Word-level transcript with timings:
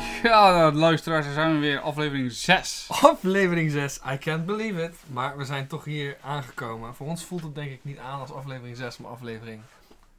Ja, 0.22 0.50
nou, 0.50 0.72
luisteraars, 0.72 1.24
daar 1.24 1.34
zijn 1.34 1.52
we 1.52 1.58
weer. 1.58 1.80
Aflevering 1.80 2.32
6. 2.32 2.86
Aflevering 2.88 3.70
6, 3.70 4.00
I 4.12 4.18
can't 4.18 4.46
believe 4.46 4.82
it. 4.82 4.96
Maar 5.06 5.36
we 5.36 5.44
zijn 5.44 5.66
toch 5.66 5.84
hier 5.84 6.16
aangekomen. 6.22 6.94
Voor 6.94 7.06
ons 7.06 7.24
voelt 7.24 7.42
het 7.42 7.54
denk 7.54 7.70
ik 7.70 7.84
niet 7.84 7.98
aan 7.98 8.20
als 8.20 8.32
aflevering 8.32 8.76
6, 8.76 8.96
maar 8.98 9.10
aflevering 9.10 9.62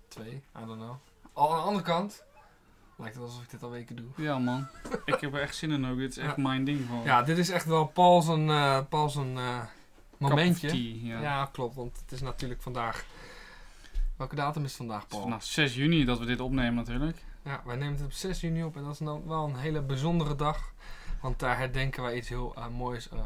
2. 0.08 0.28
I 0.30 0.42
don't 0.66 0.80
know. 0.80 0.96
Al 1.34 1.50
aan 1.52 1.58
de 1.58 1.64
andere 1.64 1.84
kant, 1.84 2.24
lijkt 2.96 3.16
het 3.16 3.24
alsof 3.24 3.44
ik 3.44 3.50
dit 3.50 3.64
al 3.64 3.70
weken 3.70 3.96
doe. 3.96 4.06
Ja, 4.16 4.38
man. 4.40 4.68
Ik 5.06 5.20
heb 5.20 5.34
er 5.34 5.42
echt 5.42 5.56
zin 5.56 5.72
in 5.72 5.86
ook. 5.86 5.98
Dit 5.98 6.12
is 6.12 6.18
echt 6.18 6.38
mijn 6.38 6.64
ding. 6.64 6.86
Gewoon. 6.88 7.04
Ja, 7.04 7.22
dit 7.24 7.38
is 7.38 7.50
echt 7.50 7.66
wel 7.66 7.86
Paul 7.86 8.22
zijn, 8.22 8.50
eh, 8.50 8.80
Paul 8.90 9.10
zijn 9.10 9.38
eh, 9.38 9.60
momentje. 10.18 10.68
Tea, 10.68 10.96
ja. 11.02 11.22
Ja. 11.22 11.50
klopt. 11.52 11.76
Want 11.76 12.00
het 12.02 12.12
is 12.12 12.22
natuurlijk 12.22 12.62
vandaag... 12.62 13.06
Welke 14.18 14.36
datum 14.36 14.64
is 14.64 14.68
het 14.70 14.78
vandaag, 14.78 15.00
Het 15.00 15.08
Paul? 15.08 15.22
is 15.22 15.28
vandaag 15.30 15.44
6 15.48 15.76
juni 15.76 16.06
dat 16.06 16.20
we 16.20 16.26
dit 16.26 16.40
opnemen 16.40 16.76
natuurlijk. 16.76 17.24
Ja, 17.44 17.62
wij 17.66 17.76
nemen 17.76 17.94
het 17.96 18.04
op 18.06 18.12
6 18.12 18.42
juni 18.42 18.64
op 18.64 18.76
en 18.76 18.84
dat 18.84 18.94
is 18.94 19.00
nou 19.00 19.22
wel 19.26 19.44
een 19.48 19.56
hele 19.56 19.82
bijzondere 19.82 20.36
dag. 20.36 20.74
Want 21.22 21.40
daar 21.40 21.58
herdenken 21.58 22.04
wij 22.04 22.16
iets 22.16 22.30
heel 22.30 22.56
eh, 22.56 22.68
moois. 22.68 23.10
eh, 23.10 23.20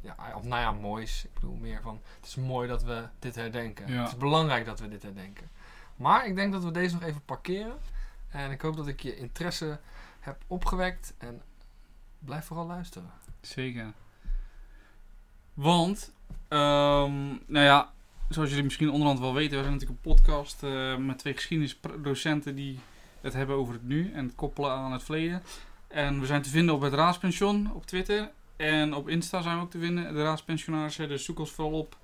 ja, 0.00 0.16
of 0.34 0.42
nou 0.42 0.60
ja, 0.60 0.72
moois. 0.72 1.24
Ik 1.24 1.34
bedoel 1.34 1.54
meer 1.54 1.80
van, 1.82 2.00
het 2.16 2.26
is 2.26 2.34
mooi 2.34 2.68
dat 2.68 2.82
we 2.82 3.08
dit 3.18 3.34
herdenken. 3.34 3.92
Ja. 3.92 3.98
Het 4.00 4.08
is 4.08 4.16
belangrijk 4.16 4.66
dat 4.66 4.80
we 4.80 4.88
dit 4.88 5.02
herdenken. 5.02 5.50
Maar 5.96 6.26
ik 6.26 6.34
denk 6.34 6.52
dat 6.52 6.64
we 6.64 6.70
deze 6.70 6.94
nog 6.94 7.02
even 7.02 7.24
parkeren. 7.24 7.78
En 8.28 8.50
ik 8.50 8.60
hoop 8.60 8.76
dat 8.76 8.86
ik 8.86 9.00
je 9.00 9.16
interesse 9.16 9.80
heb 10.20 10.42
opgewekt. 10.46 11.14
En 11.18 11.42
blijf 12.18 12.44
vooral 12.44 12.66
luisteren. 12.66 13.10
Zeker. 13.40 13.92
Want, 15.54 16.12
ehm, 16.48 17.26
nou 17.46 17.64
ja, 17.64 17.92
zoals 18.28 18.48
jullie 18.48 18.64
misschien 18.64 18.90
onderhand 18.90 19.18
wel 19.20 19.34
weten, 19.34 19.56
we 19.56 19.62
zijn 19.64 19.72
natuurlijk 19.72 20.04
een 20.04 20.12
podcast 20.12 20.62
eh, 20.62 20.96
met 20.96 21.18
twee 21.18 21.34
geschiedenisdocenten 21.34 22.54
die 22.54 22.78
het 23.22 23.32
hebben 23.32 23.56
over 23.56 23.74
het 23.74 23.86
nu 23.86 24.12
en 24.14 24.24
het 24.24 24.34
koppelen 24.34 24.70
aan 24.70 24.92
het 24.92 25.02
verleden. 25.02 25.42
En 25.88 26.20
we 26.20 26.26
zijn 26.26 26.42
te 26.42 26.50
vinden 26.50 26.74
op 26.74 26.80
het 26.80 26.92
Raadspension 26.92 27.72
op 27.74 27.86
Twitter. 27.86 28.30
En 28.56 28.94
op 28.94 29.08
Insta 29.08 29.42
zijn 29.42 29.56
we 29.56 29.62
ook 29.62 29.70
te 29.70 29.78
vinden, 29.78 30.14
de 30.14 30.22
Raadspensionarissen. 30.22 31.08
Dus 31.08 31.24
zoek 31.24 31.38
ons 31.38 31.50
vooral 31.50 31.78
op. 31.78 31.96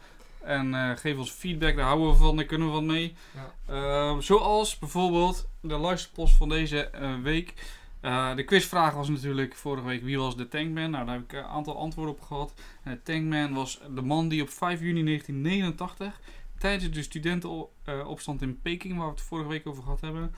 En 0.43 0.75
eh, 0.75 0.97
geef 0.97 1.19
ons 1.19 1.31
feedback, 1.31 1.77
daar 1.77 1.87
houden 1.87 2.11
we 2.11 2.17
van, 2.17 2.37
daar 2.37 2.45
kunnen 2.45 2.67
we 2.67 2.73
wat 2.73 2.83
mee. 2.83 3.15
Ja. 3.35 3.55
Ehm, 3.75 4.21
zoals 4.21 4.79
bijvoorbeeld 4.79 5.49
de 5.61 5.77
luisterpost 5.77 6.35
van 6.35 6.49
deze 6.49 6.85
eh, 6.85 7.15
week. 7.23 7.55
Eh, 8.01 8.35
de 8.37 8.45
quizvraag 8.45 8.95
was 8.95 9.09
natuurlijk 9.09 9.55
vorige 9.55 9.87
week 9.87 10.03
wie 10.03 10.19
was 10.19 10.37
de 10.37 10.49
Tankman? 10.49 10.91
Nou, 10.91 11.05
daar 11.05 11.15
heb 11.15 11.25
ik 11.25 11.33
een 11.33 11.45
aantal 11.45 11.79
antwoorden 11.79 12.15
op 12.15 12.21
gehad. 12.21 12.55
En 12.83 12.93
de 12.93 13.03
Tankman 13.03 13.55
was 13.55 13.81
de 13.95 14.03
man 14.03 14.29
die 14.29 14.43
op 14.43 14.51
5 14.51 14.81
juni 14.81 15.05
1989 15.05 16.21
tijdens 16.59 16.91
de 16.91 17.03
studentenopstand 17.03 18.43
in 18.43 18.61
Peking, 18.61 18.97
waar 18.97 19.07
we 19.07 19.13
het 19.13 19.21
vorige 19.21 19.49
week 19.49 19.67
over 19.67 19.83
gehad 19.83 20.01
hebben, 20.01 20.35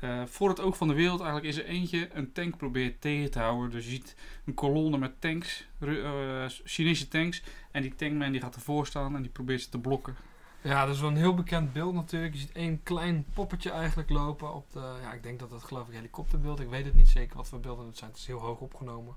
eh, 0.00 0.22
voor 0.26 0.48
het 0.48 0.60
oog 0.60 0.76
van 0.76 0.88
de 0.88 0.94
wereld 0.94 1.20
eigenlijk 1.20 1.48
is 1.48 1.58
er 1.58 1.64
eentje 1.64 2.08
een 2.12 2.32
tank 2.32 2.56
probeert 2.56 3.00
tegen 3.00 3.30
te 3.30 3.38
houden. 3.38 3.70
Dus 3.70 3.84
je 3.84 3.90
ziet 3.90 4.16
een 4.44 4.54
kolonne 4.54 4.98
met 4.98 5.20
tanks, 5.20 5.66
eh, 5.78 6.44
Chinese 6.64 7.08
tanks. 7.08 7.42
En 7.70 7.82
die 7.82 7.94
tankman 7.94 8.32
die 8.32 8.40
gaat 8.40 8.54
ervoor 8.54 8.86
staan 8.86 9.16
en 9.16 9.22
die 9.22 9.30
probeert 9.30 9.60
ze 9.60 9.68
te 9.68 9.78
blokken. 9.78 10.16
Ja, 10.60 10.86
dat 10.86 10.94
is 10.94 11.00
wel 11.00 11.10
een 11.10 11.16
heel 11.16 11.34
bekend 11.34 11.72
beeld 11.72 11.94
natuurlijk. 11.94 12.32
Je 12.34 12.40
ziet 12.40 12.52
één 12.52 12.82
klein 12.82 13.26
poppetje 13.34 13.70
eigenlijk 13.70 14.10
lopen 14.10 14.54
op 14.54 14.72
de... 14.72 14.94
Ja, 15.02 15.12
ik 15.12 15.22
denk 15.22 15.38
dat 15.38 15.50
dat 15.50 15.62
geloof 15.62 15.88
ik 15.88 15.94
helikopterbeeld. 15.94 16.60
Ik 16.60 16.68
weet 16.68 16.84
het 16.84 16.94
niet 16.94 17.08
zeker 17.08 17.36
wat 17.36 17.48
voor 17.48 17.60
beelden 17.60 17.86
het 17.86 17.98
zijn. 17.98 18.10
Het 18.10 18.18
is 18.18 18.26
heel 18.26 18.38
hoog 18.38 18.58
opgenomen. 18.58 19.14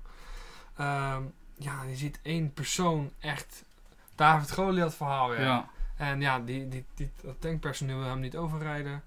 Ehm, 0.76 1.22
ja, 1.58 1.82
je 1.82 1.96
ziet 1.96 2.18
één 2.22 2.52
persoon 2.52 3.10
echt... 3.18 3.64
David 4.14 4.52
Goliath 4.52 4.94
verhaal, 4.94 5.34
ja. 5.34 5.40
Ja. 5.40 5.70
En 5.96 6.20
ja, 6.20 6.38
die, 6.38 6.68
die, 6.68 6.84
die, 6.94 7.10
dat 7.22 7.40
tankpersoneel 7.40 7.98
wil 7.98 8.08
hem 8.08 8.20
niet 8.20 8.36
overrijden. 8.36 9.02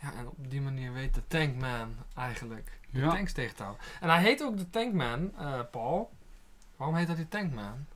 Ja, 0.00 0.12
en 0.18 0.28
op 0.28 0.50
die 0.50 0.60
manier 0.60 0.92
weet 0.92 1.14
de 1.14 1.26
tankman 1.26 1.94
eigenlijk 2.14 2.80
de 2.90 2.98
Ja. 3.00 3.10
tanks 3.10 3.32
tegen 3.32 3.56
te 3.56 3.62
houden. 3.62 3.84
En 4.00 4.08
hij 4.08 4.22
heet 4.22 4.42
ook 4.42 4.56
de 4.56 4.70
tankman, 4.70 5.32
eh, 5.38 5.60
Paul. 5.70 6.10
Waarom 6.76 6.96
heet 6.96 7.06
hij 7.06 7.16
die 7.16 7.28
tankman? 7.28 7.86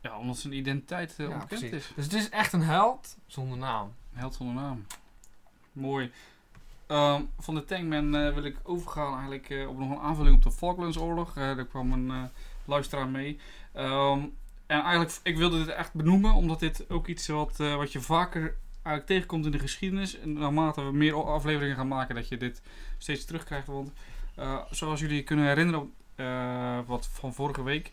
ja, 0.00 0.18
omdat 0.18 0.36
zijn 0.36 0.52
identiteit 0.52 1.10
eh, 1.10 1.26
Ja, 1.26 1.32
onbekend 1.32 1.60
precies. 1.60 1.88
is. 1.88 1.92
Dus 1.94 2.04
het 2.04 2.14
is 2.14 2.28
echt 2.28 2.52
een 2.52 2.62
held 2.62 3.16
zonder 3.26 3.58
naam. 3.58 3.92
Held 4.12 4.34
zonder 4.34 4.54
naam. 4.62 4.86
Mooi. 5.72 6.12
Ehm, 6.86 7.22
van 7.38 7.54
de 7.54 7.64
Tankman 7.64 8.14
eh, 8.16 8.34
wil 8.34 8.44
ik 8.44 8.56
overgaan 8.62 9.12
eigenlijk 9.12 9.50
eh, 9.50 9.68
op 9.68 9.78
nog 9.78 9.90
een 9.90 9.98
aanvulling 9.98 10.36
op 10.36 10.42
de 10.42 10.52
Falklandsoorlog. 10.52 11.28
Eh 11.28 11.34
daar 11.56 11.66
kwam 11.66 11.92
een 11.92 12.10
eh, 12.10 12.22
luisteraar 12.64 13.08
mee. 13.08 13.38
Ehm, 13.72 14.18
en 14.66 14.80
eigenlijk, 14.82 15.18
ik 15.22 15.36
wilde 15.36 15.58
dit 15.64 15.68
echt 15.74 15.94
benoemen, 15.94 16.32
omdat 16.34 16.60
dit 16.60 16.90
ook 16.90 17.06
iets 17.06 17.26
wat, 17.28 17.60
eh, 17.60 17.74
wat 17.76 17.92
je 17.92 18.00
vaker 18.00 18.56
eigenlijk 18.82 19.06
tegenkomt 19.06 19.44
in 19.44 19.50
de 19.50 19.58
geschiedenis. 19.58 20.18
En 20.18 20.32
naarmate 20.32 20.84
we 20.84 20.92
meer 20.92 21.24
afleveringen 21.24 21.76
gaan 21.76 21.88
maken, 21.88 22.14
dat 22.14 22.28
je 22.28 22.36
dit 22.36 22.62
steeds 22.98 23.24
terugkrijgt. 23.24 23.66
Want 23.66 23.92
eh, 24.34 24.58
zoals 24.70 25.00
jullie 25.00 25.22
kunnen 25.22 25.46
herinneren, 25.46 25.92
eh, 26.14 26.78
wat 26.86 27.06
van 27.06 27.34
vorige 27.34 27.62
week, 27.62 27.92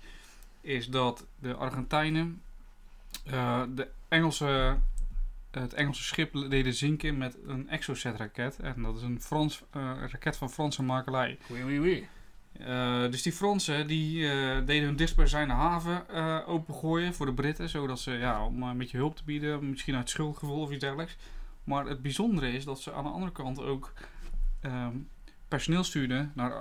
is 0.62 0.90
dat 0.90 1.26
de 1.40 1.54
Argentijnen 1.54 2.42
eh, 3.26 3.64
de 3.76 3.88
Engelse 4.08 4.78
het 5.52 5.74
Engelse 5.74 6.04
schip 6.04 6.34
deden 6.50 6.74
zinken 6.74 7.18
met 7.18 7.38
een 7.48 7.70
Exocet-raket. 7.70 8.60
En 8.60 8.82
dat 8.82 8.96
is 8.96 9.02
een 9.02 9.22
Frans, 9.22 9.64
raket 10.12 10.38
van 10.38 10.50
Franse 10.50 10.84
makelij. 10.84 11.38
Oui, 11.48 11.64
oui, 11.64 11.80
oui. 11.80 12.08
Eh, 12.60 13.02
dus 13.02 13.22
die 13.22 13.32
Fransen 13.32 13.88
die, 13.88 14.32
eh, 14.32 14.66
deden 14.66 14.84
hun 14.88 14.96
dichtstbijzijnde 14.96 15.54
haven 15.54 16.10
eh, 16.10 16.38
opengooien 16.46 17.14
voor 17.14 17.26
de 17.26 17.34
Britten. 17.34 17.70
Zodat 17.70 18.00
ze, 18.00 18.12
ja, 18.12 18.46
om 18.46 18.64
een 18.64 18.78
beetje 18.78 18.98
hulp 18.98 19.16
te 19.16 19.24
bieden, 19.24 19.70
misschien 19.70 19.96
uit 19.96 20.10
schuldgevoel 20.10 20.62
of 20.62 20.70
iets 20.70 20.80
dergelijks. 20.80 21.18
Maar 21.64 21.86
het 21.86 22.02
bijzondere 22.02 22.52
is 22.52 22.66
dat 22.66 22.82
ze 22.82 22.94
aan 22.94 23.04
de 23.04 23.10
andere 23.10 23.32
kant 23.32 23.62
ook 23.62 23.94
ehm, 24.62 24.96
personeel 25.48 25.84
stuurden 25.84 26.32
naar 26.36 26.52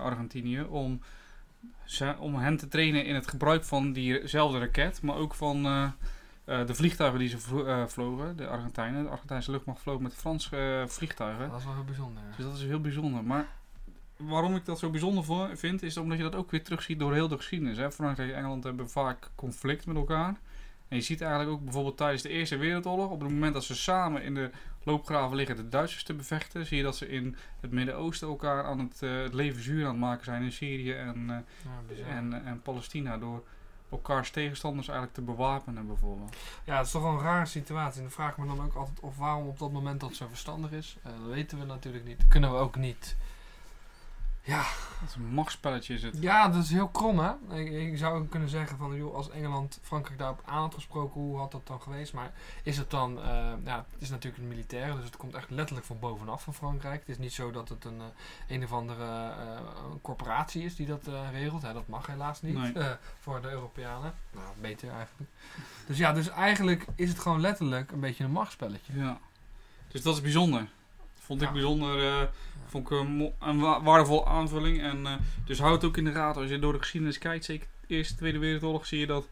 Argentinië 0.00 0.62
om, 0.62 1.00
ze, 1.84 2.14
om 2.18 2.34
hen 2.34 2.56
te 2.56 2.68
trainen 2.68 3.04
in 3.04 3.14
het 3.14 3.28
gebruik 3.28 3.64
van 3.64 3.92
diezelfde 3.92 4.58
raket. 4.58 5.02
Maar 5.02 5.16
ook 5.16 5.34
van 5.34 5.62
de 6.44 6.74
vliegtuigen 6.74 7.18
die 7.18 7.28
ze 7.28 7.38
vlo- 7.38 7.86
vlogen, 7.86 8.36
de 8.36 8.46
Argentijnen. 8.46 9.02
De 9.02 9.08
Argentijnse 9.08 9.50
luchtmacht 9.50 9.80
vloog 9.80 10.00
met 10.00 10.14
Franse 10.14 10.84
vliegtuigen. 10.88 11.50
Dat 11.50 11.58
is 11.58 11.64
wel 11.64 11.74
heel 11.74 11.84
bijzonder. 11.84 12.22
Dus 12.36 12.44
dat 12.44 12.56
is 12.56 12.62
heel 12.62 12.80
bijzonder. 12.80 13.24
Maar 13.24 13.46
waarom 14.18 14.56
ik 14.56 14.64
dat 14.64 14.78
zo 14.78 14.90
bijzonder 14.90 15.24
vo- 15.24 15.48
vind, 15.54 15.82
is 15.82 15.96
omdat 15.96 16.16
je 16.16 16.22
dat 16.22 16.34
ook 16.34 16.50
weer 16.50 16.64
terugziet 16.64 16.98
door 16.98 17.12
heel 17.14 17.28
de 17.28 17.36
geschiedenis. 17.36 17.76
Hè. 17.76 17.92
Frankrijk 17.92 18.30
en 18.30 18.36
Engeland 18.36 18.64
hebben 18.64 18.90
vaak 18.90 19.30
conflict 19.34 19.86
met 19.86 19.96
elkaar. 19.96 20.36
En 20.88 20.96
je 20.96 21.02
ziet 21.02 21.20
eigenlijk 21.20 21.50
ook 21.52 21.64
bijvoorbeeld 21.64 21.96
tijdens 21.96 22.22
de 22.22 22.28
Eerste 22.28 22.56
Wereldoorlog, 22.56 23.10
op 23.10 23.20
het 23.20 23.30
moment 23.30 23.54
dat 23.54 23.64
ze 23.64 23.76
samen 23.76 24.22
in 24.22 24.34
de 24.34 24.50
loopgraven 24.82 25.36
liggen 25.36 25.56
de 25.56 25.68
Duitsers 25.68 26.02
te 26.02 26.14
bevechten, 26.14 26.66
zie 26.66 26.76
je 26.76 26.82
dat 26.82 26.96
ze 26.96 27.08
in 27.08 27.36
het 27.60 27.70
Midden-Oosten 27.70 28.28
elkaar 28.28 28.64
aan 28.64 28.78
het, 28.78 29.02
eh, 29.02 29.22
het 29.22 29.34
leven 29.34 29.62
zuur 29.62 29.84
aan 29.84 29.90
het 29.90 30.00
maken 30.00 30.24
zijn 30.24 30.42
in 30.42 30.52
Syrië 30.52 30.92
en, 30.92 31.16
eh, 31.30 31.36
Ja, 31.64 31.70
bizar. 31.88 32.06
en, 32.06 32.44
en 32.46 32.62
Palestina. 32.62 33.18
Door 33.18 33.44
elkaars 33.90 34.30
tegenstanders 34.30 34.86
eigenlijk 34.88 35.16
te 35.18 35.24
bewapenen 35.24 35.86
bijvoorbeeld. 35.86 36.36
ja, 36.64 36.76
het 36.76 36.86
is 36.86 36.92
toch 36.92 37.02
wel 37.02 37.12
een 37.12 37.20
rare 37.20 37.46
situatie. 37.46 37.96
En 37.96 38.02
dan 38.02 38.12
vraag 38.12 38.30
ik 38.30 38.36
me 38.36 38.46
dan 38.46 38.60
ook 38.64 38.74
altijd 38.74 39.00
of 39.00 39.16
waarom 39.16 39.46
op 39.46 39.58
dat 39.58 39.72
moment 39.72 40.00
dat 40.00 40.14
zo 40.14 40.26
verstandig 40.28 40.70
is. 40.72 40.96
Eh, 41.02 41.12
dat 41.24 41.34
weten 41.34 41.58
we 41.58 41.64
natuurlijk 41.64 42.04
niet. 42.04 42.18
Dat 42.18 42.28
kunnen 42.28 42.50
we 42.52 42.56
ook 42.56 42.76
niet. 42.76 43.16
Ja, 44.48 44.64
Dat 45.00 45.08
is 45.08 45.14
een 45.14 45.26
machtsspelletje 45.34 45.94
is 45.94 46.02
het. 46.02 46.16
ja, 46.20 46.48
dat 46.48 46.62
is 46.62 46.70
heel 46.70 46.88
krom 46.88 47.18
hè. 47.18 47.30
Ik, 47.54 47.72
ik 47.92 47.98
zou 47.98 48.26
kunnen 48.26 48.48
zeggen 48.48 48.76
van 48.78 48.96
joh, 48.96 49.14
als 49.14 49.30
Engeland 49.30 49.78
Frankrijk 49.82 50.18
daarop 50.18 50.42
aan 50.44 50.60
had 50.60 50.74
gesproken, 50.74 51.20
hoe 51.20 51.38
had 51.38 51.52
dat 51.52 51.66
dan 51.66 51.80
geweest? 51.82 52.12
Maar 52.12 52.32
is 52.62 52.76
het 52.76 52.90
dan, 52.90 53.18
eh, 53.22 53.52
ja, 53.64 53.76
het 53.92 54.02
is 54.02 54.10
natuurlijk 54.10 54.42
een 54.42 54.48
militair, 54.48 54.94
dus 54.94 55.04
het 55.04 55.16
komt 55.16 55.34
echt 55.34 55.50
letterlijk 55.50 55.86
van 55.86 55.98
bovenaf 55.98 56.42
van 56.42 56.54
Frankrijk. 56.54 57.00
Het 57.00 57.08
is 57.08 57.18
niet 57.18 57.32
zo 57.32 57.50
dat 57.50 57.68
het 57.68 57.84
een, 57.84 58.00
eh, 58.00 58.56
een 58.56 58.64
of 58.64 58.72
andere 58.72 59.04
eh, 59.04 59.60
corporatie 60.02 60.64
is 60.64 60.76
die 60.76 60.86
dat 60.86 61.08
regelt. 61.32 61.62
Hè, 61.62 61.72
dat 61.72 61.88
mag 61.88 62.06
helaas 62.06 62.42
niet 62.42 62.74
Nee. 62.74 62.94
voor 63.20 63.40
de 63.40 63.50
Europeanen. 63.50 64.14
Nou, 64.32 64.46
beter 64.60 64.90
eigenlijk. 64.90 65.30
Dus 65.86 65.98
ja, 65.98 66.12
dus 66.12 66.28
eigenlijk 66.28 66.86
is 66.94 67.08
het 67.08 67.18
gewoon 67.18 67.40
letterlijk 67.40 67.90
een 67.92 68.00
beetje 68.00 68.24
een 68.24 68.30
machtsspelletje. 68.30 68.92
Ja. 68.96 69.18
Dus 69.88 70.02
dat 70.02 70.14
is 70.14 70.20
bijzonder. 70.20 70.68
Vond 71.18 71.42
ik 71.42 71.50
bijzonder. 71.52 72.30
Eh, 72.68 72.72
vond 72.72 72.90
ik 72.90 72.98
een, 72.98 73.32
een 73.40 73.60
wa- 73.60 73.82
waardevolle 73.82 74.24
aanvulling. 74.24 74.82
En, 74.82 75.06
eh, 75.06 75.12
dus 75.44 75.58
houd 75.58 75.74
het 75.74 75.84
ook 75.84 75.96
in 75.96 76.04
de 76.04 76.12
gaten. 76.12 76.40
Als 76.42 76.50
je 76.50 76.58
door 76.58 76.72
de 76.72 76.78
geschiedenis 76.78 77.18
kijkt, 77.18 77.44
zeker 77.44 77.66
de 77.86 77.94
Eerste 77.94 78.14
Tweede 78.14 78.38
Wereldoorlog, 78.38 78.86
zie 78.86 78.98
je 78.98 79.06
dat 79.06 79.26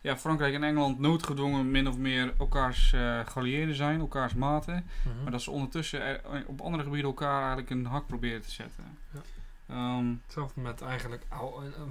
ja, 0.00 0.16
Frankrijk 0.16 0.54
en 0.54 0.64
Engeland 0.64 0.98
noodgedwongen 0.98 1.70
min 1.70 1.88
of 1.88 1.96
meer 1.96 2.32
elkaars 2.38 2.92
eh 2.92 3.20
geallieerden 3.26 3.74
zijn, 3.74 4.00
elkaars 4.00 4.34
maten. 4.34 4.86
Mhm. 5.02 5.22
Maar 5.22 5.32
dat 5.32 5.42
ze 5.42 5.50
ondertussen 5.50 6.02
er- 6.02 6.20
op 6.46 6.60
andere 6.60 6.82
gebieden 6.82 7.06
elkaar 7.10 7.38
eigenlijk 7.40 7.70
een 7.70 7.84
hak 7.86 8.06
proberen 8.06 8.42
te 8.42 8.50
zetten. 8.50 8.98
Ja. 9.12 9.20
Ehm, 9.68 10.12
Hetzelfde 10.24 10.60
met 10.60 10.80
eigenlijk 10.82 11.22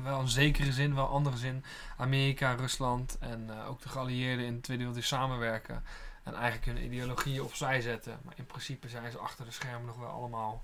wel 0.03 0.19
een 0.19 0.27
zekere 0.27 0.71
zin, 0.71 0.95
wel 0.95 1.03
een 1.05 1.09
andere 1.11 1.37
zin. 1.37 1.63
Amerika, 1.97 2.53
Rusland 2.53 3.17
en 3.19 3.45
eh, 3.49 3.69
ook 3.69 3.81
de 3.81 3.89
geallieerden 3.89 4.45
in 4.45 4.53
de 4.55 4.61
Tweede 4.61 4.83
Wereldoorlog 4.83 5.19
samenwerken. 5.19 5.83
En 6.23 6.33
eigenlijk 6.33 6.65
hun 6.65 6.85
ideologieën 6.85 7.41
opzij 7.43 7.81
zetten. 7.81 8.19
Maar 8.23 8.33
in 8.37 8.45
principe 8.45 8.89
zijn 8.89 9.11
ze 9.11 9.17
achter 9.17 9.45
de 9.45 9.51
schermen 9.51 9.85
nog 9.85 9.97
wel 9.97 10.09
allemaal 10.09 10.63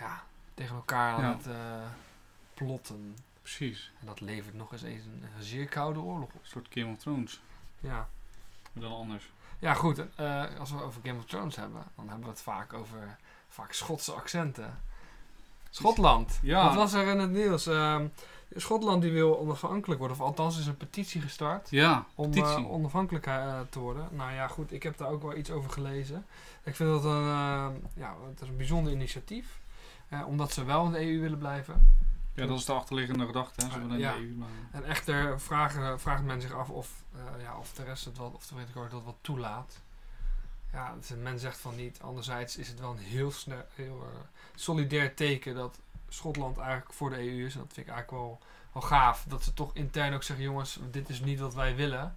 ja, 0.00 0.22
tegen 0.54 0.74
elkaar 0.76 1.14
aan 1.14 1.20
Ja. 1.22 1.36
het 1.36 1.46
eh, 1.46 1.86
plotten. 2.54 3.16
precies. 3.42 3.92
En 4.00 4.06
dat 4.06 4.20
levert 4.20 4.54
nog 4.54 4.72
eens 4.72 4.82
een, 4.82 5.24
een 5.36 5.42
zeer 5.42 5.66
koude 5.66 6.00
oorlog 6.00 6.28
op. 6.28 6.32
Een 6.42 6.48
soort 6.48 6.66
Game 6.70 6.92
of 6.92 6.98
Thrones. 6.98 7.40
Ja, 7.80 8.08
Maar 8.72 8.82
dan 8.82 8.92
anders. 8.92 9.30
ja 9.58 9.74
goed. 9.74 10.02
eh, 10.16 10.44
als 10.58 10.70
we 10.70 10.82
over 10.82 11.00
Game 11.04 11.18
of 11.18 11.24
Thrones 11.24 11.56
hebben, 11.56 11.82
dan 11.96 12.08
hebben 12.08 12.24
we 12.24 12.30
het 12.30 12.42
vaak 12.42 12.72
over 12.72 13.16
vaak 13.48 13.72
Schotse 13.72 14.12
accenten. 14.12 14.80
Schotland. 15.70 16.38
Ja. 16.42 16.64
Wat 16.64 16.74
was 16.74 16.92
er 16.92 17.06
in 17.06 17.18
het 17.18 17.30
nieuws? 17.30 17.66
Ehm, 17.66 18.06
Schotland 18.56 19.02
die 19.02 19.12
wil 19.12 19.38
onafhankelijk 19.38 19.98
worden. 20.00 20.16
Of 20.18 20.22
althans 20.22 20.58
is 20.58 20.66
een 20.66 20.76
petitie 20.76 21.20
gestart. 21.20 21.70
Ja, 21.70 22.04
Om 22.14 22.30
petitie. 22.30 22.56
eh, 22.56 22.70
onafhankelijk 22.70 23.24
te 23.70 23.78
worden. 23.78 24.08
Nou 24.10 24.32
ja, 24.32 24.48
goed. 24.48 24.72
Ik 24.72 24.82
heb 24.82 24.96
daar 24.98 25.08
ook 25.08 25.22
wel 25.22 25.36
iets 25.36 25.50
over 25.50 25.70
gelezen. 25.70 26.26
Ik 26.62 26.76
vind 26.76 26.88
dat 26.90 27.04
een, 27.04 27.22
eh, 27.28 27.66
ja, 27.94 28.14
het 28.30 28.40
is 28.40 28.48
een 28.48 28.56
bijzonder 28.56 28.92
initiatief. 28.92 29.59
Eh, 30.10 30.26
omdat 30.26 30.52
ze 30.52 30.64
wel 30.64 30.84
in 30.84 30.92
de 30.92 31.00
EU 31.00 31.20
willen 31.20 31.38
blijven. 31.38 31.98
ja, 32.34 32.46
dat 32.46 32.58
is 32.58 32.64
de 32.64 32.72
achterliggende 32.72 33.26
gedachte. 33.26 33.64
Hè. 33.64 33.70
Ze 33.72 33.78
willen 33.78 33.92
in 33.94 33.98
Ja. 33.98 34.12
de 34.12 34.18
EU 34.20 34.34
blijven. 34.34 34.68
En 34.72 34.84
echter 34.84 35.40
vragen, 35.40 36.00
vraagt 36.00 36.22
men 36.22 36.40
zich 36.40 36.52
af 36.52 36.70
of, 36.70 37.04
eh, 37.14 37.42
ja, 37.42 37.58
of 37.58 37.72
de 37.72 37.84
rest 37.84 38.04
het 38.04 38.18
wel, 38.18 38.30
of 38.34 38.46
de 38.46 38.54
Verenigde 38.54 38.88
dat 38.88 39.04
wat 39.04 39.16
toelaat. 39.20 39.80
Ja, 40.72 40.94
dus 40.96 41.10
men 41.22 41.38
zegt 41.38 41.58
van 41.58 41.76
niet. 41.76 42.00
Anderzijds 42.02 42.56
is 42.56 42.68
het 42.68 42.80
wel 42.80 42.90
een 42.90 42.98
heel, 42.98 43.30
snel, 43.30 43.64
heel 43.74 44.02
eh, 44.12 44.18
solidair 44.54 45.14
teken 45.14 45.54
dat 45.54 45.78
Schotland 46.08 46.58
eigenlijk 46.58 46.92
voor 46.92 47.10
de 47.10 47.18
EU 47.18 47.46
is. 47.46 47.54
En 47.54 47.60
dat 47.60 47.72
vind 47.72 47.86
ik 47.86 47.92
eigenlijk 47.92 48.22
wel, 48.22 48.38
wel 48.72 48.82
gaaf. 48.82 49.24
Dat 49.28 49.44
ze 49.44 49.54
toch 49.54 49.70
intern 49.74 50.14
ook 50.14 50.22
zeggen, 50.22 50.44
jongens, 50.44 50.78
dit 50.90 51.08
is 51.08 51.20
niet 51.20 51.40
wat 51.40 51.54
wij 51.54 51.76
willen. 51.76 52.14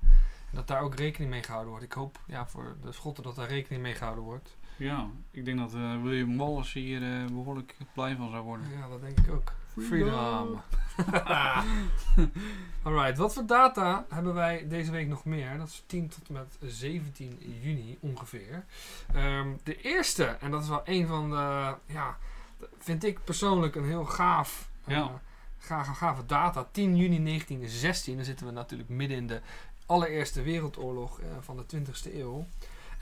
En 0.50 0.60
dat 0.60 0.68
daar 0.68 0.82
ook 0.82 0.96
rekening 0.96 1.32
mee 1.32 1.44
gehouden 1.44 1.70
wordt. 1.70 1.86
Ik 1.86 1.94
hoop 1.94 2.20
ja, 2.26 2.48
voor 2.48 2.76
de 2.82 2.92
Schotten 2.92 3.24
dat 3.24 3.36
daar 3.36 3.48
rekening 3.48 3.82
mee 3.82 3.94
gehouden 3.96 4.24
wordt. 4.24 4.58
Ja, 4.78 5.08
ik 5.32 5.46
denk 5.46 5.58
dat 5.58 5.74
eh, 5.74 6.02
William 6.02 6.38
Wallace 6.38 6.80
hier 6.80 7.04
eh, 7.04 7.26
behoorlijk 7.26 7.76
blij 7.94 8.16
van 8.16 8.30
zou 8.32 8.44
worden. 8.44 8.66
Ja, 8.80 8.88
dat 8.88 9.02
denk 9.02 9.20
ik 9.20 9.32
ook. 9.32 9.52
Freedom. 9.78 10.62
Alright, 12.84 13.18
wat 13.18 13.34
voor 13.34 13.46
data 13.46 14.06
hebben 14.10 14.34
wij 14.34 14.68
deze 14.68 14.92
week 14.92 15.08
nog 15.08 15.26
meer? 15.26 15.58
Dat 15.58 15.68
is 15.68 15.84
10 15.86 16.08
tot 16.10 16.28
en 16.28 16.34
met 16.34 16.58
17 16.72 17.38
juni 17.62 17.98
ongeveer. 18.00 18.66
Ehm, 19.14 19.48
de 19.64 19.82
eerste, 19.82 20.26
en 20.26 20.52
dat 20.52 20.62
is 20.62 20.68
wel 20.70 20.82
een 20.86 21.08
van 21.08 21.30
de, 21.30 21.76
ja, 21.86 22.18
vind 22.80 23.04
ik 23.04 23.24
persoonlijk 23.24 23.76
een 23.76 23.86
heel 23.86 24.06
gaaf, 24.06 24.70
Ja. 24.86 25.22
gave, 25.58 25.94
gave 25.94 26.26
data. 26.26 26.68
10 26.72 26.96
juni 26.98 27.24
1916, 27.24 28.16
dan 28.16 28.26
zitten 28.26 28.46
we 28.46 28.52
natuurlijk 28.52 28.90
midden 28.90 29.18
in 29.18 29.28
de 29.28 29.42
allereerste 29.86 30.42
wereldoorlog 30.42 31.20
eh, 31.20 31.26
van 31.40 31.58
de 31.58 31.66
20ste 31.78 32.16
eeuw. 32.16 32.46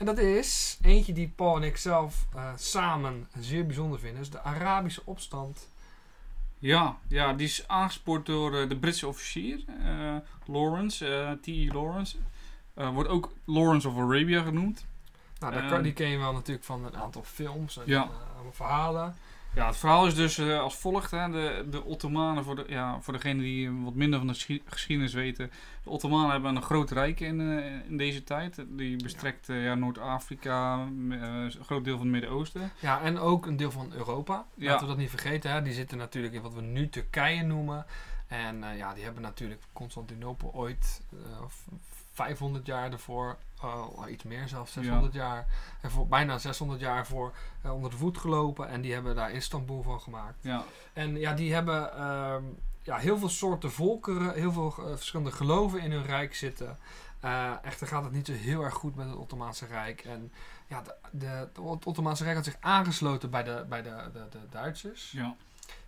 En 0.02 0.08
dat 0.08 0.18
is 0.18 0.78
eentje 0.82 1.12
die 1.12 1.28
Paul 1.36 1.56
en 1.56 1.62
ik 1.62 1.76
zelf 1.76 2.26
eh, 2.34 2.52
samen 2.56 3.28
zeer 3.40 3.66
bijzonder 3.66 3.98
vinden. 3.98 4.20
Is 4.20 4.30
de 4.30 4.42
Arabische 4.42 5.02
opstand 5.04 5.68
Ja, 6.58 6.98
ja, 7.08 7.32
die 7.32 7.46
is 7.46 7.68
aangespoord 7.68 8.26
door 8.26 8.56
eh, 8.56 8.68
de 8.68 8.76
Britse 8.76 9.06
officier, 9.06 9.64
eh, 9.84 10.16
Lawrence, 10.46 11.38
T.E. 11.42 11.66
Lawrence. 11.72 12.16
Wordt 12.74 13.08
ook 13.08 13.32
Lawrence 13.44 13.88
of 13.88 13.96
Arabia 13.96 14.42
genoemd. 14.42 14.84
Nou, 15.38 15.52
daar 15.52 15.72
Ehm, 15.72 15.82
die 15.82 15.92
ken 15.92 16.08
je 16.08 16.18
wel 16.18 16.32
natuurlijk 16.32 16.64
van 16.66 16.84
een 16.84 16.96
aantal 16.96 17.22
films 17.22 17.76
en 17.76 17.82
Ja. 17.86 18.10
verhalen. 18.52 19.16
Ja, 19.54 19.66
het 19.66 19.76
verhaal 19.76 20.06
is 20.06 20.14
dus 20.14 20.38
eh, 20.38 20.60
als 20.60 20.76
volgt. 20.76 21.10
Hè. 21.10 21.30
De, 21.30 21.66
de 21.70 21.84
Ottomanen, 21.84 22.44
voor, 22.44 22.56
de, 22.56 22.64
ja, 22.68 23.00
voor 23.00 23.12
degenen 23.12 23.42
die 23.42 23.70
wat 23.70 23.94
minder 23.94 24.18
van 24.18 24.28
de 24.28 24.34
geschi- 24.34 24.62
geschiedenis 24.64 25.12
weten. 25.12 25.50
De 25.84 25.90
Ottomanen 25.90 26.30
hebben 26.30 26.56
een 26.56 26.62
groot 26.62 26.90
rijk 26.90 27.20
in, 27.20 27.40
eh, 27.40 27.90
in 27.90 27.96
deze 27.96 28.24
tijd. 28.24 28.64
Die 28.68 29.02
bestrekt 29.02 29.48
eh, 29.48 29.64
ja, 29.64 29.74
Noord-Afrika, 29.74 30.74
een 30.78 31.52
groot 31.64 31.84
deel 31.84 31.96
van 31.96 32.06
het 32.06 32.12
Midden-Oosten. 32.12 32.72
Ja, 32.78 33.00
en 33.00 33.18
ook 33.18 33.46
een 33.46 33.56
deel 33.56 33.70
van 33.70 33.92
Europa. 33.92 34.46
Ja. 34.54 34.66
Laten 34.70 34.82
we 34.86 34.92
dat 34.92 35.00
niet 35.00 35.10
vergeten. 35.10 35.50
Hè. 35.50 35.62
Die 35.62 35.72
zitten 35.72 35.98
natuurlijk 35.98 36.34
in 36.34 36.42
wat 36.42 36.54
we 36.54 36.60
nu 36.60 36.88
Turkije 36.88 37.42
noemen. 37.42 37.86
En 38.26 38.64
ja, 38.76 38.94
die 38.94 39.04
hebben 39.04 39.22
natuurlijk 39.22 39.60
Constantinopel 39.72 40.52
ooit 40.54 41.00
eh, 41.12 41.18
v- 41.48 41.66
500 42.12 42.66
jaar 42.66 42.92
ervoor, 42.92 43.36
eh, 43.62 44.12
iets 44.12 44.24
meer 44.24 44.48
zelfs, 44.48 44.72
600 44.72 45.12
jaar, 45.12 45.46
ervoor, 45.80 46.06
bijna 46.06 46.38
600 46.38 46.80
jaar 46.80 47.06
voor 47.06 47.32
eh, 47.62 47.74
onder 47.74 47.90
de 47.90 47.96
voet 47.96 48.18
gelopen. 48.18 48.68
En 48.68 48.80
die 48.80 48.92
hebben 48.92 49.14
daar 49.14 49.30
Istanbul 49.32 49.82
van 49.82 50.00
gemaakt. 50.00 50.38
Ja, 50.40 50.64
En 50.92 51.16
ja, 51.18 51.32
die 51.32 51.54
hebben 51.54 51.96
ehm, 51.96 52.42
ja, 52.82 52.96
heel 52.96 53.18
veel 53.18 53.28
soorten 53.28 53.72
volkeren, 53.72 54.34
heel 54.34 54.52
veel 54.52 54.74
eh, 54.78 54.84
verschillende 54.86 55.32
geloven 55.32 55.80
in 55.80 55.92
hun 55.92 56.04
rijk 56.04 56.34
zitten. 56.34 56.78
Eh, 57.20 57.52
echter 57.62 57.86
gaat 57.86 58.04
het 58.04 58.12
niet 58.12 58.26
zo 58.26 58.32
heel 58.32 58.62
erg 58.62 58.74
goed 58.74 58.94
met 58.94 59.06
het 59.06 59.16
Ottomaanse 59.16 59.66
Rijk. 59.66 60.00
En 60.00 60.32
ja, 60.66 60.82
de, 60.82 60.94
de, 61.10 61.26
het 61.26 61.58
Ottomaanse 61.86 62.24
Rijk 62.24 62.36
had 62.36 62.44
zich 62.44 62.56
aangesloten 62.60 63.30
bij 63.30 63.42
de, 63.42 63.64
bij 63.68 63.82
de, 63.82 64.10
de, 64.12 64.26
de 64.30 64.38
Duitsers. 64.50 65.10
ja, 65.10 65.36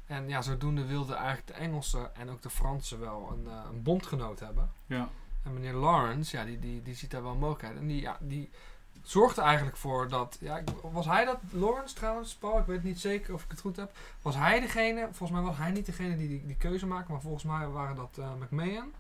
En 0.07 0.29
ja, 0.29 0.43
zodoende 0.43 0.87
wilden 0.87 1.17
eigenlijk 1.17 1.47
de 1.47 1.53
Engelsen 1.53 2.17
en 2.17 2.31
ook 2.31 2.43
de 2.43 2.51
Fransen 2.51 3.01
wel 3.01 3.31
een, 3.33 3.47
een 3.47 3.83
bondgenoot 3.83 4.41
hebben. 4.41 4.71
ja. 4.87 5.09
En 5.45 5.55
meneer 5.55 5.73
Lawrence, 5.75 6.37
ja, 6.37 6.45
die, 6.45 6.59
die, 6.59 6.83
die 6.83 6.95
ziet 6.95 7.11
daar 7.11 7.23
wel 7.23 7.35
mogelijkheid. 7.35 7.77
En 7.77 7.87
die, 7.87 8.01
ja, 8.01 8.17
die 8.21 8.51
zorgde 9.03 9.41
eigenlijk 9.41 9.77
voor 9.77 10.09
dat... 10.09 10.37
Ja, 10.41 10.63
was 10.93 11.07
hij 11.07 11.25
dat, 11.25 11.39
Lawrence 11.51 11.95
trouwens, 11.95 12.35
Paul? 12.35 12.59
Ik 12.59 12.67
weet 12.67 12.83
niet 12.85 13.01
zeker 13.01 13.35
of 13.35 13.45
ik 13.45 13.51
het 13.51 13.61
goed 13.61 13.77
heb. 13.77 13.93
Was 14.23 14.35
hij 14.37 14.61
degene, 14.61 15.01
volgens 15.13 15.31
mij 15.31 15.49
was 15.49 15.57
hij 15.57 15.71
niet 15.71 15.87
degene 15.87 16.17
die 16.17 16.29
die, 16.29 16.47
die 16.47 16.57
keuze 16.57 16.87
maakte, 16.87 17.13
maar 17.13 17.21
volgens 17.21 17.45
mij 17.45 17.67
waren 17.69 17.97
dat 17.97 18.19
eh 18.19 18.31
McMahon. 18.41 18.93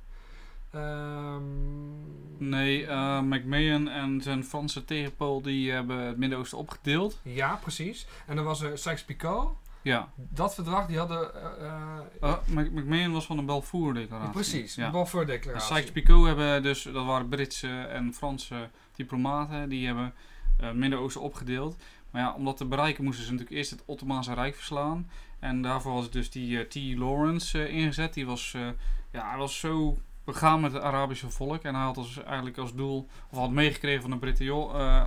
Ehm, 0.71 2.49
Nee, 2.49 2.87
eh 2.87 3.21
McMahon 3.21 3.89
en 3.89 4.21
zijn 4.23 4.45
Franse 4.45 4.85
tegenpool 4.85 5.43
die 5.43 5.71
hebben 5.73 5.99
het 5.99 6.17
Midden-Oosten 6.17 6.59
opgedeeld. 6.59 7.19
ja, 7.23 7.55
precies. 7.57 8.07
En 8.27 8.37
dan 8.37 8.45
was 8.45 8.61
er 8.61 8.79
Sykes-Picot. 8.79 9.49
Ja, 9.85 10.09
Dat 10.17 10.55
verdrag, 10.55 10.87
die 10.87 10.99
hadden... 10.99 11.31
Uh, 12.21 13.13
was 13.13 13.27
van 13.27 13.37
de 13.37 13.43
Balfour-declaratie. 13.43 14.33
precies, 14.33 14.75
Ja. 14.75 14.87
de 14.87 14.93
Balfour-declaratie. 14.93 15.77
Sykes-Picot 15.77 16.27
hebben 16.27 16.63
dus, 16.63 16.83
dat 16.83 17.05
waren 17.05 17.29
Britse 17.29 17.69
en 17.69 18.15
Franse 18.15 18.69
diplomaten, 18.97 19.69
die 19.69 19.87
hebben 19.87 20.15
het 20.57 20.75
Midden-Oosten 20.75 21.21
opgedeeld. 21.23 21.77
Maar 22.11 22.23
ja, 22.23 22.35
om 22.35 22.45
dat 22.45 22.57
te 22.57 22.65
bereiken 22.65 23.05
moesten 23.05 23.25
ze 23.25 23.31
natuurlijk 23.33 23.57
eerst 23.57 23.71
het 23.71 23.83
Ottomaanse 23.87 24.35
Rijk 24.35 24.55
verslaan. 24.55 25.11
En 25.39 25.63
daarvoor 25.63 25.93
was 25.93 26.11
dus 26.11 26.31
die 26.31 26.67
T. 26.67 26.75
Lawrence 26.99 27.69
ingezet. 27.69 28.15
Die 28.15 28.27
was, 28.27 28.57
ja, 29.11 29.29
hij 29.29 29.39
was 29.39 29.59
zo 29.59 29.99
begaan 30.25 30.61
met 30.61 30.73
het 30.73 30.83
Arabische 30.83 31.31
volk. 31.31 31.63
En 31.63 31.75
hij 31.75 31.85
had 31.85 31.97
als, 31.97 32.23
eigenlijk 32.23 32.59
als 32.59 32.75
doel, 32.75 33.09
of 33.31 33.39
had 33.39 33.51
meegekregen 33.51 34.03
van 34.03 34.11
de 34.11 34.19
Britten, 34.19 34.45
joh, 34.45 35.05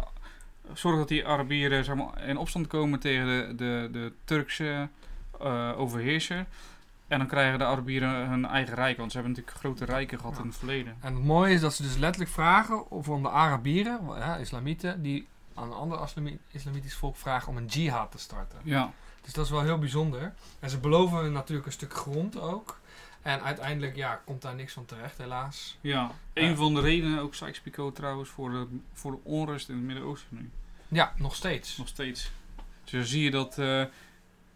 zorg 0.73 0.97
dat 0.97 1.07
die 1.07 1.27
Arabieren 1.27 1.83
zeg 1.85 1.95
maar, 1.95 2.23
in 2.27 2.37
opstand 2.37 2.67
komen 2.67 2.99
tegen 2.99 3.25
de, 3.27 3.53
de, 3.55 3.89
de 3.91 4.13
Turkse 4.23 4.89
eh, 5.41 5.71
overheerser. 5.77 6.45
En 7.07 7.17
dan 7.19 7.27
krijgen 7.27 7.59
de 7.59 7.65
Arabieren 7.65 8.29
hun 8.29 8.45
eigen 8.45 8.75
rijk, 8.75 8.97
want 8.97 9.11
ze 9.11 9.17
hebben 9.17 9.35
natuurlijk 9.35 9.61
grote 9.63 9.85
rijken 9.85 10.17
gehad 10.19 10.35
Ja. 10.35 10.41
in 10.41 10.47
het 10.47 10.57
verleden. 10.57 10.95
En 11.01 11.13
het 11.15 11.23
mooie 11.23 11.53
is 11.53 11.61
dat 11.61 11.73
ze 11.73 11.81
dus 11.83 11.97
letterlijk 11.97 12.31
vragen 12.33 12.89
of 12.91 13.09
om 13.09 13.21
de 13.23 13.29
Arabieren, 13.29 13.99
ja, 14.17 14.35
islamieten, 14.35 15.01
die 15.01 15.27
aan 15.53 15.63
een 15.67 15.73
ander 15.77 16.01
islami- 16.03 16.39
islamitisch 16.51 16.93
volk 16.95 17.15
vragen 17.15 17.47
om 17.49 17.57
een 17.57 17.65
jihad 17.65 18.11
te 18.11 18.17
starten. 18.17 18.59
Ja, 18.63 18.91
Dus 19.21 19.33
dat 19.33 19.45
is 19.45 19.51
wel 19.51 19.61
heel 19.61 19.77
bijzonder. 19.79 20.33
En 20.59 20.69
ze 20.69 20.77
beloven 20.79 21.31
natuurlijk 21.31 21.67
een 21.67 21.73
stuk 21.73 21.93
grond 21.93 22.39
ook. 22.39 22.79
En 23.21 23.41
uiteindelijk 23.41 23.95
ja, 23.95 24.21
komt 24.25 24.41
daar 24.41 24.55
niks 24.55 24.73
van 24.73 24.85
terecht, 24.85 25.17
helaas. 25.17 25.77
ja. 25.81 26.11
een 26.33 26.55
van 26.55 26.73
de 26.73 26.81
redenen, 26.81 27.19
ook 27.21 27.35
Sykes-Picot 27.35 27.95
trouwens, 27.95 28.29
voor 28.29 28.49
de, 28.51 28.67
voor 28.93 29.11
de 29.11 29.17
onrust 29.23 29.69
in 29.69 29.75
het 29.75 29.83
Midden-Oosten 29.83 30.27
nu. 30.37 30.49
Ja, 30.87 31.13
nog 31.17 31.35
steeds. 31.35 31.77
Nog 31.77 31.87
steeds. 31.87 32.31
Dus 32.83 32.91
dan 32.91 33.05
zie 33.05 33.23
je 33.23 33.31
dat, 33.31 33.57
eh, 33.57 33.83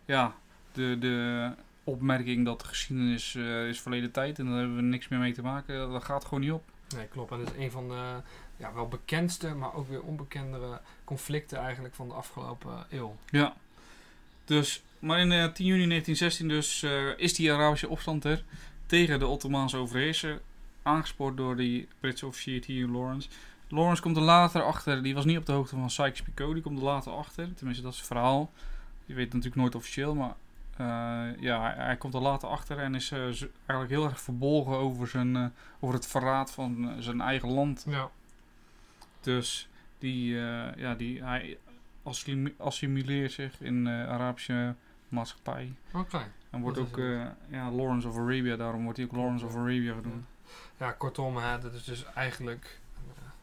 ja, 0.05 0.35
de, 0.71 0.97
de 0.99 1.49
opmerking 1.83 2.45
dat 2.45 2.61
de 2.61 2.67
geschiedenis 2.67 3.35
eh, 3.35 3.67
is 3.67 3.81
verleden 3.81 4.11
tijd 4.11 4.39
en 4.39 4.45
daar 4.45 4.57
hebben 4.57 4.75
we 4.75 4.81
niks 4.81 5.07
meer 5.07 5.19
mee 5.19 5.33
te 5.33 5.41
maken, 5.41 5.91
dat 5.91 6.03
gaat 6.03 6.23
gewoon 6.23 6.39
niet 6.39 6.51
op. 6.51 6.63
Nee, 6.95 7.07
klopt. 7.07 7.31
En 7.31 7.37
dat 7.37 7.53
is 7.53 7.63
een 7.63 7.71
van 7.71 7.87
de 7.87 8.21
ja, 8.57 8.73
wel 8.73 8.87
bekendste, 8.87 9.53
maar 9.53 9.73
ook 9.73 9.89
weer 9.89 10.01
onbekendere 10.01 10.81
conflicten 11.03 11.57
eigenlijk 11.57 11.95
van 11.95 12.07
de 12.07 12.13
afgelopen 12.13 12.85
eeuw. 12.89 13.15
Ja. 13.29 13.55
Dus, 14.45 14.83
maar 14.99 15.19
in 15.19 15.31
eh, 15.31 15.51
10 15.51 15.65
juni 15.65 15.87
1916 15.87 16.47
dus 16.47 16.83
eh, 16.83 17.17
is 17.17 17.33
die 17.33 17.51
Arabische 17.53 17.89
opstand 17.89 18.23
er 18.25 18.43
tegen 18.85 19.19
de 19.19 19.27
Ottomaanse 19.27 19.77
overheerser, 19.77 20.41
aangespoord 20.83 21.37
door 21.37 21.55
die 21.55 21.87
Britse 21.99 22.25
officier 22.25 22.61
T. 22.61 22.67
Lawrence. 22.67 23.29
Lawrence 23.71 24.01
komt 24.01 24.17
er 24.17 24.21
later 24.23 24.63
achter, 24.63 25.03
die 25.03 25.13
was 25.13 25.25
niet 25.25 25.37
op 25.37 25.45
de 25.45 25.51
hoogte 25.51 25.75
van 25.75 25.89
Sykes-Picot, 25.89 26.53
die 26.53 26.63
komt 26.63 26.77
er 26.77 26.83
later 26.83 27.11
achter, 27.11 27.53
tenminste 27.53 27.83
dat 27.83 27.93
is 27.93 27.97
het 27.97 28.07
verhaal. 28.07 28.51
Je 29.05 29.13
weet 29.13 29.25
het 29.25 29.33
natuurlijk 29.33 29.61
nooit 29.61 29.75
officieel, 29.75 30.15
maar 30.15 30.35
eh, 30.77 31.41
ja, 31.41 31.61
hij, 31.61 31.85
hij 31.85 31.97
komt 31.97 32.13
er 32.13 32.21
later 32.21 32.49
achter 32.49 32.77
en 32.77 32.95
is 32.95 33.11
eh, 33.11 33.19
eigenlijk 33.21 33.89
heel 33.89 34.03
erg 34.05 34.21
verbolgen 34.21 34.75
over, 34.75 35.07
zijn, 35.07 35.35
eh, 35.35 35.45
over 35.79 35.95
het 35.95 36.07
verraad 36.07 36.51
van 36.51 36.95
zijn 36.99 37.21
eigen 37.21 37.49
land. 37.49 37.85
Ja. 37.87 38.09
Dus 39.21 39.69
die, 39.99 40.33
ja, 40.75 40.95
die, 40.95 41.23
hij 41.23 41.57
assimi- 42.03 42.55
assimileert 42.57 43.31
zich 43.31 43.61
in 43.61 43.83
de 43.83 44.05
Arabische 44.07 44.75
maatschappij. 45.09 45.73
Oké. 45.93 46.31
En 46.49 46.61
wordt 46.61 46.77
Dat 46.77 46.87
ook 46.87 46.97
ja, 47.49 47.71
Lawrence 47.71 48.07
of 48.07 48.17
Arabia, 48.17 48.55
daarom 48.55 48.83
wordt 48.83 48.97
hij 48.97 49.07
ook 49.07 49.15
Lawrence 49.15 49.45
of 49.45 49.55
Arabia 49.55 49.93
genoemd. 49.93 50.25
Ja, 50.77 50.91
kortom, 50.91 51.37
hè, 51.37 51.59
dat 51.59 51.73
is 51.73 51.83
dus 51.83 52.05
eigenlijk 52.13 52.79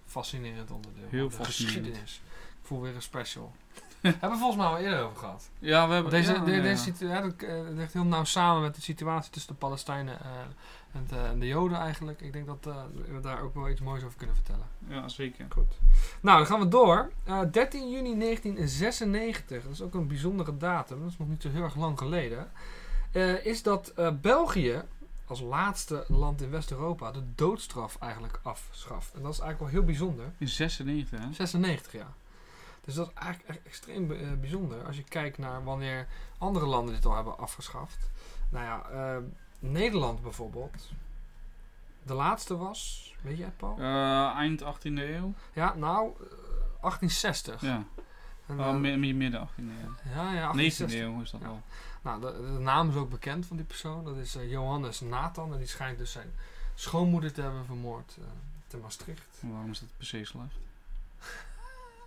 fascinerend 0.09 0.71
onderdeel 0.71 1.05
Heel 1.09 1.29
de 1.29 1.45
geschiedenis. 1.45 2.21
Ik 2.61 2.67
voel 2.67 2.81
weer 2.81 2.95
een 2.95 3.03
special. 3.03 3.53
Hebben 4.01 4.31
we 4.31 4.37
volgens 4.37 4.57
mij 4.57 4.67
al 4.67 4.79
eerder 4.79 5.03
over 5.03 5.17
gehad. 5.17 5.51
Ja, 5.59 5.89
we 5.89 5.95
hebben... 5.95 6.11
Deze, 6.13 6.33
ja, 6.33 6.39
de- 6.39 6.51
ja, 6.51 6.63
deze 6.63 6.69
ja. 6.87 6.93
situ- 6.93 7.09
ja, 7.09 7.21
dat, 7.21 7.33
eh, 7.43 7.55
dat 7.65 7.73
ligt 7.75 7.93
heel 7.93 8.05
nauw 8.05 8.25
samen 8.25 8.63
met 8.63 8.75
de 8.75 8.81
situatie 8.81 9.31
tussen 9.31 9.53
de 9.53 9.59
Palestijnen 9.59 10.21
eh, 10.21 10.27
en, 10.93 11.07
de, 11.09 11.17
en 11.19 11.39
de 11.39 11.47
Joden 11.47 11.79
eigenlijk. 11.79 12.21
Ik 12.21 12.33
denk 12.33 12.47
dat 12.47 12.67
eh, 12.67 12.77
we 13.15 13.21
daar 13.21 13.41
ook 13.43 13.55
wel 13.55 13.69
iets 13.69 13.81
moois 13.81 14.05
over 14.05 14.17
kunnen 14.19 14.37
vertellen. 14.37 14.67
Ja, 14.89 15.09
zeker. 15.09 15.47
Goed. 15.49 15.75
Nou, 16.21 16.39
dan 16.39 16.47
gaan 16.47 16.61
we 16.61 16.69
door. 16.69 17.11
Eh, 17.25 17.41
13 17.53 17.91
juni 17.91 18.19
1996, 18.19 19.63
dat 19.63 19.73
is 19.73 19.83
ook 19.83 19.95
een 19.95 20.09
bijzondere 20.09 20.57
datum, 20.57 21.01
dat 21.01 21.11
is 21.11 21.19
nog 21.19 21.29
niet 21.29 21.43
zo 21.43 21.51
heel 21.51 21.63
erg 21.63 21.77
lang 21.77 21.99
geleden. 21.99 22.51
is 23.43 23.63
dat 23.63 23.93
België 24.21 24.83
als 25.29 25.41
laatste 25.41 26.05
land 26.09 26.43
in 26.43 26.51
West-Europa 26.51 27.11
de 27.13 27.23
doodstraf 27.35 27.97
eigenlijk 28.01 28.41
afschaft. 28.43 29.15
En 29.15 29.23
dat 29.23 29.33
is 29.33 29.39
eigenlijk 29.41 29.59
wel 29.73 29.81
heel 29.81 29.87
bijzonder. 29.91 30.33
In 30.39 30.49
96, 30.49 31.19
hè? 31.21 31.33
96 31.33 31.93
jaar. 31.93 32.13
Dus 32.85 32.95
dat 32.95 33.09
is 33.09 33.15
eigenlijk 33.15 33.49
echt 33.51 33.67
extreem 33.67 34.13
eh, 34.13 34.33
bijzonder 34.41 34.85
als 34.87 34.97
je 34.97 35.03
kijkt 35.05 35.39
naar 35.39 35.65
wanneer 35.65 36.07
andere 36.39 36.67
landen 36.67 36.95
dit 36.95 37.05
al 37.05 37.15
hebben 37.15 37.39
afgeschaft. 37.39 38.11
Nou 38.51 38.65
ja, 38.65 38.89
eh, 38.91 39.23
Nederland 39.59 40.23
bijvoorbeeld. 40.23 40.89
De 42.03 42.15
laatste 42.15 42.57
was, 42.57 43.15
weet 43.21 43.39
je 43.39 43.45
het 43.45 43.57
Paul? 43.57 43.79
Eh, 43.79 44.35
eind 44.37 44.63
18e 44.63 45.15
eeuw. 45.15 45.35
Ja, 45.53 45.75
nou, 45.75 46.11
eh, 46.21 46.27
1860. 46.81 47.61
Ja, 47.61 47.85
En, 48.47 48.61
oh, 48.61 48.67
eh, 48.67 48.75
mi- 48.75 48.97
mi- 48.97 49.15
midden 49.15 49.41
18e 49.41 49.73
eeuw. 49.85 50.13
ja, 50.15 50.33
ja, 50.33 50.53
19e 50.53 50.55
1860. 50.55 51.01
eeuw 51.01 51.21
is 51.23 51.31
dat 51.31 51.41
Ja. 51.41 51.63
Nou, 52.03 52.21
de, 52.21 52.33
de 52.53 52.59
naam 52.59 52.89
is 52.89 52.95
ook 52.95 53.11
bekend 53.11 53.47
van 53.47 53.57
die 53.57 53.67
persoon. 53.67 54.05
Dat 54.05 54.17
is 54.17 54.35
eh, 54.37 54.51
Johannes 54.51 55.01
Nathan. 55.01 55.53
En 55.53 55.59
die 55.59 55.67
schijnt 55.67 55.99
dus 55.99 56.13
zijn 56.13 56.33
schoonmoeder 56.75 57.33
te 57.33 57.41
hebben 57.41 57.65
vermoord 57.65 58.17
eh, 58.19 58.25
te 58.67 58.77
Maastricht. 58.77 59.27
Waarom 59.41 59.71
is 59.71 59.79
dat 59.79 59.89
per 59.97 60.07
se 60.07 60.25
slecht? 60.25 60.55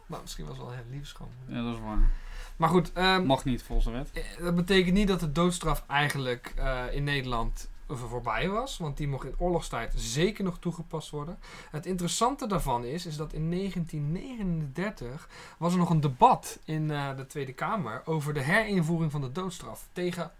Nou, 0.05 0.23
misschien 0.23 0.45
was 0.45 0.53
het 0.57 0.63
wel 0.63 0.73
een 0.73 0.79
hele 0.79 0.91
lieve 0.91 1.07
schoonmoeder. 1.07 1.55
Ja, 1.55 1.63
dat 1.63 1.73
is 1.73 1.81
waar. 1.81 2.09
Maar 2.55 2.69
goed, 2.69 2.93
ehm, 2.93 3.25
Mag 3.25 3.45
niet 3.45 3.63
volgens 3.63 3.87
de 3.87 3.93
wet. 3.93 4.11
Eh, 4.11 4.43
Dat 4.43 4.55
betekent 4.55 4.93
niet 4.93 5.07
dat 5.07 5.19
de 5.19 5.31
doodstraf 5.31 5.83
eigenlijk 5.87 6.53
in 6.91 7.03
Nederland 7.03 7.67
voorbij 7.97 8.49
was. 8.49 8.77
Want 8.77 8.97
die 8.97 9.07
mocht 9.07 9.25
in 9.25 9.35
oorlogstijd 9.37 9.93
zeker 9.95 10.43
nog 10.43 10.59
toegepast 10.59 11.09
worden. 11.09 11.39
Het 11.71 11.85
interessante 11.85 12.47
daarvan 12.47 12.85
is, 12.85 13.05
is 13.05 13.17
dat 13.17 13.33
in 13.33 13.51
1939 13.51 15.29
was 15.57 15.73
er 15.73 15.79
nog 15.79 15.89
een 15.89 16.01
debat 16.01 16.59
in 16.65 16.91
eh, 16.91 17.15
de 17.15 17.27
Tweede 17.27 17.53
Kamer 17.53 18.01
over 18.05 18.33
de 18.33 18.41
herinvoering 18.41 19.11
van 19.11 19.21
de 19.21 19.31
doodstraf 19.31 19.87
tegen 19.91 20.31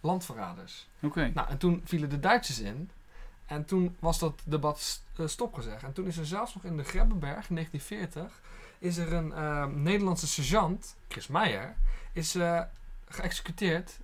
landverraders. 0.00 0.88
Oké. 1.02 1.30
Nou, 1.34 1.48
en 1.48 1.58
toen 1.58 1.82
vielen 1.84 2.10
de 2.10 2.20
Duitsers 2.20 2.60
in. 2.60 2.90
En 3.46 3.64
toen 3.64 3.96
was 3.98 4.18
dat 4.18 4.40
debat 4.44 5.02
eh, 5.16 5.26
stopgezegd. 5.26 5.82
En 5.82 5.92
toen 5.92 6.06
is 6.06 6.16
er 6.16 6.26
zelfs 6.26 6.54
nog 6.54 6.64
in 6.64 6.76
de 6.76 6.84
Grebbeberg 6.84 7.48
in 7.48 7.54
1940 7.54 8.40
is 8.78 8.96
er 8.96 9.12
een 9.12 9.32
eh, 9.32 9.66
Nederlandse 9.66 10.26
sergeant, 10.26 10.96
Chris 11.08 11.26
Meijer, 11.26 11.74
is 12.12 12.36
geëxecuteerd 13.08 13.98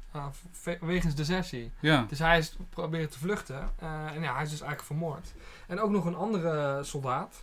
wegens 0.80 1.14
desertie. 1.14 1.72
Ja. 1.80 2.06
Dus 2.08 2.18
hij 2.18 2.38
is 2.38 2.56
proberen 2.70 3.10
te 3.10 3.18
vluchten. 3.18 3.70
eh, 3.78 4.06
en 4.14 4.22
ja, 4.22 4.34
hij 4.34 4.42
is 4.42 4.50
dus 4.50 4.60
eigenlijk 4.60 4.82
vermoord. 4.82 5.32
En 5.66 5.80
ook 5.80 5.90
nog 5.90 6.04
een 6.04 6.16
andere 6.16 6.78
soldaat. 6.82 7.42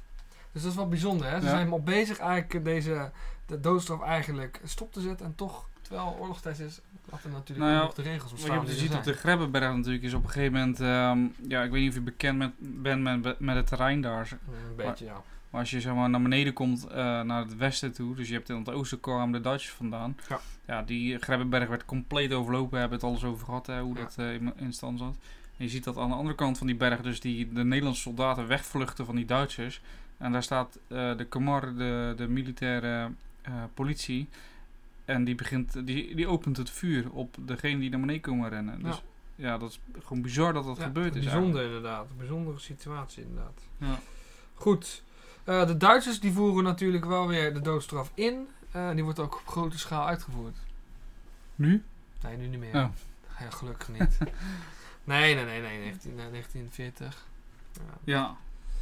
Dus 0.51 0.61
dat 0.61 0.71
is 0.71 0.77
wel 0.77 0.87
bijzonder. 0.87 1.29
Hè? 1.29 1.39
Ze 1.39 1.45
Ja. 1.45 1.49
zijn 1.51 1.71
al 1.71 1.81
bezig 1.83 2.19
eigenlijk 2.19 2.65
deze 2.65 3.11
de 3.45 3.59
doodstraf 3.59 4.01
eigenlijk 4.01 4.59
stop 4.63 4.93
te 4.93 5.01
zetten. 5.01 5.25
En 5.25 5.35
toch, 5.35 5.67
terwijl 5.81 6.17
oorlogstijd 6.19 6.59
is, 6.59 6.79
er 7.23 7.29
natuurlijk 7.29 7.59
Nou 7.59 7.71
ja, 7.71 7.81
nog 7.83 7.93
de 7.93 8.01
regels 8.01 8.31
Wat 8.31 8.39
bestaan. 8.41 8.65
je 8.65 8.71
ziet 8.73 8.93
op 8.93 9.03
de 9.03 9.13
Grebbeberg 9.13 9.75
natuurlijk 9.75 10.03
is 10.03 10.13
op 10.13 10.23
een 10.23 10.29
gegeven 10.29 10.53
moment... 10.53 10.79
ehm, 10.79 11.49
ja, 11.49 11.63
ik 11.63 11.71
weet 11.71 11.81
niet 11.81 11.89
of 11.89 11.95
je 11.95 12.01
bekend 12.01 12.37
met, 12.37 12.51
bent 12.57 13.01
met, 13.23 13.39
met 13.39 13.55
het 13.55 13.67
terrein 13.67 14.01
daar. 14.01 14.29
Een 14.69 14.75
beetje, 14.75 15.05
ja. 15.05 15.21
Maar 15.51 15.60
als 15.62 15.70
je 15.70 15.81
zeg 15.81 15.93
maar, 15.93 16.10
naar 16.10 16.22
beneden 16.22 16.53
komt, 16.53 16.88
eh, 16.88 16.96
naar 17.22 17.41
het 17.43 17.58
westen 17.58 17.91
toe, 17.93 18.15
dus 18.15 18.27
je 18.27 18.34
hebt 18.34 18.50
in 18.50 18.55
het 18.58 18.70
oosten 18.70 19.00
kwamen 19.00 19.31
de 19.31 19.41
Duitsers 19.41 19.74
vandaan. 19.75 20.17
Ja. 20.29 20.39
ja 20.65 20.81
die 20.81 21.17
Grebbeberg 21.17 21.70
werd 21.70 21.86
compleet 21.86 22.34
overlopen, 22.34 22.72
we 22.72 22.77
hebben 22.79 22.98
het 22.98 23.08
alles 23.08 23.24
over 23.24 23.46
gehad, 23.46 23.67
hè, 23.67 23.81
hoe 23.81 23.96
Ja. 23.96 24.01
dat 24.01 24.13
eh, 24.17 24.34
in, 24.34 24.53
in 24.55 24.74
stand 24.74 25.00
zat. 25.00 25.15
En 25.58 25.65
je 25.65 25.70
ziet 25.70 25.84
dat 25.84 25.98
aan 25.98 26.10
de 26.10 26.15
andere 26.15 26.36
kant 26.36 26.58
van 26.58 26.67
die 26.67 26.75
berg, 26.75 27.01
dus 27.01 27.20
die, 27.20 27.53
de 27.53 27.63
Nederlandse 27.63 28.01
soldaten 28.01 28.48
wegvluchten 28.48 29.05
van 29.05 29.15
die 29.15 29.25
Duitsers. 29.25 29.81
En 30.17 30.31
daar 30.31 30.43
staat 30.43 30.79
eh, 30.88 31.17
de 31.17 31.25
Kamar, 31.25 31.75
de, 31.75 32.13
de 32.17 32.27
militaire 32.27 33.12
politie. 33.74 34.27
En 35.05 35.24
die, 35.24 35.36
begint, 35.36 35.86
die, 35.88 36.15
die 36.15 36.27
opent 36.27 36.58
het 36.58 36.70
vuur 36.70 37.12
op 37.12 37.36
degene 37.39 37.79
die 37.79 37.89
naar 37.89 38.00
beneden 38.00 38.22
komen 38.22 38.50
rennen. 38.50 38.79
Ja. 38.81 38.88
Dus 38.89 39.01
ja, 39.36 39.58
dat 39.58 39.70
is 39.70 39.79
gewoon 40.03 40.22
bizar 40.22 40.53
dat 40.53 40.63
dat 40.65 40.77
Ja, 40.77 40.84
gebeurd 40.84 41.15
is. 41.15 41.24
Bijzonder 41.24 41.63
inderdaad. 41.65 42.10
Een 42.10 42.17
bijzondere 42.17 42.60
situatie 42.60 43.24
inderdaad. 43.24 43.62
eigenlijk. 43.79 44.08
Goed. 44.53 45.03
Eh, 45.43 45.67
de 45.67 45.77
Duitsers 45.77 46.19
die 46.19 46.31
voeren 46.31 46.63
natuurlijk 46.63 47.05
wel 47.05 47.27
weer 47.27 47.53
de 47.53 47.62
doodstraf 47.62 48.12
in. 48.13 48.48
Eh, 48.71 48.91
die 48.91 49.03
wordt 49.03 49.19
ook 49.19 49.36
op 49.36 49.48
grote 49.48 49.77
schaal 49.79 50.07
uitgevoerd. 50.07 50.57
Nu? 51.55 51.83
Nee, 52.24 52.38
nu 52.38 52.48
niet 52.48 52.60
meer. 52.60 52.75
Oh. 52.75 52.89
Ja, 53.39 53.50
gelukkig 53.50 53.88
niet. 53.89 54.17
nee, 55.03 55.36
nee, 55.36 55.45
nee, 55.45 55.62
nee. 55.62 55.79
19, 55.79 56.12
eh, 56.19 56.25
1940. 56.31 57.25
Ja. 57.74 57.81
Ja, 58.03 58.36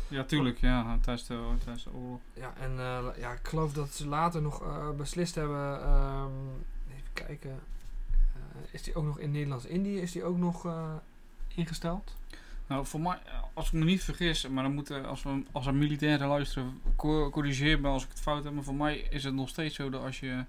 ja 0.08 0.24
tuurlijk. 0.24 0.60
Ja, 0.60 0.98
tijdens 1.02 1.28
de, 1.28 1.54
tijdens 1.64 1.84
de 1.84 1.94
oorlog. 1.94 2.20
Ja, 2.34 2.54
en 2.60 2.72
eh, 2.80 3.06
ja, 3.18 3.32
ik 3.32 3.48
geloof 3.48 3.74
dat 3.74 3.94
ze 3.94 4.08
later 4.08 4.42
nog 4.42 4.64
beslist 4.96 5.36
hebben. 5.36 5.82
ehm, 5.82 6.32
even 6.90 7.14
kijken. 7.14 7.60
Is 8.72 8.84
die 8.84 8.96
ook 8.96 9.04
nog 9.04 9.20
in 9.20 9.32
Nederlands-Indië? 9.32 10.02
Is 10.02 10.12
die 10.12 10.24
ook 10.24 10.38
nog 10.38 10.68
ingesteld? 11.48 12.16
Nou, 12.70 12.86
voor 12.86 13.00
mij, 13.02 13.18
als 13.54 13.68
ik 13.68 13.74
me 13.74 13.86
niet 13.86 14.04
vergis, 14.04 14.48
maar 14.48 14.64
dan 14.64 14.74
moeten, 14.74 15.06
als 15.06 15.24
we 15.24 15.44
als 15.52 15.66
er 15.68 15.74
militairen 15.74 16.28
luisteren, 16.28 16.82
co- 16.96 17.30
corrigeer 17.30 17.80
me 17.82 17.88
als 17.88 18.04
ik 18.04 18.10
het 18.10 18.20
fout 18.20 18.44
heb. 18.44 18.54
Maar 18.54 18.64
voor 18.64 18.76
mij 18.76 18.98
is 18.98 19.24
het 19.24 19.34
nog 19.34 19.50
steeds 19.50 19.76
zo 19.76 19.90
dat 19.90 20.04
als 20.04 20.20
je 20.20 20.44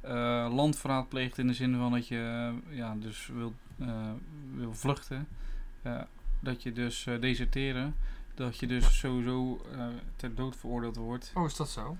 eh, 0.00 0.48
landverraad 0.52 1.08
pleegt 1.08 1.38
in 1.38 1.46
de 1.46 1.54
zin 1.54 1.76
van 1.76 1.92
dat 1.92 2.08
je 2.08 2.50
eh, 2.70 2.76
ja, 2.76 2.94
dus 2.98 3.26
wil, 3.34 3.54
eh, 3.78 4.10
wil 4.54 4.74
vluchten, 4.74 5.28
dat 6.40 6.62
je 6.62 6.72
dus 6.72 7.06
deserteren, 7.20 7.94
dat 8.34 8.58
je 8.58 8.66
dus 8.66 8.98
sowieso 8.98 9.60
ter 10.16 10.34
dood 10.34 10.56
veroordeeld 10.56 10.96
wordt. 10.96 11.32
Oh, 11.34 11.44
is 11.44 11.56
dat 11.56 11.70
zo? 11.70 11.96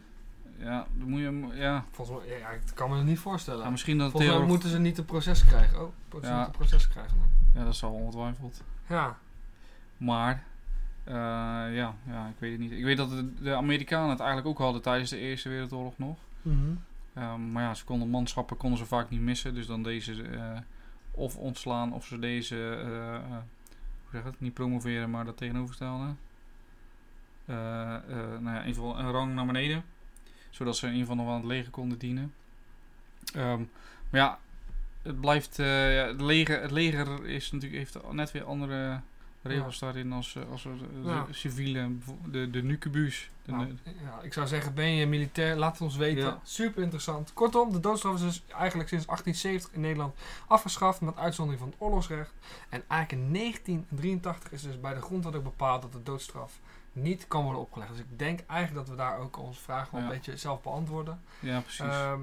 Ja, 0.58 0.86
dan 0.92 1.08
moet 1.08 1.20
je, 1.20 1.48
ja, 1.54 1.84
Volgens 1.90 2.18
mij, 2.26 2.38
ja, 2.38 2.48
ik 2.48 2.60
kan 2.74 2.90
me 2.90 2.96
dat 2.96 3.04
niet 3.04 3.18
voorstellen. 3.18 3.58
nou, 3.60 3.70
misschien 3.70 3.98
dat 3.98 4.10
Volgens 4.10 4.30
mij 4.32 4.40
heel- 4.40 4.48
moeten 4.50 4.68
ze 4.68 4.78
niet 4.78 4.98
een 4.98 5.04
proces 5.04 5.44
krijgen. 5.44 5.80
Oh, 5.82 5.92
moeten 6.10 6.28
ze 6.30 6.34
Ja. 6.34 6.38
niet 6.38 6.46
een 6.46 6.52
proces 6.58 6.88
krijgen 6.88 7.16
dan? 7.18 7.30
Ja, 7.54 7.64
dat 7.64 7.76
zal 7.76 7.92
ongetwijfeld. 7.92 8.62
Ja. 8.88 9.18
Maar, 10.02 10.44
eh, 11.04 11.14
ja, 11.74 11.94
ja, 12.06 12.26
ik 12.28 12.38
weet 12.38 12.50
het 12.50 12.60
niet. 12.60 12.72
Ik 12.72 12.84
weet 12.84 12.96
dat 12.96 13.10
de, 13.10 13.34
de 13.34 13.54
Amerikanen 13.54 14.10
het 14.10 14.18
eigenlijk 14.18 14.48
ook 14.48 14.58
hadden 14.58 14.82
tijdens 14.82 15.10
de 15.10 15.18
Eerste 15.18 15.48
Wereldoorlog 15.48 15.98
nog. 15.98 16.18
Ehm, 17.14 17.52
maar 17.52 17.62
ja, 17.62 17.74
ze 17.74 17.84
konden 17.84 18.08
manschappen 18.08 18.56
konden 18.56 18.78
ze 18.78 18.86
vaak 18.86 19.10
niet 19.10 19.20
missen. 19.20 19.54
Dus 19.54 19.66
dan 19.66 19.82
deze 19.82 20.22
eh, 20.22 20.58
of 21.10 21.36
ontslaan 21.36 21.92
of 21.92 22.06
ze 22.06 22.18
deze, 22.18 22.74
eh, 22.74 23.38
hoe 24.02 24.10
zeg 24.12 24.24
het, 24.24 24.40
niet 24.40 24.54
promoveren, 24.54 25.10
maar 25.10 25.24
dat 25.24 25.36
tegenoverstellen. 25.36 26.18
Nou 27.44 28.44
ja, 28.44 28.60
in 28.60 28.66
ieder 28.66 28.82
geval 28.82 28.98
een 28.98 29.10
rang 29.10 29.34
naar 29.34 29.46
beneden. 29.46 29.84
Zodat 30.50 30.76
ze 30.76 30.86
in 30.86 30.92
ieder 30.92 31.08
geval 31.08 31.24
nog 31.24 31.34
aan 31.34 31.40
het 31.40 31.50
leger 31.50 31.70
konden 31.70 31.98
dienen. 31.98 32.34
Ehm, 33.34 33.62
maar 34.10 34.20
ja, 34.20 34.38
het 35.02 35.20
blijft, 35.20 35.56
ja, 35.56 36.06
het, 36.06 36.20
leger, 36.20 36.60
het 36.60 36.70
leger 36.70 37.26
is 37.26 37.52
natuurlijk, 37.52 37.82
heeft 37.82 38.12
net 38.12 38.30
weer 38.30 38.44
andere 38.44 39.00
regels 39.42 39.78
daarin 39.78 40.12
als, 40.12 40.34
eh, 40.34 40.42
als 40.50 40.64
er, 40.64 40.72
eh, 41.06 41.22
civiele, 41.30 41.90
de, 42.24 42.50
de 42.50 42.62
nucubus. 42.62 43.30
Nou, 43.44 43.76
ja, 43.84 44.20
ik 44.22 44.32
zou 44.32 44.46
zeggen, 44.46 44.74
ben 44.74 44.90
je 44.90 45.06
militair? 45.06 45.56
Laat 45.56 45.72
het 45.72 45.80
ons 45.80 45.96
weten. 45.96 46.24
Ja. 46.24 46.40
Super 46.42 46.82
interessant. 46.82 47.32
Kortom, 47.32 47.72
de 47.72 47.80
doodstraf 47.80 48.14
is 48.14 48.20
dus 48.20 48.42
eigenlijk 48.48 48.88
sinds 48.88 49.06
1870 49.06 49.72
in 49.72 49.80
Nederland 49.80 50.14
afgeschaft 50.46 51.00
met 51.00 51.16
uitzondering 51.16 51.62
van 51.62 51.70
het 51.72 51.80
oorlogsrecht. 51.80 52.32
En 52.68 52.82
eigenlijk 52.88 53.22
in 53.22 53.32
1983 53.32 54.52
is 54.52 54.62
dus 54.62 54.80
bij 54.80 54.94
de 54.94 55.00
grondwet 55.00 55.34
ook 55.34 55.42
bepaald 55.42 55.82
dat 55.82 55.92
de 55.92 56.02
doodstraf 56.02 56.60
niet 56.92 57.28
kan 57.28 57.42
worden 57.42 57.60
opgelegd. 57.60 57.90
Dus 57.90 58.00
ik 58.00 58.18
denk 58.18 58.40
eigenlijk 58.46 58.86
dat 58.86 58.96
we 58.96 59.02
daar 59.02 59.18
ook 59.18 59.38
onze 59.38 59.60
vraag 59.60 59.90
wel 59.90 60.00
een 60.00 60.08
beetje 60.08 60.36
zelf 60.36 60.62
beantwoorden. 60.62 61.20
ja, 61.40 61.60
precies. 61.60 61.80
Ehm, 61.80 62.20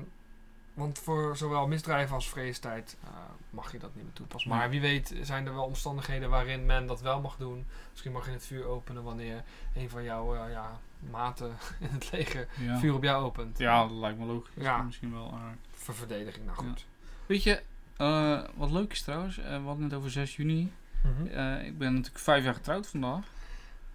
want 0.79 0.99
voor 0.99 1.37
zowel 1.37 1.67
misdrijven 1.67 2.15
als 2.15 2.29
vredestijd 2.29 2.97
eh, 3.03 3.09
mag 3.49 3.71
je 3.71 3.79
dat 3.79 3.95
niet 3.95 4.03
meer 4.03 4.13
toepassen. 4.13 4.49
Maar 4.49 4.69
wie 4.69 4.81
weet 4.81 5.13
zijn 5.21 5.45
er 5.45 5.53
wel 5.53 5.63
omstandigheden 5.63 6.29
waarin 6.29 6.65
men 6.65 6.87
dat 6.87 7.01
wel 7.01 7.21
mag 7.21 7.37
doen. 7.37 7.65
Misschien 7.91 8.11
mag 8.11 8.25
je 8.25 8.31
het 8.31 8.45
vuur 8.45 8.65
openen 8.65 9.03
wanneer 9.03 9.43
een 9.75 9.89
van 9.89 10.03
jouw 10.03 10.35
eh, 10.35 10.51
ja, 10.51 10.79
maten 11.09 11.57
in 11.79 11.89
het 11.91 12.11
leger 12.11 12.47
ja. 12.59 12.79
vuur 12.79 12.93
op 12.93 13.03
jou 13.03 13.23
opent. 13.23 13.57
Ja, 13.57 13.87
dat 13.87 13.97
lijkt 13.97 14.19
me 14.19 14.25
logisch. 14.25 14.53
Ja. 14.53 14.81
Misschien 14.81 15.13
wel. 15.13 15.33
aardig. 15.33 15.59
Voor 15.71 15.95
verdediging, 15.95 16.45
nou 16.45 16.57
goed. 16.57 16.85
Weet 17.25 17.43
je, 17.43 17.61
eh, 17.97 18.43
wat 18.55 18.71
leuk 18.71 18.91
is 18.91 19.01
trouwens, 19.01 19.35
we 19.35 19.61
hadden 19.65 19.83
het 19.83 19.93
over 19.93 20.11
6 20.11 20.35
juni. 20.35 20.71
Mhm. 21.03 21.23
Ik 21.65 21.77
ben 21.77 21.93
natuurlijk 21.93 22.23
vijf 22.23 22.43
jaar 22.43 22.53
getrouwd 22.53 22.87
vandaag. 22.87 23.25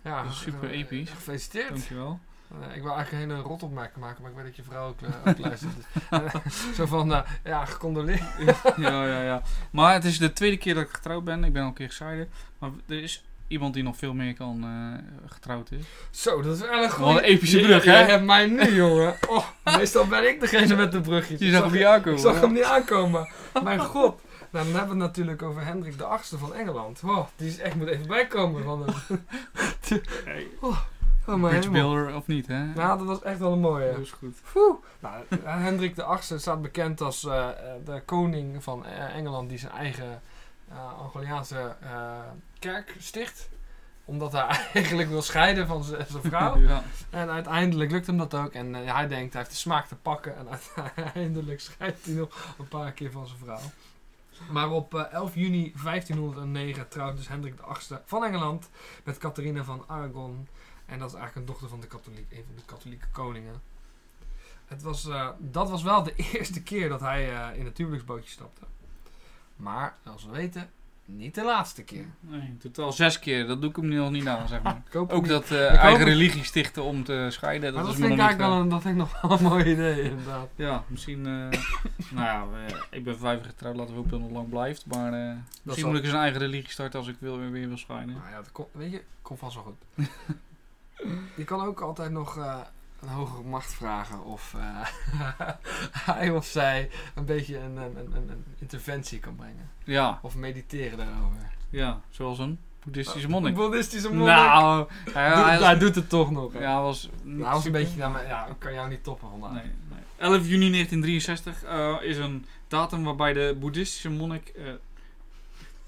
Ja, 0.02 0.22
dat 0.22 0.32
is 0.32 0.40
super 0.40 0.70
episch. 0.70 1.10
Gefeliciteerd. 1.10 1.68
Dankjewel. 1.68 2.20
Eh, 2.60 2.76
ik 2.76 2.82
wil 2.82 2.92
eigenlijk 2.94 3.24
een 3.24 3.30
hele 3.30 3.48
rotopmerking 3.48 3.96
maken, 4.04 4.22
maar 4.22 4.30
ik 4.30 4.36
weet 4.36 4.46
dat 4.46 4.56
je 4.56 4.62
vrouw 4.62 4.88
ook, 4.88 5.00
eh, 5.02 5.30
ook 5.30 5.38
luistert. 5.38 5.72
Dus, 5.74 6.74
zo 6.76 6.86
van, 6.86 7.14
eh, 7.14 7.20
ja, 7.44 7.64
gecondoleerd. 7.64 8.22
ja, 8.76 9.06
ja, 9.06 9.22
ja. 9.22 9.42
Maar 9.70 9.92
het 9.92 10.04
is 10.04 10.18
de 10.18 10.32
tweede 10.32 10.56
keer 10.56 10.74
dat 10.74 10.84
ik 10.84 10.90
getrouwd 10.94 11.24
ben. 11.24 11.44
Ik 11.44 11.52
ben 11.52 11.62
al 11.62 11.68
een 11.68 11.74
keer 11.74 11.86
gescheiden. 11.86 12.28
Maar 12.58 12.70
er 12.88 13.02
is 13.02 13.24
iemand 13.48 13.74
die 13.74 13.82
nog 13.82 13.96
veel 13.96 14.14
meer 14.14 14.34
kan 14.34 14.64
getrouwd 15.26 15.70
is. 15.70 15.84
Zo, 16.10 16.42
dat 16.42 16.54
is 16.54 16.60
wel 16.60 16.72
een 16.72 16.80
Wat 16.80 16.92
goede... 16.92 17.18
een 17.18 17.24
epische 17.24 17.60
brug, 17.60 17.84
hè? 17.84 17.92
Jij 17.92 18.04
hebt 18.10 18.24
mij 18.24 18.46
nu, 18.46 18.74
jongen. 18.74 19.14
Oh, 19.28 19.46
meestal 19.64 20.06
ben 20.06 20.28
ik 20.28 20.40
degene 20.40 20.74
met 20.76 20.92
de 20.92 21.00
brugjes. 21.00 21.40
Je 21.40 21.50
zag 21.50 21.60
zag- 21.60 21.64
hem 21.70 21.72
niet 21.78 21.84
aankomen. 21.86 22.18
Ik 22.18 22.24
zag 22.24 22.40
hem 22.40 22.52
niet 22.52 22.62
aankomen. 22.62 23.28
Mijn 23.62 23.80
god. 23.80 24.20
Nou, 24.50 24.66
dan 24.66 24.74
hebben 24.74 24.96
we 24.96 25.02
het 25.02 25.12
natuurlijk 25.12 25.42
over 25.42 25.64
Hendrik 25.64 25.98
de 25.98 26.04
Achtste 26.04 26.38
van 26.38 26.54
Engeland. 26.54 27.00
Oh, 27.04 27.26
die 27.36 27.48
is 27.48 27.58
echt 27.58 27.74
moet 27.74 27.88
even 27.88 28.06
bijkomen 28.06 28.64
van 28.64 28.84
hem. 28.84 28.94
Hey, 30.24 30.46
Oh, 31.26 31.40
Bridge 31.40 31.70
builder 31.70 32.14
of 32.14 32.26
niet, 32.26 32.46
hè? 32.46 32.64
Nou, 32.64 32.98
dat 32.98 33.06
was 33.06 33.22
echt 33.22 33.38
wel 33.38 33.52
een 33.52 33.60
mooie. 33.60 33.90
Dat 33.92 34.00
is 34.00 34.10
goed. 34.12 34.36
Nou, 35.00 35.24
eh, 35.28 35.38
Hendrik 35.44 35.94
de 35.94 36.02
Achtste 36.02 36.38
staat 36.38 36.62
bekend 36.62 37.00
als 37.00 37.24
eh, 37.24 37.48
eh, 37.48 37.54
de 37.84 38.02
koning 38.04 38.62
van 38.62 38.86
Engeland 38.86 39.48
die 39.48 39.58
zijn 39.58 39.72
eigen 39.72 40.22
eh 40.68 40.98
Angliaanse 40.98 41.76
kerk 42.58 42.94
sticht. 42.98 43.48
Omdat 44.04 44.32
hij 44.32 44.46
eigenlijk 44.74 45.08
wil 45.08 45.22
scheiden 45.22 45.66
van 45.66 45.84
zijn 45.84 46.06
vrouw. 46.08 46.58
ja. 46.68 46.82
En 47.10 47.30
uiteindelijk 47.30 47.90
lukt 47.90 48.06
hem 48.06 48.18
dat 48.18 48.34
ook. 48.34 48.52
En 48.52 48.74
hij 48.74 49.08
denkt, 49.08 49.32
hij 49.32 49.42
heeft 49.42 49.54
de 49.54 49.60
smaak 49.60 49.86
te 49.86 49.96
pakken. 49.96 50.36
En 50.36 50.46
uiteindelijk 50.96 51.60
scheidt 51.60 52.04
hij 52.04 52.14
nog 52.14 52.54
een 52.58 52.68
paar 52.68 52.92
keer 52.92 53.10
van 53.10 53.26
zijn 53.26 53.38
vrouw. 53.38 53.60
Maar 54.50 54.70
op 54.70 54.94
eh, 54.94 55.12
11 55.12 55.34
juni 55.34 55.72
1509 55.82 56.88
trouwt 56.88 57.16
dus 57.16 57.28
Hendrik 57.28 57.54
VIII 57.66 58.00
van 58.04 58.24
Engeland 58.24 58.68
met 59.04 59.18
Catharina 59.18 59.64
van 59.64 59.84
Aragon. 59.86 60.48
En 60.86 60.98
dat 60.98 61.08
is 61.08 61.14
eigenlijk 61.14 61.34
een 61.46 61.52
dochter 61.52 61.68
van 61.68 61.80
de 61.80 61.86
katholiek, 61.86 62.26
een 62.32 62.44
van 62.46 62.54
de 62.56 62.62
katholieke 62.66 63.06
koningen. 63.12 63.54
Het 64.66 64.82
was, 64.82 65.08
eh, 65.08 65.28
dat 65.38 65.70
was 65.70 65.82
wel 65.82 66.02
de 66.02 66.14
eerste 66.32 66.62
keer 66.62 66.88
dat 66.88 67.00
hij 67.00 67.32
eh, 67.32 67.58
in 67.58 67.64
het 67.64 67.78
huwelijksbootje 67.78 68.30
stapte. 68.30 68.62
Maar, 69.56 69.94
zoals 70.04 70.24
we 70.24 70.30
weten, 70.30 70.70
niet 71.04 71.34
de 71.34 71.44
laatste 71.44 71.82
keer. 71.82 72.06
Nee, 72.20 72.56
totaal 72.58 72.92
zes 72.92 73.18
keer. 73.18 73.46
Dat 73.46 73.60
doe 73.60 73.70
ik 73.70 73.76
hem 73.76 73.88
nu 73.88 73.96
nog 73.96 74.10
niet 74.10 74.24
na, 74.24 74.46
zeg 74.46 74.62
maar. 74.62 74.82
Ook 74.94 75.12
niet- 75.12 75.26
dat 75.28 75.48
hoop 75.48 75.58
eigen 75.58 76.04
religie 76.04 76.44
stichten 76.44 76.82
om 76.82 77.04
te 77.04 77.26
scheiden. 77.30 77.72
Dat 77.72 77.74
maar 77.74 77.82
dat 77.84 77.92
is 77.92 77.98
vind 78.00 78.08
me 78.08 78.14
ik 78.14 78.20
nog 78.20 78.30
niet 78.30 78.38
eigenlijk 78.40 78.50
wel 78.50 78.60
een, 78.62 78.68
dat 78.68 78.82
vind 78.82 78.94
ik 78.94 79.00
nog 79.00 79.20
wel 79.20 79.30
een 79.38 79.44
mooi 79.58 79.72
idee, 79.72 80.02
inderdaad. 80.10 80.48
Ja, 80.56 80.84
misschien... 80.86 81.22
nou 81.22 81.50
ja, 82.14 82.46
ik 82.90 83.04
ben 83.04 83.18
vijf 83.18 83.42
getrouwd. 83.46 83.76
Laten 83.76 83.90
we 83.90 83.96
hopen 83.96 84.10
dat 84.10 84.20
het 84.20 84.28
nog 84.28 84.38
lang 84.38 84.48
blijft. 84.50 84.86
Maar 84.86 85.10
misschien 85.12 85.74
zal- 85.74 85.88
moet 85.88 85.98
ik 85.98 86.04
eens 86.04 86.12
een 86.14 86.18
eigen 86.20 86.40
religie 86.40 86.70
starten 86.70 86.98
als 86.98 87.08
ik 87.08 87.16
wil, 87.18 87.38
weer 87.38 87.68
wil 87.68 87.76
scheiden. 87.78 88.14
Nou 88.14 88.28
ja, 88.30 88.36
dat 88.36 88.52
komt, 88.52 88.68
weet 88.72 88.90
je, 88.90 89.02
komt 89.22 89.38
vast 89.38 89.54
wel 89.54 89.64
goed. 89.64 90.06
je 91.36 91.44
kan 91.44 91.60
ook 91.66 91.80
altijd 91.80 92.10
nog 92.10 92.36
eh, 92.38 92.58
een 93.00 93.08
hogere 93.08 93.42
macht 93.42 93.74
vragen 93.74 94.24
of 94.24 94.54
eh, 94.56 94.86
hij 96.14 96.30
of 96.30 96.46
zij 96.46 96.90
een 97.14 97.24
beetje 97.24 97.58
een, 97.58 97.76
een, 97.76 97.96
een, 97.96 98.28
een 98.30 98.44
interventie 98.58 99.18
kan 99.18 99.34
brengen. 99.36 99.70
Ja, 99.84 100.18
Of 100.22 100.36
mediteren 100.36 100.98
daarover. 100.98 101.50
ja, 101.70 102.00
zoals 102.10 102.38
een 102.38 102.58
boeddhistische 102.84 103.28
monnik. 103.28 103.50
Een 103.52 103.58
boeddhistische 103.58 104.08
monnik. 104.08 104.26
Nou, 104.36 104.86
hij, 105.10 105.34
Doet- 105.34 105.44
hij, 105.44 105.58
hij 105.58 105.78
doet 105.78 105.94
het 105.94 106.08
toch 106.08 106.30
nog. 106.30 106.52
hè? 106.52 106.58
ja, 106.60 106.72
hij 106.74 106.82
was... 106.82 107.10
nou, 107.22 107.52
was 107.52 107.64
een 107.64 107.72
beetje, 107.72 107.98
nou, 107.98 108.12
maar 108.12 108.26
ja, 108.26 108.46
ik 108.46 108.54
kan 108.58 108.72
jou 108.72 108.88
niet 108.88 109.04
toppen 109.04 109.28
vandaag. 109.30 109.52
Nee, 109.52 109.62
nee. 109.64 109.98
11 110.16 110.46
juni 110.46 110.70
1963 110.70 111.62
eh, 111.62 111.96
is 112.02 112.16
een 112.16 112.46
datum 112.68 113.04
waarbij 113.04 113.32
de 113.32 113.56
boeddhistische 113.60 114.10
monnik... 114.10 114.52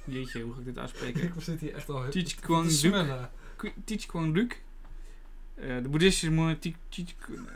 jeetje, 0.04 0.42
hoe 0.42 0.52
ga 0.52 0.58
ik 0.58 0.64
dit 0.64 0.78
uitspreken? 0.78 1.22
Ik 1.26 1.32
zit 1.38 1.60
hier 1.60 1.74
echt 1.74 1.88
al 1.88 2.02
heel 2.02 2.10
Teach 2.10 2.26
te 2.26 2.40
Kwang 2.40 2.68
Duk. 2.80 3.72
Teach 3.84 4.06
Kwang 4.06 4.34
Duk. 4.34 4.62
Eh, 5.56 5.76
de 5.82 5.88
boeddhistische 5.88 6.30
monnik... 6.32 6.74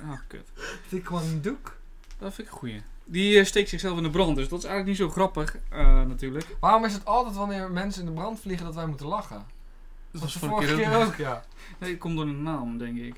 Ah, 0.03 0.19
kut. 0.27 0.49
Teach 0.89 1.03
Kwang 1.03 1.41
Duk. 1.41 1.77
Dat 2.19 2.35
vind 2.35 2.47
ik 2.49 2.53
een 2.53 2.59
goeie. 2.59 2.83
Die 3.05 3.39
eh, 3.39 3.45
steekt 3.45 3.69
zichzelf 3.69 3.97
in 3.97 4.03
de 4.03 4.11
brand, 4.11 4.37
dus 4.37 4.49
dat 4.49 4.59
is 4.59 4.65
eigenlijk 4.65 4.99
niet 4.99 5.09
zo 5.09 5.15
grappig, 5.15 5.57
eh, 5.69 6.03
natuurlijk. 6.03 6.57
Waarom 6.61 6.85
is 6.85 6.93
het 6.93 7.05
altijd 7.05 7.37
wanneer 7.37 7.71
mensen 7.71 8.01
in 8.01 8.07
de 8.09 8.13
brand 8.15 8.41
vliegen 8.41 8.67
dat 8.67 8.75
wij 8.75 8.87
moeten 8.87 9.07
lachen? 9.07 9.47
Dat 10.11 10.21
was 10.21 10.33
de 10.33 10.39
vorige 10.39 10.75
keer 10.75 10.85
keer 10.89 10.97
ook. 10.97 11.05
ook, 11.07 11.15
ja. 11.17 11.45
Nee, 11.79 11.91
het 11.91 11.99
komt 11.99 12.17
door 12.17 12.27
een 12.27 12.43
naam, 12.43 12.79
denk 12.79 12.99
ik. 12.99 13.15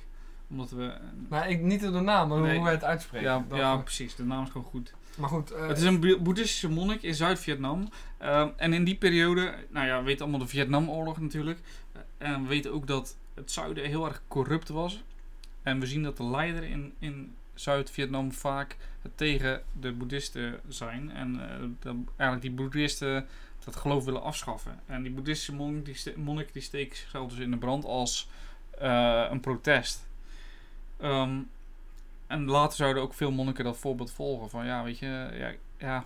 Omdat 0.51 0.71
we... 0.71 0.93
Maar 1.29 1.51
ik, 1.51 1.61
niet 1.61 1.81
door 1.81 1.93
de 1.93 2.01
naam, 2.01 2.29
maar 2.29 2.41
Nee. 2.41 2.55
hoe 2.55 2.65
wij 2.65 2.73
het 2.73 2.85
uitspreken. 2.85 3.47
ja, 3.53 3.77
precies. 3.77 4.15
De 4.15 4.25
naam 4.25 4.43
is 4.45 4.51
gewoon 4.51 4.67
goed. 4.67 4.95
Maar 5.17 5.29
goed, 5.29 5.53
Het 5.57 5.79
is 5.79 5.85
een 5.85 6.01
boe- 6.01 6.19
boeddhistische 6.19 6.69
monnik 6.69 7.03
in 7.03 7.15
Zuid-Vietnam. 7.15 7.89
Ehm, 8.19 8.49
en 8.57 8.73
in 8.73 8.85
die 8.85 8.95
periode, 8.97 9.55
nou 9.71 9.87
ja, 9.87 9.99
we 9.99 10.05
weten 10.05 10.23
allemaal 10.23 10.41
de 10.41 10.47
Vietnamoorlog 10.47 11.21
natuurlijk. 11.21 11.59
En 12.19 12.43
we 12.43 12.49
weten 12.49 12.73
ook 12.73 12.87
dat 12.87 13.17
het 13.35 13.51
zuiden 13.53 13.85
heel 13.85 14.05
erg 14.07 14.23
corrupt 14.29 14.69
was. 14.69 15.03
En 15.63 15.81
we 15.81 15.87
zien 15.87 16.03
dat 16.03 16.17
de 16.17 16.25
leider 16.25 16.63
in, 16.63 16.95
in 16.99 17.35
Zuid-Vietnam 17.55 18.33
vaak 18.33 18.77
tegen 19.15 19.63
de 19.81 19.93
boeddhisten 19.93 20.61
zijn. 20.69 21.11
En 21.11 21.51
eh, 21.51 21.57
dat 21.81 21.95
eigenlijk 22.17 22.41
die 22.43 22.51
boeddhisten 22.51 23.27
dat 23.65 23.77
geloof 23.77 24.05
willen 24.05 24.23
afschaffen. 24.23 24.81
En 24.87 25.03
die 25.03 25.13
boeddhistische 25.13 25.55
monnik 25.55 25.85
die, 25.85 25.95
ste- 25.95 26.15
monnik, 26.17 26.53
die 26.53 26.63
steekt 26.63 26.97
zichzelf 26.97 27.31
dus 27.31 27.39
in 27.39 27.51
de 27.51 27.57
brand 27.57 27.85
als 27.85 28.29
eh, 28.79 29.27
een 29.31 29.41
protest. 29.41 30.07
Ehm, 31.01 31.39
en 32.27 32.45
later 32.45 32.77
zouden 32.77 33.03
ook 33.03 33.15
veel 33.15 33.31
monniken 33.31 33.65
dat 33.65 33.77
voorbeeld 33.77 34.11
volgen. 34.11 34.51
Van 34.51 34.67
ja, 34.67 34.83
weet 34.85 34.99
je, 34.99 35.07
ja, 35.33 35.53
ja 35.79 36.05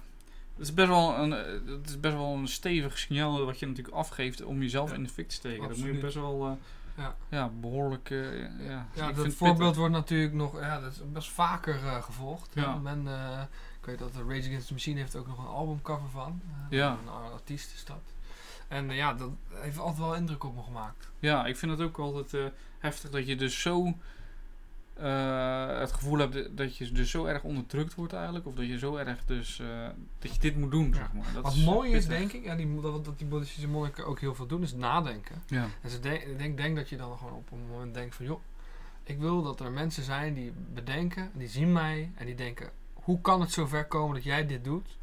het 0.57 0.65
is 0.67 0.75
best 0.75 0.89
wel 0.89 1.19
een, 1.19 1.31
het 1.31 1.89
is 1.89 2.01
best 2.01 2.15
wel 2.15 2.35
een 2.35 2.49
stevig 2.49 2.99
signaal 2.99 3.45
wat 3.45 3.59
je 3.59 3.67
natuurlijk 3.67 3.95
afgeeft 3.97 4.45
om 4.45 4.61
jezelf 4.62 4.91
Ja, 4.91 4.97
in 4.97 5.03
de 5.03 5.09
fik 5.09 5.29
te 5.29 5.35
steken. 5.35 5.69
Dat 5.69 5.77
moet 5.77 5.87
je 5.87 5.93
best 6.01 6.15
wel, 6.15 6.47
eh, 6.47 6.53
Ja. 6.97 7.17
ja. 7.29 7.49
behoorlijk, 7.61 8.11
eh, 8.11 8.41
ja. 8.67 8.87
Ja, 8.93 9.09
ik 9.09 9.17
dat 9.17 9.35
voorbeeld 9.35 9.59
pittig. 9.59 9.77
wordt 9.77 9.95
natuurlijk 9.95 10.33
nog, 10.33 10.61
ja, 10.61 10.81
dat 10.81 10.93
is 10.93 11.01
best 11.13 11.31
vaker 11.31 11.75
eh, 11.75 12.03
gevolgd. 12.03 12.51
Ja. 12.55 12.63
Ja. 12.63 12.75
Men, 12.77 13.09
eh, 13.09 13.43
ik 13.81 13.87
weet 13.87 13.99
dat 13.99 14.13
de 14.13 14.25
Rage 14.29 14.47
Against 14.47 14.67
the 14.67 14.73
Machine 14.73 15.01
heeft 15.01 15.17
ook 15.17 15.27
nog 15.27 15.39
een 15.39 15.47
albumcover 15.47 16.09
van. 16.09 16.41
Ja. 16.71 16.91
Een 16.91 17.33
artiest 17.33 17.75
is 17.75 17.85
dat. 17.85 18.03
En 18.69 18.91
ja, 18.91 19.15
dat 19.15 19.31
heeft 19.53 19.79
altijd 19.79 19.99
wel 19.99 20.15
indruk 20.15 20.45
op 20.45 20.55
me 20.55 20.63
gemaakt. 20.63 21.11
Ja, 21.19 21.47
ik 21.47 21.57
vind 21.57 21.73
het 21.73 21.81
ook 21.81 21.99
altijd 21.99 22.53
heftig 22.79 23.11
dat 23.11 23.27
je 23.27 23.37
dus 23.37 23.61
zo 23.61 23.95
eh, 24.97 25.79
het 25.79 25.93
gevoel 25.93 26.19
hebt 26.19 26.57
dat 26.57 26.77
je 26.77 26.93
dus 26.93 27.11
zo 27.11 27.25
erg 27.25 27.43
onderdrukt 27.43 27.95
wordt 27.95 28.13
eigenlijk. 28.13 28.47
Of 28.47 28.55
dat 28.55 28.67
je 28.67 28.79
zo 28.79 28.97
erg 28.97 29.25
dus, 29.25 29.59
eh, 29.61 29.89
dat 30.19 30.33
je 30.35 30.41
dit 30.41 30.57
moet 30.57 30.71
doen, 30.71 30.89
Ja. 30.89 30.95
zeg 30.95 31.13
maar. 31.13 31.33
Dat 31.35 31.43
Wat 31.43 31.53
is 31.55 31.65
mooi 31.65 31.93
is, 31.93 32.07
denk 32.07 32.33
ik, 32.33 32.45
ja, 32.45 32.55
die, 32.55 32.81
dat, 32.81 33.05
dat 33.05 33.19
die 33.19 33.27
boeddhistische 33.27 33.69
monniken 33.69 34.07
ook 34.07 34.21
heel 34.21 34.35
veel 34.35 34.47
doen, 34.47 34.63
is 34.63 34.75
nadenken. 34.75 35.43
Ja, 35.47 35.67
En 35.83 35.91
ze 35.91 36.01
denk, 36.01 36.23
ik 36.23 36.39
denk, 36.39 36.57
denk 36.57 36.77
dat 36.77 36.89
je 36.89 36.97
dan 36.97 37.19
gewoon 37.19 37.33
op 37.33 37.51
een 37.53 37.67
moment 37.71 37.95
denkt 37.95 38.15
van, 38.15 38.25
joh, 38.27 38.41
ik 39.03 39.19
wil 39.19 39.43
dat 39.43 39.61
er 39.61 39.71
mensen 39.71 40.03
zijn 40.03 40.35
die 40.35 40.53
bedenken, 40.75 41.31
die 41.35 41.49
zien 41.49 41.73
mij 41.73 42.11
en 42.15 42.27
die 42.27 42.35
denken, 42.35 42.71
hoe 42.95 43.21
kan 43.21 43.41
het 43.41 43.53
zover 43.53 43.85
komen 43.87 44.15
dat 44.15 44.25
jij 44.25 44.47
dit 44.47 44.65
doet? 44.65 44.97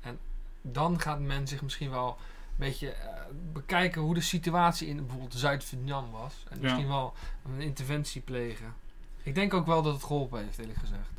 En 0.00 0.18
dan 0.62 1.00
gaat 1.00 1.20
men 1.20 1.46
zich 1.48 1.62
misschien 1.62 1.90
wel 1.90 2.08
een 2.08 2.66
beetje 2.66 2.90
eh, 2.90 3.08
bekijken 3.52 4.02
hoe 4.02 4.14
de 4.14 4.20
situatie 4.20 4.88
in 4.88 4.96
bijvoorbeeld 4.96 5.34
Zuid-Vietnam 5.34 6.10
was. 6.10 6.44
En 6.48 6.56
Ja. 6.56 6.62
misschien 6.62 6.88
wel 6.88 7.14
een 7.44 7.60
interventie 7.60 8.20
plegen. 8.20 8.74
Ik 9.22 9.34
denk 9.34 9.54
ook 9.54 9.66
wel 9.66 9.82
dat 9.82 9.94
het 9.94 10.04
geholpen 10.04 10.44
heeft, 10.44 10.58
eerlijk 10.58 10.78
gezegd. 10.78 11.10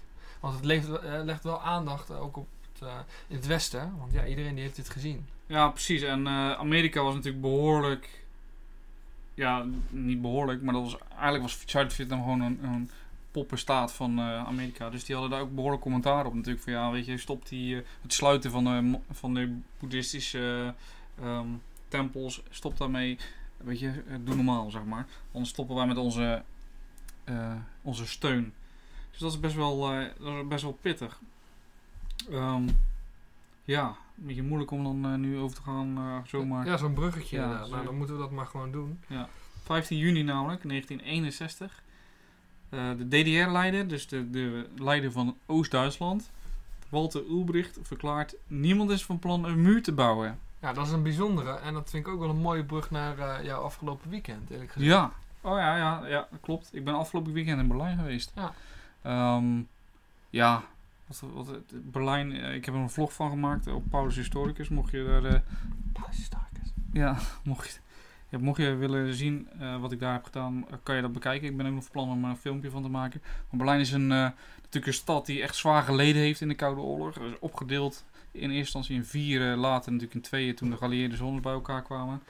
Want 0.42 0.56
het 0.56 0.66
legt, 0.66 0.90
eh, 0.90 1.24
legt 1.24 1.44
wel 1.44 1.62
aandacht 1.62 2.12
ook 2.12 2.38
op 2.38 2.48
het, 2.72 2.88
eh, 2.88 3.00
in 3.28 3.36
het 3.36 3.48
Westen. 3.48 3.94
Want 3.98 4.12
ja, 4.12 4.26
iedereen 4.26 4.54
die 4.54 4.64
heeft 4.64 4.76
dit 4.76 4.90
gezien. 4.90 5.26
ja 5.46 5.70
precies. 5.70 6.02
En 6.02 6.28
eh, 6.28 6.52
Amerika 6.52 7.04
was 7.04 7.14
natuurlijk 7.14 7.42
behoorlijk, 7.42 8.24
ja, 9.34 9.66
niet 9.90 10.22
behoorlijk, 10.22 10.62
maar 10.62 10.74
dat 10.74 10.84
was, 10.84 10.98
eigenlijk 11.10 11.44
was 11.44 11.64
Zuid-Vietnam 11.66 12.22
gewoon 12.22 12.42
een, 12.42 12.64
een 12.64 12.90
poppenstaat 13.32 13.94
van 13.94 14.20
Amerika. 14.22 14.90
Dus 14.90 15.06
die 15.06 15.16
hadden 15.16 15.34
daar 15.34 15.42
ook 15.42 15.56
behoorlijk 15.56 15.82
commentaar 15.82 16.26
op 16.26 16.34
natuurlijk. 16.34 16.64
Van 16.64 16.74
ja, 16.74 16.92
weet 16.92 17.06
je, 17.06 17.18
stop 17.18 17.48
die, 17.48 17.76
het 18.02 18.14
sluiten 18.14 18.52
van 18.52 18.64
de, 18.64 19.00
van 19.12 19.34
de 19.34 19.60
boeddhistische 19.80 20.74
ehm, 21.22 21.48
tempels, 21.88 22.42
stop 22.50 22.78
daarmee. 22.78 23.18
Weet 23.58 23.80
je, 23.80 24.04
doe 24.24 24.36
normaal, 24.36 24.72
zeg 24.72 24.84
maar. 24.84 25.08
Anders 25.32 25.52
stoppen 25.52 25.76
wij 25.76 25.88
met 25.88 25.98
onze, 25.98 26.44
onze 27.82 28.08
steun. 28.08 28.54
Dus 29.12 29.20
dat 29.20 29.32
is 29.32 29.40
best 29.40 29.56
wel, 29.56 29.92
eh, 29.92 30.06
dat 30.20 30.34
is 30.34 30.48
best 30.48 30.64
wel 30.64 30.78
pittig. 30.82 31.20
Ehm, 32.32 32.68
ja, 33.66 33.88
een 33.88 34.26
beetje 34.26 34.44
moeilijk 34.44 34.72
om 34.72 34.84
dan 34.84 35.06
eh, 35.06 35.20
nu 35.20 35.38
over 35.38 35.56
te 35.56 35.62
gaan 35.62 35.98
eh, 35.98 36.18
zomaar. 36.26 36.66
Ja, 36.66 36.78
zo'n 36.78 36.94
bruggetje 36.94 37.38
Ja, 37.38 37.44
inderdaad. 37.44 37.70
Nou, 37.70 37.86
dan 37.86 37.98
moeten 37.98 38.16
we 38.16 38.22
dat 38.22 38.32
maar 38.32 38.46
gewoon 38.46 38.72
doen. 38.72 39.00
15 39.64 39.98
juni 39.98 40.24
namelijk, 40.24 40.64
1961. 40.64 41.82
Eh, 42.72 42.90
de 42.98 43.08
DDR-leider, 43.08 43.88
dus 43.88 44.08
de, 44.08 44.30
de 44.30 44.68
leider 44.78 45.12
van 45.12 45.38
Oost-Duitsland, 45.46 46.32
Walter 46.90 47.22
Ulbricht, 47.30 47.78
verklaart... 47.82 48.36
Niemand 48.48 48.90
is 48.90 49.06
van 49.06 49.20
plan 49.20 49.46
een 49.46 49.62
muur 49.62 49.84
te 49.84 49.92
bouwen. 49.92 50.40
Ja, 50.62 50.74
dat 50.74 50.86
is 50.86 50.92
een 50.92 51.04
bijzondere. 51.04 51.52
En 51.52 51.74
dat 51.74 51.90
vind 51.90 52.06
ik 52.06 52.14
ook 52.14 52.20
wel 52.20 52.30
een 52.30 52.42
mooie 52.42 52.64
brug 52.64 52.92
naar 52.92 53.20
eh, 53.20 53.46
jouw 53.46 53.62
afgelopen 53.62 54.10
weekend, 54.10 54.50
eerlijk 54.50 54.72
gezegd. 54.72 54.92
Ja. 54.92 55.12
Oh 55.42 55.58
ja, 55.58 55.78
ja, 55.78 56.08
ja, 56.08 56.28
dat 56.32 56.40
klopt. 56.42 56.70
Ik 56.76 56.84
ben 56.84 56.94
afgelopen 56.94 57.34
weekend 57.34 57.60
in 57.62 57.68
Berlijn 57.68 57.98
geweest. 57.98 58.32
Ja. 58.36 58.54
Ehm, 59.02 59.62
ja, 60.30 60.64
wat, 61.34 61.52
Berlijn, 61.72 62.32
eh, 62.32 62.56
ik 62.56 62.66
heb 62.66 62.74
er 62.74 62.80
een 62.80 62.90
vlog 62.90 63.14
van 63.14 63.30
gemaakt 63.30 63.68
op 63.68 63.84
Paulus 63.90 64.16
Historicus. 64.16 64.70
Mocht 64.70 64.92
je 64.92 65.04
daar... 65.04 65.26
eh, 65.34 65.40
Ja, 66.94 67.18
mocht 67.44 67.70
je, 67.72 67.80
ja, 68.30 68.38
mocht 68.38 68.58
je 68.58 68.76
willen 68.76 69.14
zien 69.14 69.48
eh, 69.60 69.82
wat 69.82 69.92
ik 69.92 70.00
daar 70.00 70.14
heb 70.14 70.24
gedaan, 70.24 70.66
kan 70.84 70.96
je 70.96 71.02
dat 71.02 71.14
bekijken. 71.14 71.48
Ik 71.48 71.58
ben 71.58 71.66
ook 71.66 71.74
nog 71.74 71.84
van 71.84 71.92
plan 71.92 72.10
om 72.10 72.24
er 72.24 72.30
een 72.30 72.38
filmpje 72.38 72.70
van 72.70 72.82
te 72.84 72.90
maken. 72.90 73.22
Maar 73.24 73.58
Berlijn 73.58 73.80
is 73.80 73.92
een, 73.92 74.08
natuurlijk 74.08 74.86
een 74.86 74.94
stad 74.94 75.26
die 75.26 75.42
echt 75.42 75.56
zwaar 75.56 75.84
geleden 75.84 76.22
heeft 76.22 76.42
in 76.42 76.48
de 76.48 76.56
Koude 76.56 76.82
Oorlog. 76.82 77.16
Er 77.16 77.26
is 77.26 77.40
opgedeeld 77.40 78.06
in 78.32 78.42
eerste 78.42 78.58
instantie 78.58 78.96
in 78.96 79.06
vier, 79.06 79.42
later 79.56 79.92
natuurlijk 79.92 80.16
in 80.20 80.22
tweeën 80.30 80.56
toen 80.56 80.70
de 80.70 80.78
geallieerde 80.78 81.16
zones 81.16 81.42
bij 81.42 81.54
elkaar 81.54 81.82
kwamen. 81.82 82.22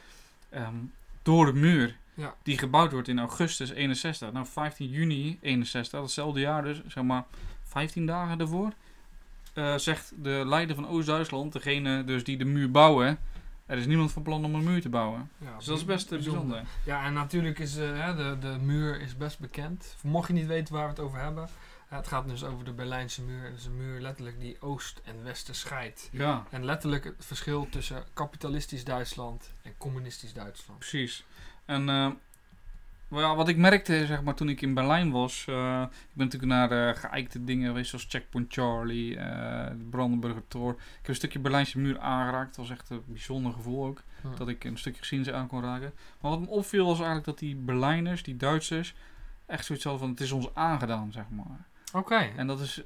Ehm, 0.50 0.76
door 1.22 1.46
de 1.46 1.54
muur. 1.54 1.98
Ja. 2.22 2.36
Die 2.44 2.58
gebouwd 2.58 2.92
wordt 2.92 3.08
in 3.08 3.20
augustus 3.20 3.70
61. 3.70 4.32
Nou, 4.32 4.46
15 4.46 4.90
juni 4.90 5.38
61, 5.42 6.00
datzelfde 6.00 6.40
jaar 6.40 6.64
dus, 6.64 6.82
zeg 6.88 7.04
maar 7.04 7.26
15 7.64 8.06
dagen 8.06 8.38
daarvoor. 8.38 8.72
eh, 9.54 9.78
zegt 9.78 10.14
de 10.24 10.44
leider 10.46 10.76
van 10.76 10.88
Oost-Duitsland, 10.88 11.54
degene 11.54 12.04
dus 12.04 12.24
die 12.24 12.38
de 12.38 12.46
muur 12.46 12.72
bouwen. 12.72 13.20
Er 13.66 13.78
is 13.78 13.86
niemand 13.86 14.12
van 14.12 14.22
plan 14.24 14.46
om 14.46 14.56
een 14.56 14.64
muur 14.64 14.82
te 14.82 14.90
bouwen. 14.90 15.30
Ja, 15.38 15.56
Dus 15.58 15.66
dat 15.66 15.78
is 15.78 15.86
best 15.86 16.12
eh, 16.12 16.20
bijzonder. 16.20 16.64
Ja, 16.86 17.06
en 17.06 17.14
natuurlijk 17.14 17.60
is 17.60 17.78
eh, 17.78 18.18
de, 18.18 18.38
de 18.40 18.58
muur 18.62 19.02
is 19.02 19.18
best 19.18 19.40
bekend. 19.40 19.96
Mocht 20.04 20.28
je 20.28 20.34
niet 20.34 20.46
weten 20.48 20.74
waar 20.74 20.84
we 20.84 20.90
het 20.90 21.00
over 21.00 21.20
hebben. 21.20 21.50
het 21.88 22.08
gaat 22.08 22.28
dus 22.28 22.44
over 22.44 22.66
de 22.66 22.72
Berlijnse 22.72 23.22
muur. 23.22 23.44
Het 23.44 23.60
is 23.60 23.66
een 23.66 23.78
muur 23.78 24.00
letterlijk 24.02 24.40
die 24.40 24.62
oost 24.62 25.02
en 25.04 25.24
westen 25.24 25.56
scheidt. 25.56 26.10
Ja, 26.12 26.46
En 26.50 26.66
letterlijk 26.66 27.04
het 27.04 27.16
verschil 27.20 27.68
tussen 27.70 28.04
kapitalistisch 28.14 28.84
Duitsland 28.84 29.54
en 29.62 29.74
communistisch 29.78 30.34
Duitsland. 30.34 30.80
precies. 30.80 31.26
En 31.72 31.90
eh, 31.90 33.36
wat 33.36 33.48
ik 33.48 33.58
merkte 33.58 34.06
zeg 34.06 34.22
maar, 34.22 34.36
toen 34.36 34.50
ik 34.50 34.62
in 34.62 34.74
Berlijn 34.74 35.12
was. 35.12 35.46
eh, 35.48 35.82
ik 35.82 36.14
ben 36.14 36.26
natuurlijk 36.26 36.52
naar 36.52 36.72
eh 36.72 36.96
geëikte 36.96 37.44
dingen 37.44 37.68
geweest 37.68 37.90
zoals 37.90 38.06
Checkpoint 38.10 38.54
Charlie, 38.54 39.18
eh 39.18 39.68
de 39.68 39.88
Brandenburger 39.90 40.48
Tor. 40.48 40.72
Ik 40.72 40.78
heb 40.96 41.08
een 41.08 41.16
stukje 41.16 41.40
Berlijnse 41.40 41.80
muur 41.80 42.00
aangeraakt. 42.00 42.56
Dat 42.56 42.68
was 42.68 42.78
echt 42.78 42.90
een 42.90 43.04
bijzonder 43.06 43.54
gevoel 43.54 43.86
ook. 43.86 44.04
Dat 44.38 44.48
ik 44.48 44.64
een 44.64 44.78
stukje 44.78 45.00
geschiedenis 45.00 45.34
aan 45.34 45.48
kon 45.48 45.62
raken. 45.62 45.94
Maar 46.22 46.32
wat 46.32 46.40
me 46.40 46.48
opviel 46.48 46.86
was 46.86 46.96
eigenlijk 46.96 47.26
dat 47.26 47.40
die 47.40 47.56
Berlijners, 47.56 48.24
die 48.24 48.38
Duitsers, 48.38 48.96
echt 49.46 49.66
zoiets 49.66 49.84
hadden 49.84 50.02
van 50.02 50.12
het 50.12 50.22
is 50.22 50.32
ons 50.32 50.50
aangedaan, 50.54 51.12
zeg 51.12 51.26
maar. 51.30 51.66
Oké. 51.94 52.30
En 52.36 52.48
dat 52.48 52.60
is 52.60 52.82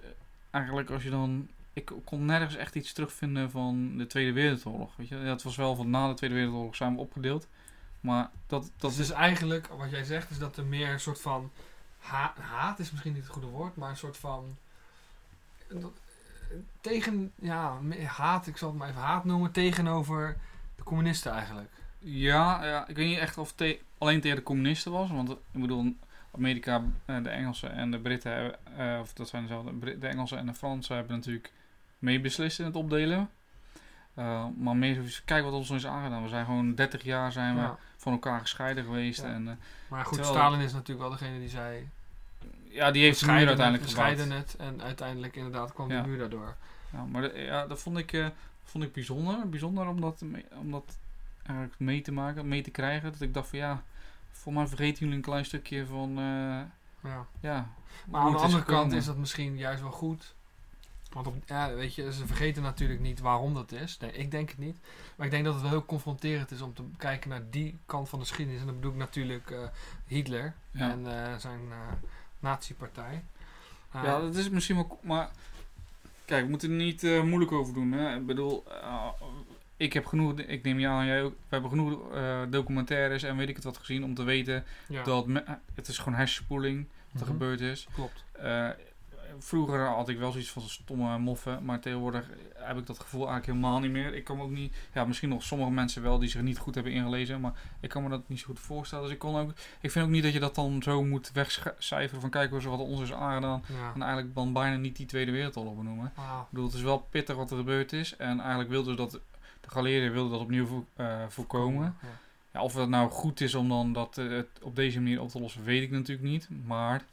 eigenlijk 0.52 0.90
als 0.90 1.04
je 1.04 1.10
dan... 1.10 1.50
Ik 1.74 1.92
kon 2.04 2.26
nergens 2.26 2.56
echt 2.56 2.76
iets 2.76 2.94
terugvinden 2.94 3.52
van 3.52 3.98
de 3.98 4.08
Tweede 4.08 4.34
Wereldoorlog. 4.34 4.96
Weet 4.96 5.08
je? 5.08 5.16
Het 5.16 5.44
was 5.44 5.56
wel 5.56 5.76
van 5.76 5.90
na 5.90 6.08
de 6.08 6.14
Tweede 6.14 6.36
Wereldoorlog 6.36 6.78
we 6.78 7.00
opgedeeld. 7.00 7.48
Maar 8.06 8.30
dat, 8.48 8.72
dat 8.78 8.92
is 8.92 8.98
dus 8.98 9.12
eigenlijk, 9.12 9.68
wat 9.68 9.90
jij 9.90 10.04
zegt, 10.04 10.30
is 10.30 10.38
dat 10.40 10.58
er 10.58 10.66
meer 10.66 10.90
een 10.90 11.00
soort 11.00 11.22
van 11.22 11.52
ha- 12.00 12.34
haat 12.40 12.80
is 12.80 12.92
misschien 12.92 13.14
niet 13.14 13.24
het 13.24 13.32
goede 13.32 13.48
woord, 13.48 13.76
maar 13.76 13.90
een 13.90 13.98
soort 13.98 14.18
van 14.18 14.58
dat- 15.70 15.92
eh, 16.50 16.58
tegen, 16.82 17.32
ja, 17.42 17.78
haat, 18.06 18.48
ik 18.48 18.58
zal 18.58 18.70
het 18.70 18.78
maar 18.78 18.90
even 18.90 19.02
haat 19.02 19.26
noemen, 19.26 19.52
tegenover 19.52 20.38
de 20.76 20.84
communisten 20.84 21.32
eigenlijk. 21.32 21.70
Ja, 22.00 22.66
ja, 22.66 22.88
ik 22.88 22.96
weet 22.96 23.08
niet 23.08 23.18
echt 23.18 23.38
of 23.38 23.48
het 23.48 23.58
te- 23.58 23.80
alleen 23.98 24.22
tegen 24.22 24.38
de 24.38 24.44
communisten 24.44 24.92
was. 24.92 25.10
Want 25.12 25.30
ik 25.30 25.38
bedoel, 25.52 25.96
Amerika, 26.32 26.82
eh, 27.06 27.24
de 27.24 27.30
Engelsen 27.30 27.72
en 27.72 27.92
de 27.92 28.00
Britten, 28.00 28.32
hebben, 28.32 28.58
eh, 28.78 29.00
of 29.02 29.14
dat 29.14 29.30
zijn 29.30 29.42
dezelfde, 29.42 29.98
de 30.00 30.08
Engelsen 30.08 30.38
en 30.38 30.46
de 30.46 30.54
Fransen 30.54 30.96
hebben 30.96 31.16
natuurlijk 31.16 31.52
meebeslist 32.00 32.60
in 32.60 32.66
het 32.66 32.76
opdelen. 32.76 33.30
Eh, 34.14 34.46
maar 34.58 34.76
meer 34.76 35.22
kijk 35.26 35.44
wat 35.44 35.54
ons 35.54 35.70
is 35.70 35.86
aangedaan. 35.88 36.24
We 36.24 36.30
zijn 36.30 36.46
gewoon 36.46 36.76
30 36.76 37.04
jaar 37.04 37.32
zijn 37.32 37.56
we 37.56 37.62
Ja. 37.62 37.78
Van 38.06 38.14
elkaar 38.14 38.40
gescheiden 38.40 38.84
geweest. 38.84 39.22
Ja. 39.22 39.28
En 39.28 39.48
eh, 39.48 39.54
Maar 39.88 40.06
goed, 40.06 40.18
Terwijl- 40.18 40.36
Stalin 40.36 40.60
is 40.60 40.74
natuurlijk 40.74 41.00
wel 41.00 41.18
degene 41.18 41.40
die 41.40 41.50
zei, 41.50 41.90
ja, 42.70 42.92
die 42.92 43.04
heeft 43.04 43.20
de 43.20 43.26
muur 43.26 43.36
uiteindelijk 43.48 43.84
het, 43.84 43.94
gebouwd. 43.94 44.12
scheiden 44.18 44.38
het 44.38 44.56
en 44.56 44.82
uiteindelijk 44.82 45.36
inderdaad 45.36 45.74
kwam 45.74 45.92
Ja. 45.92 46.02
de 46.02 46.08
muur 46.08 46.18
daardoor. 46.18 46.56
Ja, 46.94 47.04
maar 47.04 47.22
de- 47.22 47.40
ja, 47.40 47.68
dat 47.68 47.80
vond 47.82 47.98
ik, 47.98 48.14
eh, 48.14 48.28
vond 48.64 48.84
ik 48.84 48.94
bijzonder. 48.94 49.50
Bijzonder 49.50 49.88
om 49.88 50.02
dat, 50.02 50.22
mee- 50.22 50.46
om 50.60 50.72
dat 50.72 50.98
eigenlijk 51.46 51.80
mee 51.80 52.02
te 52.02 52.12
maken, 52.12 52.48
mee 52.48 52.62
te 52.62 52.72
krijgen. 52.72 53.12
Dat 53.12 53.22
ik 53.22 53.34
dacht 53.34 53.48
van 53.48 53.60
ja, 53.60 53.84
voor 54.32 54.54
mij 54.54 54.68
vergeten 54.68 55.00
jullie 55.00 55.16
een 55.16 55.22
klein 55.22 55.46
stukje 55.46 55.86
van, 55.86 56.10
eh, 56.18 56.62
Ja. 57.12 57.26
ja. 57.40 57.70
Maar 58.08 58.22
aan 58.22 58.32
de 58.32 58.38
andere 58.38 58.64
kant 58.64 58.92
is 58.94 59.06
dat 59.06 59.18
misschien 59.18 59.58
juist 59.58 59.82
wel 59.82 59.92
goed. 59.92 60.34
Want 61.16 61.28
op, 61.28 61.36
ja, 61.46 61.74
weet 61.74 61.96
je, 61.96 62.14
ze 62.14 62.26
vergeten 62.28 62.64
natuurlijk 62.64 63.00
niet 63.00 63.20
waarom 63.20 63.54
dat 63.54 63.72
is. 63.72 63.98
Nee, 63.98 64.12
ik 64.12 64.32
denk 64.32 64.50
het 64.50 64.58
niet. 64.58 64.78
Maar 65.16 65.26
ik 65.26 65.32
denk 65.32 65.44
dat 65.46 65.54
het 65.54 65.62
wel 65.62 65.72
heel 65.72 65.86
confronterend 65.86 66.52
is 66.52 66.62
om 66.62 66.74
te 66.74 66.84
kijken 66.98 67.30
naar 67.30 67.50
die 67.50 67.78
kant 67.86 68.10
van 68.10 68.20
de 68.20 68.26
geschiedenis. 68.26 68.60
En 68.60 68.66
dan 68.66 68.76
bedoel 68.76 68.92
ik 68.92 68.98
natuurlijk 68.98 69.52
eh, 69.52 69.60
Hitler 70.08 70.54
Ja. 70.72 70.92
en 70.92 71.08
eh, 71.32 71.36
zijn 71.38 71.60
eh 71.72 71.78
nazi-partij. 72.40 73.24
Ja, 73.94 74.20
dat 74.20 74.36
is 74.36 74.50
misschien 74.50 74.76
wel. 74.76 75.00
Maar 75.04 75.30
kijk, 76.26 76.44
we 76.44 76.50
moeten 76.50 76.70
er 76.70 76.76
niet 76.76 77.02
moeilijk 77.02 77.52
over 77.52 77.74
doen. 77.74 77.92
Hè? 77.92 78.16
Ik 78.16 78.26
bedoel, 78.26 78.64
ik 79.78 79.94
heb 79.94 80.06
genoeg. 80.06 80.40
Ik 80.40 80.64
neem 80.64 80.80
je 80.80 80.88
aan, 80.88 81.06
jij 81.06 81.24
ook. 81.24 81.32
We 81.34 81.38
hebben 81.50 81.70
genoeg 81.70 82.00
documentaires 82.50 83.24
en 83.24 83.38
weet 83.38 83.50
ik 83.50 83.56
het 83.56 83.64
wat 83.64 83.78
gezien 83.78 84.04
om 84.04 84.14
te 84.14 84.24
weten 84.24 84.64
ja. 84.88 85.04
dat 85.04 85.28
me- 85.28 85.44
het 85.76 85.88
is 85.88 85.98
gewoon 85.98 86.18
hersenspoeling 86.18 86.88
wat 87.12 87.22
er 87.22 87.28
Mhm. 87.28 87.32
gebeurd 87.38 87.60
is. 87.62 87.88
Klopt. 87.94 88.24
Vroeger 89.40 89.86
had 89.88 90.10
ik 90.10 90.18
wel 90.18 90.32
zoiets 90.32 90.52
van 90.52 90.62
stomme 90.62 91.18
moffen, 91.18 91.66
maar 91.66 91.80
tegenwoordig 91.80 92.30
heb 92.56 92.78
ik 92.78 92.86
dat 92.86 93.00
gevoel 93.00 93.28
eigenlijk 93.28 93.58
helemaal 93.58 93.80
niet 93.80 93.92
meer. 93.92 94.14
Ik 94.14 94.24
kan 94.24 94.38
me 94.38 94.44
ook 94.44 94.50
niet, 94.50 94.76
ja, 94.94 95.06
misschien 95.06 95.30
nog 95.30 95.44
sommige 95.44 95.72
mensen 95.72 96.02
wel 96.02 96.20
die 96.20 96.30
zich 96.30 96.42
niet 96.42 96.58
goed 96.58 96.76
hebben 96.76 96.94
ingelezen, 96.94 97.42
maar 97.42 97.54
ik 97.80 97.90
kan 97.90 98.04
me 98.04 98.10
dat 98.10 98.30
niet 98.30 98.40
zo 98.40 98.46
goed 98.46 98.60
voorstellen. 98.60 99.04
Dus 99.04 99.14
ik 99.14 99.20
kon 99.20 99.36
ook, 99.36 99.54
ik 99.82 99.92
vind 99.92 100.06
ook 100.06 100.12
niet 100.12 100.24
dat 100.24 100.34
je 100.34 100.40
dat 100.40 100.56
dan 100.56 100.84
zo 100.84 101.04
moet 101.04 101.32
wegcijferen 101.32 102.22
van 102.22 102.30
kijk 102.30 102.52
eens 102.52 102.66
wat 102.66 102.80
ons 102.80 103.02
is 103.02 103.14
aangedaan 103.14 103.64
Ja. 103.68 103.92
en 103.94 104.02
eigenlijk 104.02 104.36
dan 104.36 104.54
bijna 104.54 104.76
niet 104.78 104.96
die 104.96 105.06
Tweede 105.06 105.32
Wereldoorlog 105.32 105.76
benoemen. 105.76 106.06
Ik 106.06 106.50
bedoel, 106.50 106.66
het 106.66 106.76
is 106.76 106.82
wel 106.82 107.08
pittig 107.10 107.36
wat 107.36 107.52
er 107.52 107.58
gebeurd 107.58 107.94
is 107.94 108.16
en 108.16 108.40
eigenlijk 108.40 108.70
wilden 108.70 108.92
ze 108.92 108.98
dat, 108.98 109.12
de 109.62 109.70
galeerden 109.70 110.12
wilden 110.12 110.32
dat 110.32 110.42
opnieuw 110.42 110.66
vo- 110.66 110.86
eh, 110.96 111.16
voorkomen. 111.28 111.96
Ja. 112.02 112.08
Ja, 112.54 112.62
of 112.62 112.74
het 112.76 112.90
nou 112.90 113.10
goed 113.10 113.42
is 113.42 113.56
om 113.56 113.70
dan 113.70 113.94
dat 113.94 114.16
het 114.16 114.48
op 114.62 114.76
deze 114.76 115.00
manier 115.02 115.22
op 115.22 115.30
te 115.30 115.40
lossen, 115.40 115.64
weet 115.64 115.84
ik 115.84 115.92
natuurlijk 115.92 116.28
niet. 116.28 116.48
Maar 116.66 117.04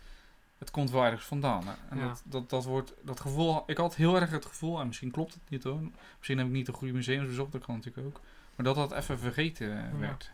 het 0.62 0.70
komt 0.70 0.90
wel 0.90 1.04
ergens 1.04 1.24
vandaan. 1.24 1.62
hè. 1.66 1.72
En 1.88 1.98
Ja. 1.98 2.06
dat, 2.06 2.22
dat, 2.24 2.50
dat 2.50 2.64
wordt, 2.64 2.92
dat 3.02 3.20
gevoel, 3.20 3.62
ik 3.66 3.76
had 3.76 3.94
heel 3.96 4.16
erg 4.20 4.30
het 4.30 4.46
gevoel, 4.46 4.80
en 4.80 4.86
misschien 4.86 5.10
klopt 5.10 5.34
het 5.34 5.42
niet 5.48 5.62
hoor. 5.62 5.80
Misschien 6.16 6.38
heb 6.38 6.46
ik 6.46 6.52
niet 6.52 6.66
de 6.66 6.72
goede 6.72 6.92
museums 6.92 7.26
bezocht, 7.26 7.52
dat 7.52 7.64
kan 7.64 7.74
natuurlijk 7.74 8.06
ook. 8.06 8.20
Maar 8.54 8.64
dat 8.66 8.74
dat 8.74 8.92
even 8.92 9.18
vergeten 9.18 9.72
eh, 9.78 9.92
Ja. 9.92 9.98
werd. 9.98 10.30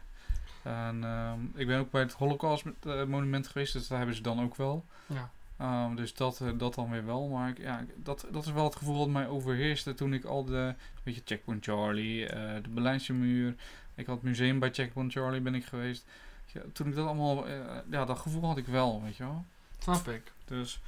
En 0.63 1.05
ehm, 1.05 1.39
ik 1.55 1.67
ben 1.67 1.79
ook 1.79 1.91
bij 1.91 2.01
het 2.03 2.13
Holocaust 2.13 2.65
eh, 2.87 3.05
monument 3.05 3.47
geweest, 3.49 3.73
dus 3.73 3.89
daar 3.89 3.99
hebben 3.99 4.17
ze 4.17 4.23
dan 4.23 4.43
ook 4.43 4.57
wel. 4.57 4.85
Ja. 5.07 5.31
Ehm, 5.57 5.95
dus 5.95 6.15
dat, 6.15 6.41
eh, 6.41 6.49
dat 6.57 6.75
dan 6.75 6.91
weer 6.91 7.07
wel. 7.07 7.29
Maar 7.29 7.49
ik, 7.49 7.59
ja, 7.59 7.85
dat, 7.97 8.27
dat 8.31 8.45
is 8.47 8.53
wel 8.53 8.65
het 8.65 8.77
gevoel 8.77 8.99
dat 8.99 9.09
mij 9.09 9.29
overheerste 9.29 9.95
toen 9.95 10.13
ik 10.15 10.25
al 10.25 10.45
de, 10.45 10.75
weet 11.03 11.15
je, 11.15 11.23
Checkpoint 11.25 11.65
Charlie, 11.65 12.27
de 12.63 12.69
Berlijnse 12.71 13.13
muur. 13.13 13.55
Ik 13.95 14.07
had 14.07 14.15
het 14.15 14.25
museum 14.25 14.59
bij 14.59 14.73
Checkpoint 14.73 15.13
Charlie 15.13 15.41
ben 15.41 15.55
ik 15.55 15.65
geweest. 15.65 16.05
Ja, 16.47 16.61
toen 16.73 16.87
ik 16.89 16.95
dat 16.95 17.07
allemaal, 17.07 17.45
ja, 17.91 18.05
dat 18.05 18.19
gevoel 18.19 18.45
had 18.47 18.57
ik 18.59 18.67
wel, 18.67 19.03
weet 19.03 19.17
je 19.17 19.23
wel. 19.25 19.45
Snap 19.79 20.09
ik. 20.09 20.33
Dus, 20.45 20.81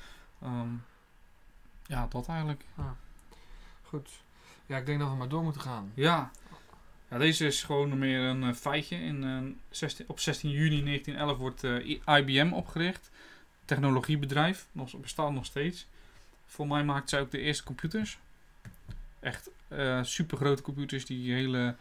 ehm, 0.43 0.69
ja, 1.87 2.07
dat 2.11 2.29
eigenlijk. 2.29 2.65
Goed. 3.83 4.11
Ja, 4.67 4.77
ik 4.77 4.87
denk 4.87 4.99
dat 4.99 5.09
we 5.09 5.17
maar 5.17 5.29
door 5.29 5.43
moeten 5.43 5.61
gaan. 5.61 5.93
Ja. 5.95 6.31
ja 7.09 7.19
deze 7.19 7.47
is 7.47 7.63
gewoon 7.63 7.99
meer 7.99 8.21
een 8.21 8.43
eh, 8.43 8.55
feitje. 8.55 8.97
In, 8.97 9.25
eh, 9.25 9.63
16, 9.71 10.05
op 10.09 10.21
16 10.21 10.51
juni 10.51 10.83
1911 10.83 11.39
wordt 11.39 11.65
eh, 11.65 12.19
IBM 12.19 12.53
opgericht. 12.53 13.11
Technologiebedrijf. 13.65 14.67
Nog, 14.73 15.01
bestaat 15.01 15.33
nog 15.33 15.45
steeds. 15.45 15.87
Voor 16.47 16.67
mij 16.67 16.85
maakt 16.85 17.09
zij 17.09 17.21
ook 17.21 17.31
de 17.31 17.39
eerste 17.39 17.65
computers. 17.65 18.19
Echt 19.21 19.51
super 20.03 20.37
grote 20.37 20.63
computers 20.63 21.07
die 21.07 21.33
hele 21.33 21.77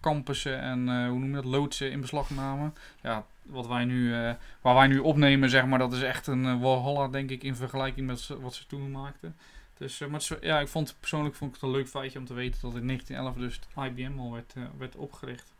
campussen 0.00 0.60
en 0.60 1.06
hoe 1.06 1.18
noem 1.18 1.28
je 1.28 1.34
dat, 1.34 1.44
loodsen 1.44 1.90
in 1.90 2.00
beslag 2.00 2.30
namen. 2.30 2.74
Ja, 3.02 3.26
wat 3.42 3.66
wij 3.66 3.84
nu, 3.84 4.14
eh, 4.14 4.32
waar 4.60 4.74
wij 4.74 4.86
nu 4.86 4.98
opnemen, 4.98 5.50
zeg 5.50 5.66
maar, 5.66 5.78
dat 5.78 5.92
is 5.92 6.02
echt 6.02 6.26
een 6.26 6.46
eh, 6.46 6.60
walhalla, 6.60 7.08
denk 7.08 7.30
ik, 7.30 7.42
in 7.42 7.56
vergelijking 7.56 8.06
met 8.06 8.28
wat 8.40 8.54
ze 8.54 8.66
toen 8.66 8.90
maakten. 8.90 9.36
Dus, 9.78 10.00
eh, 10.00 10.08
maar 10.08 10.28
ja, 10.40 10.60
ik 10.60 10.68
vond 10.68 10.96
persoonlijk 11.00 11.34
vond 11.34 11.54
ik 11.54 11.60
het 11.60 11.70
een 11.70 11.76
leuk 11.76 11.88
feitje 11.88 12.18
om 12.18 12.24
te 12.24 12.34
weten 12.34 12.60
dat 12.60 12.74
in 12.74 12.86
1911 12.86 13.36
dus 13.36 13.54
het 13.54 13.84
IBM 13.90 14.18
al 14.18 14.32
werd, 14.32 14.54
werd 14.78 14.96
opgericht. 14.96 15.52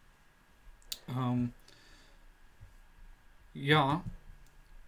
Ehm, 1.07 1.45
ja, 3.53 4.03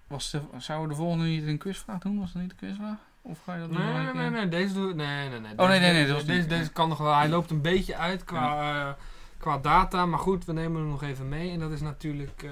was 0.06 0.30
de, 0.30 0.40
zouden 0.58 0.88
we 0.88 0.94
de 0.94 1.00
volgende 1.00 1.24
niet 1.24 1.46
een 1.46 1.58
quizvraag 1.58 1.98
doen? 1.98 2.18
Was 2.18 2.32
dat 2.32 2.42
niet 2.42 2.50
een 2.50 2.56
quizvraag? 2.56 2.98
Of 3.22 3.42
ga 3.44 3.54
je 3.54 3.60
dat 3.60 3.68
doen? 3.72 3.78
Nee, 3.78 4.12
nee, 4.12 4.26
eh? 4.26 4.32
nee, 4.32 4.48
deze 4.48 4.74
doe 4.74 4.94
Nee, 4.94 5.28
nee, 5.28 5.40
nee. 5.40 5.52
Oh, 5.56 5.68
nee, 5.68 5.80
Deze- 5.80 5.92
nee, 5.92 6.06
nee, 6.06 6.24
Deze, 6.24 6.32
niet- 6.32 6.48
deze 6.48 6.72
kan 6.72 6.88
nog 6.88 6.98
wel. 6.98 7.14
Hij 7.14 7.28
loopt 7.28 7.50
een 7.50 7.60
beetje 7.60 7.96
uit 7.96 8.24
qua, 8.24 8.96
qua 9.38 9.58
data. 9.58 10.06
Maar 10.06 10.18
goed, 10.18 10.44
we 10.44 10.52
nemen 10.52 10.80
hem 10.80 10.90
nog 10.90 11.02
even 11.02 11.28
mee. 11.28 11.50
En 11.50 11.58
dat 11.58 11.70
is 11.70 11.80
natuurlijk 11.80 12.44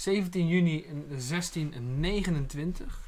17 0.00 0.48
juni 0.48 0.86
1629. 1.08 3.00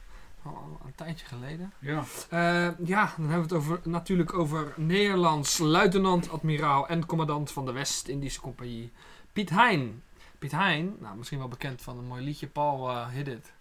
Al 0.42 0.80
een 0.84 0.94
tijdje 0.94 1.26
geleden. 1.26 1.72
Ja. 1.78 2.04
Eh, 2.28 2.68
ja, 2.84 3.14
dan 3.16 3.28
hebben 3.28 3.48
we 3.48 3.54
het 3.54 3.62
over, 3.64 3.80
natuurlijk 3.84 4.34
over 4.34 4.72
Nederlands 4.76 5.58
luitenant-admiraal 5.58 6.88
en 6.88 7.06
commandant 7.06 7.52
van 7.52 7.66
de 7.66 7.72
West-Indische 7.72 8.40
Compagnie, 8.40 8.90
Piet 9.32 9.50
Hein. 9.50 10.02
Piet 10.38 10.52
Hein, 10.52 10.96
nou, 11.00 11.16
misschien 11.16 11.38
wel 11.38 11.48
bekend 11.48 11.82
van 11.82 11.98
een 11.98 12.06
mooi 12.06 12.24
liedje, 12.24 12.46
Paul 12.46 12.90
eh 12.90 13.08
Hit 13.08 13.28
It. 13.28 13.52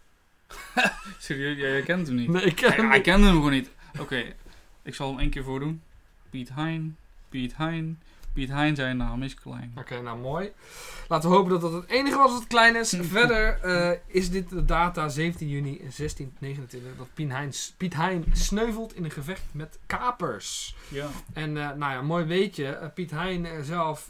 Serieus, 1.19 1.57
jij 1.57 1.81
kent 1.81 2.07
hem 2.07 2.15
niet? 2.15 2.29
Nee, 2.29 2.43
ik 2.43 2.55
ken 2.55 2.71
hem 2.71 2.89
hij 2.89 3.01
kende 3.01 3.27
hem 3.27 3.35
gewoon 3.35 3.51
niet. 3.51 3.69
Oké, 3.99 4.33
ik 4.81 4.95
zal 4.95 5.09
hem 5.09 5.19
één 5.19 5.29
keer 5.29 5.43
voordoen. 5.43 5.81
Piet 6.29 6.49
Hein, 6.53 6.97
Piet 7.29 7.57
Hein, 7.57 7.99
Piet 8.33 8.49
Hein, 8.49 8.75
zijn 8.75 8.97
naam 8.97 9.23
is 9.23 9.33
klein. 9.33 9.73
Oké, 9.77 10.01
nou 10.01 10.19
mooi. 10.19 10.51
Laten 11.07 11.29
we 11.29 11.35
hopen 11.35 11.51
dat 11.51 11.61
dat 11.61 11.73
het 11.73 11.89
enige 11.89 12.17
was 12.17 12.31
wat 12.31 12.47
klein 12.47 12.75
is. 12.75 12.93
Verder 13.17 13.59
eh, 13.61 13.97
is 14.07 14.29
dit 14.29 14.49
de 14.49 14.65
data 14.65 15.09
17 15.09 15.49
juni 15.49 15.77
1629 15.77 16.97
dat 16.97 17.07
Piet 17.13 17.29
Hein, 17.31 17.51
Piet 17.77 17.93
Hein 17.93 18.25
sneuvelt 18.33 18.95
in 18.95 19.03
een 19.03 19.11
gevecht 19.11 19.43
met 19.51 19.79
kapers. 19.85 20.75
Ja. 20.87 21.07
En 21.33 21.57
eh, 21.57 21.63
nou 21.77 21.93
ja, 21.93 22.01
mooi 22.01 22.25
weetje. 22.25 22.65
eh, 22.67 22.87
Piet 22.93 23.11
Hein 23.11 23.65
zelf 23.65 24.09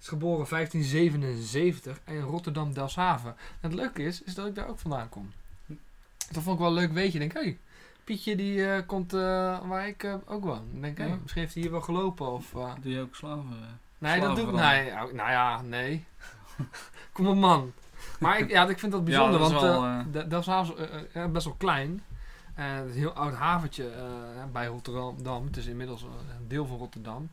Is 0.00 0.08
geboren 0.08 0.46
1577 0.48 2.00
in 2.06 2.20
Rotterdam-Delfshaven. 2.20 3.30
En 3.60 3.70
het 3.70 3.74
leuke 3.74 4.02
is, 4.02 4.22
is 4.22 4.34
dat 4.34 4.46
ik 4.46 4.54
daar 4.54 4.68
ook 4.68 4.78
vandaan 4.78 5.08
kom. 5.08 5.32
Dat 6.30 6.42
vond 6.42 6.54
ik 6.54 6.58
wel 6.58 6.68
een 6.68 6.74
leuk 6.74 6.92
weetje. 6.92 7.18
Ik 7.18 7.32
denk, 7.32 7.32
hé, 7.32 7.40
hey, 7.50 7.58
Pietje 8.04 8.36
die 8.36 8.70
eh, 8.70 8.86
komt 8.86 9.12
eh, 9.12 9.20
waar 9.68 9.86
ik 9.88 10.02
eh, 10.02 10.14
ook 10.26 10.44
woon. 10.44 10.68
Ik 10.74 10.80
denk, 10.82 10.98
hé, 10.98 11.04
Ja. 11.06 11.18
misschien 11.22 11.42
heeft 11.42 11.54
hij 11.54 11.62
hier 11.62 11.72
wel 11.72 11.80
gelopen. 11.80 12.32
Of, 12.32 12.50
Doe 12.80 12.92
je 12.92 13.00
ook 13.00 13.14
slaven? 13.14 13.78
nee, 13.98 14.20
dat 14.20 14.36
doe 14.36 14.46
ik. 14.48 14.52
Nee, 14.52 14.90
oh, 14.90 15.12
nou 15.12 15.30
ja, 15.30 15.62
nee. 15.62 16.04
kom 17.12 17.26
op, 17.26 17.36
man. 17.36 17.72
Maar 18.18 18.38
ik, 18.38 18.50
ja, 18.50 18.68
ik 18.68 18.78
vind 18.78 18.92
dat 18.92 19.04
bijzonder, 19.04 19.38
dat 19.38 19.50
is 19.50 19.60
want 19.60 20.12
wel, 20.12 20.28
Delfshaven 20.28 20.78
is 20.78 21.02
ja, 21.12 21.28
best 21.28 21.44
wel 21.44 21.54
klein. 21.54 22.02
En 22.54 22.74
het 22.74 22.88
is 22.88 22.94
een 22.94 22.98
heel 23.00 23.12
oud 23.12 23.34
haventje 23.34 23.88
eh, 23.88 24.02
bij 24.52 24.66
Rotterdam. 24.66 25.46
Het 25.46 25.56
is 25.56 25.66
inmiddels 25.66 26.02
een 26.02 26.48
deel 26.48 26.66
van 26.66 26.78
Rotterdam. 26.78 27.30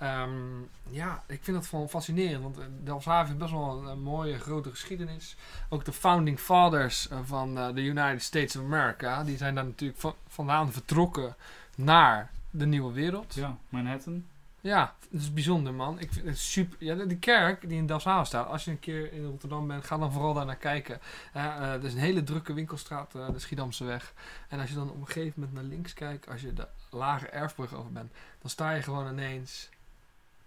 Ehm, 0.00 0.60
ja, 0.90 1.22
ik 1.26 1.40
vind 1.42 1.56
dat 1.56 1.66
gewoon 1.66 1.88
fascinerend. 1.88 2.42
Want 2.42 2.58
eh, 2.58 2.64
Delfshaven 2.84 3.26
heeft 3.26 3.38
best 3.38 3.50
wel 3.52 3.78
een, 3.78 3.84
een 3.86 4.02
mooie 4.02 4.38
grote 4.38 4.70
geschiedenis. 4.70 5.36
Ook 5.68 5.84
de 5.84 5.92
founding 5.92 6.38
fathers 6.38 7.08
eh, 7.08 7.18
van 7.24 7.58
eh, 7.58 7.74
de 7.74 7.82
United 7.82 8.22
States 8.22 8.56
of 8.56 8.62
America. 8.64 9.24
Die 9.24 9.36
zijn 9.36 9.54
daar 9.54 9.64
natuurlijk 9.64 10.00
van, 10.00 10.14
vandaan 10.28 10.72
vertrokken 10.72 11.36
naar 11.76 12.30
de 12.50 12.66
nieuwe 12.66 12.92
wereld. 12.92 13.34
Ja, 13.34 13.56
Manhattan. 13.68 14.24
Ja, 14.62 14.94
het 15.10 15.20
is 15.20 15.32
bijzonder 15.32 15.74
man. 15.74 15.98
Ik 16.00 16.12
vind 16.12 16.26
het 16.26 16.38
super. 16.38 16.76
Ja, 16.80 16.94
de- 16.94 17.06
die 17.06 17.18
kerk 17.18 17.68
die 17.68 17.78
in 17.78 17.86
Delfshaven 17.86 18.26
staat. 18.26 18.46
Als 18.48 18.64
je 18.64 18.70
een 18.70 18.78
keer 18.80 19.12
in 19.12 19.24
Rotterdam 19.24 19.66
bent, 19.66 19.84
ga 19.84 19.98
dan 19.98 20.12
vooral 20.12 20.34
daar 20.34 20.46
naar 20.46 20.56
kijken. 20.56 21.00
Er 21.32 21.84
is 21.84 21.92
een 21.92 21.98
hele 21.98 22.22
drukke 22.22 22.52
winkelstraat, 22.52 23.12
de 23.12 23.32
Schiedamse 23.38 23.84
weg. 23.84 24.12
En 24.48 24.60
als 24.60 24.68
je 24.68 24.74
dan 24.74 24.90
op 24.90 25.00
een 25.00 25.06
gegeven 25.06 25.32
moment 25.40 25.52
naar 25.54 25.64
links 25.64 25.94
kijkt, 25.94 26.28
als 26.28 26.40
je 26.40 26.52
de 26.54 26.66
lage 26.90 27.26
erfbrug 27.28 27.74
over 27.74 27.92
bent, 27.92 28.12
dan 28.40 28.50
sta 28.50 28.70
je 28.70 28.82
gewoon 28.82 29.08
ineens 29.08 29.68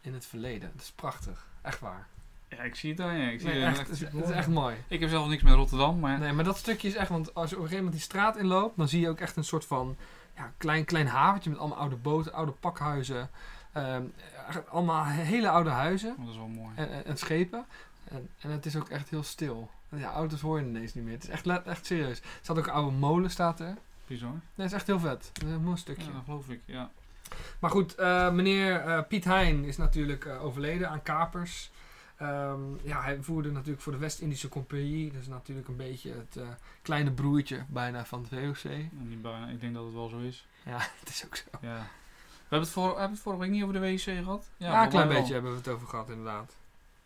in 0.04 0.13
het 0.13 0.26
verleden. 0.26 0.72
Dat 0.74 0.82
is 0.82 0.92
prachtig. 0.92 1.48
Echt 1.62 1.80
waar. 1.80 2.08
Ja, 2.48 2.63
ik 2.63 2.76
zie 2.76 2.89
het 2.89 2.98
daar. 2.98 3.18
Ja. 3.18 3.30
Ik, 3.30 3.39
zie 3.39 3.50
Nee, 3.50 3.60
het 3.60 3.68
echt, 3.68 3.80
echt 3.80 3.89
het, 3.89 4.02
is, 4.02 4.20
het 4.20 4.30
is 4.30 4.36
echt 4.36 4.48
mooi. 4.48 4.76
Ik 4.88 5.00
heb 5.00 5.10
zelf 5.10 5.28
niks 5.28 5.44
met 5.44 5.54
Rotterdam, 5.54 6.00
maar 6.00 6.20
Nee, 6.20 6.32
maar 6.32 6.44
dat 6.44 6.58
stukje 6.58 6.88
is 6.88 6.96
echt, 6.96 7.10
want 7.10 7.34
als 7.34 7.50
je 7.50 7.56
op 7.56 7.62
een 7.62 7.68
gegeven 7.68 7.86
moment 7.86 7.94
die 7.94 8.12
straat 8.12 8.38
inloopt, 8.38 8.78
dan 8.78 8.88
zie 8.88 9.02
je 9.02 9.10
ook 9.10 9.20
echt 9.20 9.36
een 9.36 9.44
soort 9.44 9.66
van 9.66 9.96
ja, 10.36 10.52
klein, 10.58 10.86
klein 10.86 11.08
haventje 11.08 11.50
met 11.50 11.60
allemaal 11.60 11.78
oude 11.78 11.96
boten, 11.96 12.34
oude 12.34 12.52
pakhuizen. 12.52 13.30
Ehm, 13.72 14.04
allemaal 14.70 15.06
hele 15.06 15.50
oude 15.50 15.70
huizen. 15.70 16.16
dat 16.20 16.30
is 16.30 16.36
wel 16.36 16.48
mooi. 16.48 16.72
en, 16.76 16.92
en, 16.92 17.06
en 17.06 17.18
schepen. 17.18 17.66
En, 18.04 18.30
en 18.39 18.50
het 18.50 18.66
is 18.66 18.76
ook 18.76 18.89
echt 18.89 19.10
heel 19.10 19.24
stil. 19.24 19.70
Ja, 19.89 20.12
auto's 20.12 20.42
hoor 20.42 20.60
je 20.60 20.66
ineens 20.66 20.94
niet 20.94 21.04
meer. 21.04 21.13
Het 21.13 21.24
is 21.24 21.30
echt, 21.30 21.66
echt 21.66 21.86
serieus. 21.86 22.20
Er 22.20 22.26
staat 22.42 22.58
ook 22.58 22.68
een 22.68 22.74
oude 22.74 22.98
molen, 22.98 23.32
staat 23.32 23.60
er. 23.60 23.78
Bizar. 24.08 24.30
Nee, 24.30 24.39
het 24.56 24.66
is 24.66 24.74
echt 24.74 24.88
heel 24.88 25.00
vet. 25.00 25.30
Dat 25.34 25.44
is 25.44 25.54
een 25.54 25.63
mooi 25.63 25.78
stukje. 25.78 26.06
Ja, 26.06 26.12
dat 26.12 26.24
geloof 26.26 26.50
ik. 26.50 26.62
Ja. 26.66 26.89
Maar 27.60 27.69
goed, 27.69 27.96
eh, 27.96 28.32
meneer 28.32 28.80
eh, 28.80 29.00
Piet 29.08 29.24
Hein 29.24 29.65
is 29.65 29.78
natuurlijk 29.78 30.26
eh, 30.26 30.43
overleden 30.43 30.89
aan 30.89 31.02
kapers. 31.02 31.72
Ehm, 32.17 32.60
ja, 32.84 33.02
hij 33.02 33.17
voerde 33.22 33.52
natuurlijk 33.52 33.82
voor 33.82 33.91
de 33.91 33.98
West-Indische 33.98 34.50
Compagnie. 34.50 35.12
Dat 35.12 35.22
is 35.22 35.28
natuurlijk 35.28 35.67
een 35.67 35.76
beetje 35.76 36.12
het 36.12 36.46
kleine 36.82 37.12
broertje 37.12 37.63
bijna 37.67 38.06
van 38.06 38.28
het 38.30 38.30
VOC. 38.30 38.72
Niet 38.91 39.22
bijna. 39.22 39.48
Ik 39.48 39.62
denk 39.62 39.74
dat 39.74 39.84
het 39.84 39.93
wel 39.93 40.10
zo 40.10 40.19
is. 40.19 40.48
Ja, 40.65 40.78
het 41.00 41.10
is 41.10 41.26
ook 41.26 41.36
zo. 41.36 41.43
Ja. 41.62 41.88
We 42.50 42.60
hebben 42.60 42.60
het, 42.60 42.69
voor, 42.69 42.88
hebben 42.88 43.12
het 43.12 43.19
vorige 43.19 43.41
week 43.41 43.52
niet 43.52 43.63
over 43.63 43.74
de 43.74 43.80
WC 43.80 44.00
gehad? 44.00 44.50
Ja, 44.58 44.84
een 44.84 44.89
klein 44.89 45.08
wel. 45.08 45.17
beetje 45.17 45.34
hebben 45.34 45.52
we 45.52 45.58
het 45.58 45.67
over 45.67 45.88
gehad 45.88 46.10
inderdaad. 46.10 46.56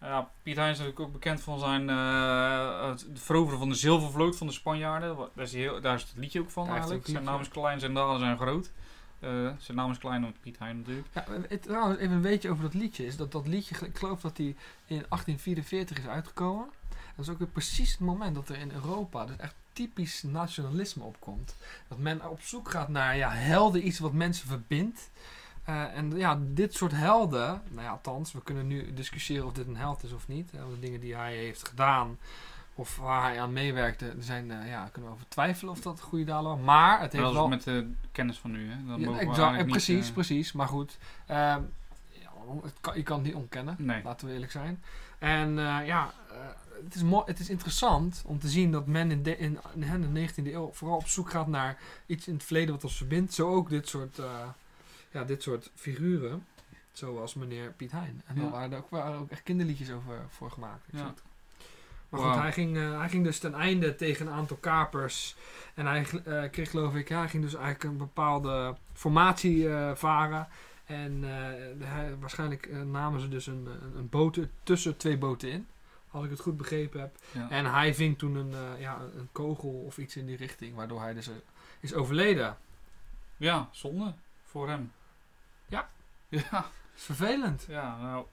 Ja, 0.02 0.30
Piet 0.44 0.56
Hein 0.56 0.70
is 0.70 0.78
natuurlijk 0.78 1.06
ook 1.06 1.14
bekend 1.14 1.42
van 1.42 1.60
zijn 1.60 1.90
eh, 1.90 2.90
het 2.90 3.06
veroveren 3.14 3.60
van 3.60 3.70
de 3.70 3.76
zilvervloot 3.76 4.38
van 4.38 4.48
de 4.48 4.54
Spanjaarden. 4.54 5.18
Daar 5.34 5.46
is, 5.46 5.54
heel, 5.54 5.82
daar 5.82 5.96
is 5.96 6.02
het 6.02 6.12
liedje 6.16 6.40
ook 6.40 6.50
van 6.50 6.70
eigenlijk. 6.70 7.00
ook 7.00 7.06
Zijn 7.08 7.24
naam 7.24 7.42
is 7.42 7.50
klein, 7.50 7.80
zijn 7.80 7.94
dalen 7.94 8.20
zijn 8.20 8.38
groot. 8.38 8.72
Eh, 9.20 9.50
zijn 9.58 9.78
naam 9.78 9.92
is 9.92 9.98
klein, 9.98 10.22
want 10.22 10.42
Piet 10.42 10.60
Hein 10.60 10.78
natuurlijk. 10.78 11.08
Ja, 11.14 11.26
het, 11.48 11.62
trouwens, 11.62 12.00
even 12.00 12.16
een 12.16 12.22
beetje 12.22 12.50
over 12.50 12.64
dat 12.64 12.74
liedje. 12.74 13.06
Is 13.06 13.18
dat 13.18 13.32
dat 13.32 13.48
liedje, 13.48 13.76
ik 13.86 13.98
geloof 13.98 14.22
dat 14.22 14.36
die 14.36 14.56
in 14.86 15.06
1844 15.10 15.98
is 15.98 16.08
uitgekomen. 16.08 16.70
Dat 17.16 17.26
is 17.26 17.32
ook 17.32 17.40
weer 17.40 17.48
precies 17.48 17.92
het 17.92 18.00
moment 18.00 18.36
dat 18.36 18.50
er 18.50 18.58
in 18.58 18.72
Europa 18.72 19.26
dus 19.26 19.38
echt 19.38 19.56
typisch 19.74 20.24
nationalisme 20.24 21.04
opkomt. 21.04 21.56
Dat 21.88 21.98
men 21.98 22.30
op 22.30 22.42
zoek 22.42 22.70
gaat 22.70 22.90
naar 22.90 23.18
ja, 23.18 23.30
helden, 23.30 23.88
iets 23.88 24.00
wat 24.00 24.14
mensen 24.14 24.48
verbindt. 24.48 25.10
Eh, 25.64 25.98
en 25.98 26.18
ja, 26.18 26.40
dit 26.42 26.74
soort 26.74 26.92
helden, 26.92 27.62
nou 27.70 27.82
ja, 27.82 27.90
althans, 27.90 28.34
we 28.34 28.44
kunnen 28.44 28.68
nu 28.68 28.94
discussiëren 28.94 29.46
of 29.46 29.54
dit 29.54 29.68
een 29.68 29.78
held 29.78 30.04
is 30.04 30.12
of 30.12 30.28
niet. 30.28 30.52
De 30.52 30.80
dingen 30.80 31.00
die 31.00 31.16
hij 31.16 31.36
heeft 31.36 31.68
gedaan, 31.68 32.18
of 32.78 32.98
waar 32.98 33.24
hij 33.24 33.42
aan 33.42 33.54
meewerkte, 33.54 34.14
zijn, 34.20 34.52
eh, 34.52 34.70
ja, 34.70 34.90
kunnen 34.92 35.10
we 35.10 35.16
over 35.16 35.30
twijfelen 35.30 35.74
of 35.74 35.82
dat 35.82 36.02
goede 36.02 36.26
dalen 36.26 36.50
waren. 36.50 36.64
Maar 36.64 37.02
het 37.02 37.12
heeft 37.12 37.26
is 37.26 37.34
wel... 37.34 37.48
met 37.48 37.64
de 37.64 37.92
kennis 38.12 38.40
van 38.40 38.52
nu, 38.52 38.70
hè? 38.72 38.86
Dan 38.86 39.00
Ja, 39.00 39.20
exact, 39.20 39.52
eh, 39.52 39.58
niet, 39.58 39.72
precies, 39.72 40.08
eh, 40.08 40.14
precies. 40.14 40.52
Maar 40.52 40.68
goed, 40.68 40.98
ehm, 41.26 41.62
ja, 42.10 42.32
het 42.64 42.74
kan, 42.82 42.96
je 42.96 43.04
kan 43.04 43.18
het 43.18 43.26
niet 43.26 43.36
ontkennen. 43.36 43.76
Nee. 43.80 44.04
Laten 44.04 44.28
we 44.28 44.34
eerlijk 44.34 44.52
zijn. 44.52 44.80
En 45.20 45.60
eh, 45.60 45.86
ja, 45.86 46.14
eh, 46.32 46.38
het, 46.84 46.96
is 46.96 47.02
het 47.26 47.40
is 47.40 47.50
interessant 47.50 48.24
om 48.26 48.40
te 48.40 48.50
zien 48.50 48.72
dat 48.72 48.88
men 48.88 49.12
in 49.12 49.24
de, 49.24 49.38
in, 49.38 49.60
in 49.76 50.14
de 50.14 50.30
19e 50.30 50.54
eeuw 50.54 50.72
vooral 50.74 50.98
op 50.98 51.08
zoek 51.08 51.30
gaat 51.30 51.48
naar 51.48 51.78
iets 52.06 52.28
in 52.28 52.34
het 52.34 52.44
verleden 52.44 52.74
wat 52.74 52.84
ons 52.84 52.98
verbindt. 52.98 53.34
Zo 53.34 53.54
ook 53.54 53.70
dit 53.70 53.88
soort, 53.88 54.20
eh, 54.20 54.48
ja, 55.12 55.24
dit 55.24 55.44
soort 55.44 55.72
figuren. 55.76 56.46
Zoals 56.92 57.34
meneer 57.34 57.72
Piet 57.72 57.92
Hein. 57.92 58.22
En 58.26 58.36
daar 58.36 58.50
waren 58.50 58.72
er 58.72 58.78
ook, 58.78 58.90
waren 58.90 59.20
ook 59.20 59.30
echt 59.30 59.44
kinderliedjes 59.44 59.92
over 59.92 60.26
voor 60.30 60.52
gemaakt. 60.52 60.88
Ik 60.88 60.94
Ja. 60.94 61.14
Maar 62.10 62.20
goed, 62.20 62.42
hij 62.42 62.52
ging, 62.52 62.78
eh, 62.78 63.00
hij 63.00 63.10
ging 63.10 63.24
dus 63.24 63.40
ten 63.40 63.54
einde 63.54 63.96
tegen 63.96 64.28
een 64.28 64.34
aantal 64.34 64.58
kapers. 64.58 65.36
En 65.74 65.86
hij 65.86 66.06
eh, 66.26 66.50
kreeg 66.52 66.70
geloof 66.70 66.96
ik, 66.96 67.10
ja, 67.10 67.20
hij 67.20 67.30
ging 67.30 67.44
dus 67.44 67.54
eigenlijk 67.54 67.84
een 67.84 67.98
bepaalde 67.98 68.76
formatie 68.94 69.70
eh, 69.70 69.96
varen. 69.96 70.48
En 70.86 71.24
hij, 71.80 72.16
waarschijnlijk 72.20 72.72
namen 72.86 73.22
ze 73.22 73.28
dus 73.28 73.48
een, 73.48 73.68
een, 73.96 74.10
boot 74.10 74.40
tussen 74.64 74.98
twee 74.98 75.18
boten 75.18 75.52
in. 75.52 75.68
Als 76.12 76.24
ik 76.24 76.30
het 76.30 76.40
goed 76.40 76.58
begrepen 76.58 77.00
heb. 77.00 77.16
Ja. 77.32 77.50
En 77.50 77.66
hij 77.66 77.96
ving 77.96 78.18
toen 78.18 78.36
een, 78.36 78.80
ja, 78.80 79.00
een 79.18 79.30
kogel 79.32 79.70
of 79.70 79.98
iets 79.98 80.16
in 80.16 80.26
die 80.26 80.38
richting. 80.38 80.76
Waardoor 80.76 81.02
hij 81.02 81.14
dus 81.14 81.30
is 81.80 81.94
overleden. 81.94 82.58
ja, 83.38 83.70
zonde 83.72 84.14
voor 84.46 84.70
hem. 84.70 84.92
Ja. 85.66 85.90
Ja, 86.52 86.70
is 86.96 87.04
vervelend. 87.04 87.66
ja, 87.68 87.98
nou, 88.02 88.26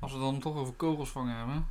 als 0.00 0.12
we 0.12 0.18
dan 0.18 0.40
toch 0.40 0.56
over 0.56 0.74
kogels 0.74 1.10
vangen 1.10 1.36
hebben, 1.36 1.66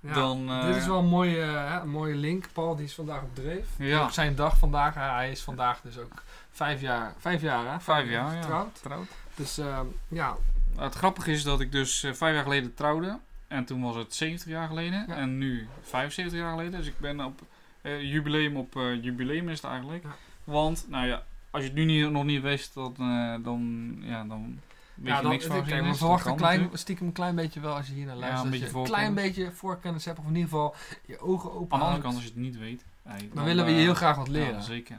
Ja, 0.00 0.14
dan... 0.14 0.48
eh, 0.48 0.66
dit 0.66 0.76
is 0.76 0.86
wel 0.86 0.98
een 0.98 1.06
mooie, 1.06 1.40
eh, 1.42 1.70
hè, 1.72 1.80
een 1.80 1.88
mooie 1.90 2.14
link. 2.14 2.44
Paul 2.52 2.76
die 2.76 2.84
is 2.84 2.94
vandaag 2.94 3.22
op 3.22 3.34
dreef. 3.34 3.66
Ja. 3.78 4.02
Ook 4.02 4.10
zijn 4.10 4.34
dag 4.34 4.58
vandaag. 4.58 4.94
Hij- 4.94 5.30
is 5.30 5.42
vandaag 5.42 5.80
dus 5.80 5.98
ook 5.98 6.22
vijf 6.50 6.80
jaar, 6.80 7.14
vijf 7.18 7.42
jaar, 7.42 7.72
hè? 7.72 7.80
Vijf 7.80 8.10
jaar, 8.10 8.34
ja. 8.34 8.40
getrouwd. 8.40 8.82
Trouwd. 8.82 9.08
Dus 9.34 9.58
ehm, 9.58 9.86
ja, 10.08 10.36
Het 10.76 10.94
grappige 10.94 11.30
is 11.30 11.42
dat 11.42 11.60
ik 11.60 11.72
dus 11.72 12.02
eh, 12.02 12.12
vijf 12.12 12.34
jaar 12.34 12.42
geleden 12.42 12.74
trouwde. 12.74 13.18
En 13.48 13.64
toen 13.64 13.82
was 13.82 13.96
het 13.96 14.14
70 14.14 14.48
jaar 14.48 14.68
geleden. 14.68 15.04
Ja. 15.08 15.14
En 15.16 15.38
nu 15.38 15.68
75 15.82 16.38
jaar 16.38 16.50
geleden. 16.50 16.72
Dus 16.72 16.86
ik 16.86 16.98
ben 16.98 17.20
op 17.24 17.40
eh, 17.82 18.02
jubileum 18.02 18.56
op 18.56 18.76
eh, 18.76 19.02
jubileum 19.02 19.48
is 19.48 19.62
het 19.62 19.70
eigenlijk. 19.70 20.04
Want, 20.44 20.86
nou 20.88 21.06
ja, 21.06 21.22
als 21.50 21.62
je 21.62 21.68
het 21.68 21.76
nu 21.78 21.84
niet, 21.84 22.10
nog 22.10 22.24
niet 22.24 22.42
wist, 22.42 22.74
dan, 22.74 22.94
eh, 22.98 23.34
dan, 23.44 23.94
ja, 24.00 24.24
dan 24.24 24.60
ja, 25.02 25.20
dan, 25.20 25.30
niks 25.30 25.44
van 25.44 25.64
kijk, 25.64 25.84
we 25.84 25.94
verwachten 25.94 26.30
Dat 26.30 26.38
klein, 26.38 26.70
stiekem 26.72 27.06
een 27.06 27.12
klein 27.12 27.34
beetje 27.34 27.60
wel 27.60 27.74
als 27.74 27.86
je 27.86 27.92
hier 27.92 28.06
naar 28.06 28.14
Ja, 28.14 28.20
luistert. 28.20 28.44
een 28.44 28.50
dat 28.50 28.60
beetje 28.60 28.74
je 28.78 28.82
een 28.84 28.90
klein 28.90 29.14
beetje 29.14 29.52
voorkennis 29.52 30.04
hebt. 30.04 30.18
Of 30.18 30.24
in 30.24 30.34
ieder 30.34 30.48
geval 30.48 30.74
je 31.06 31.18
ogen 31.20 31.52
open 31.52 31.72
Aan 31.72 31.78
de 31.78 31.84
andere 31.84 32.02
kant, 32.02 32.14
als 32.14 32.22
je 32.24 32.30
het 32.30 32.38
niet 32.38 32.58
weet, 32.58 32.84
hey, 33.02 33.28
Dan 33.34 33.44
willen 33.44 33.64
we 33.64 33.70
je 33.70 33.76
eh, 33.76 33.82
heel 33.82 33.94
graag 33.94 34.16
wat 34.16 34.28
leren. 34.28 34.54
Ja, 34.54 34.60
zeker. 34.60 34.98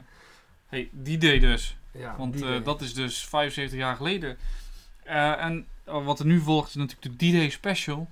hey, 0.66 0.88
die 0.92 1.18
day 1.18 1.38
dus. 1.38 1.76
Ja, 1.92 2.14
Want 2.16 2.42
eh, 2.42 2.64
dat 2.64 2.80
is 2.80 2.94
dus 2.94 3.24
75 3.24 3.78
jaar 3.78 3.96
geleden. 3.96 4.38
Eh, 5.02 5.44
en 5.44 5.66
eh, 5.84 6.04
wat 6.04 6.18
er 6.18 6.26
nu 6.26 6.40
volgt 6.40 6.68
is 6.68 6.74
natuurlijk 6.74 7.18
de 7.18 7.28
D-Day 7.30 7.50
Special. 7.50 8.08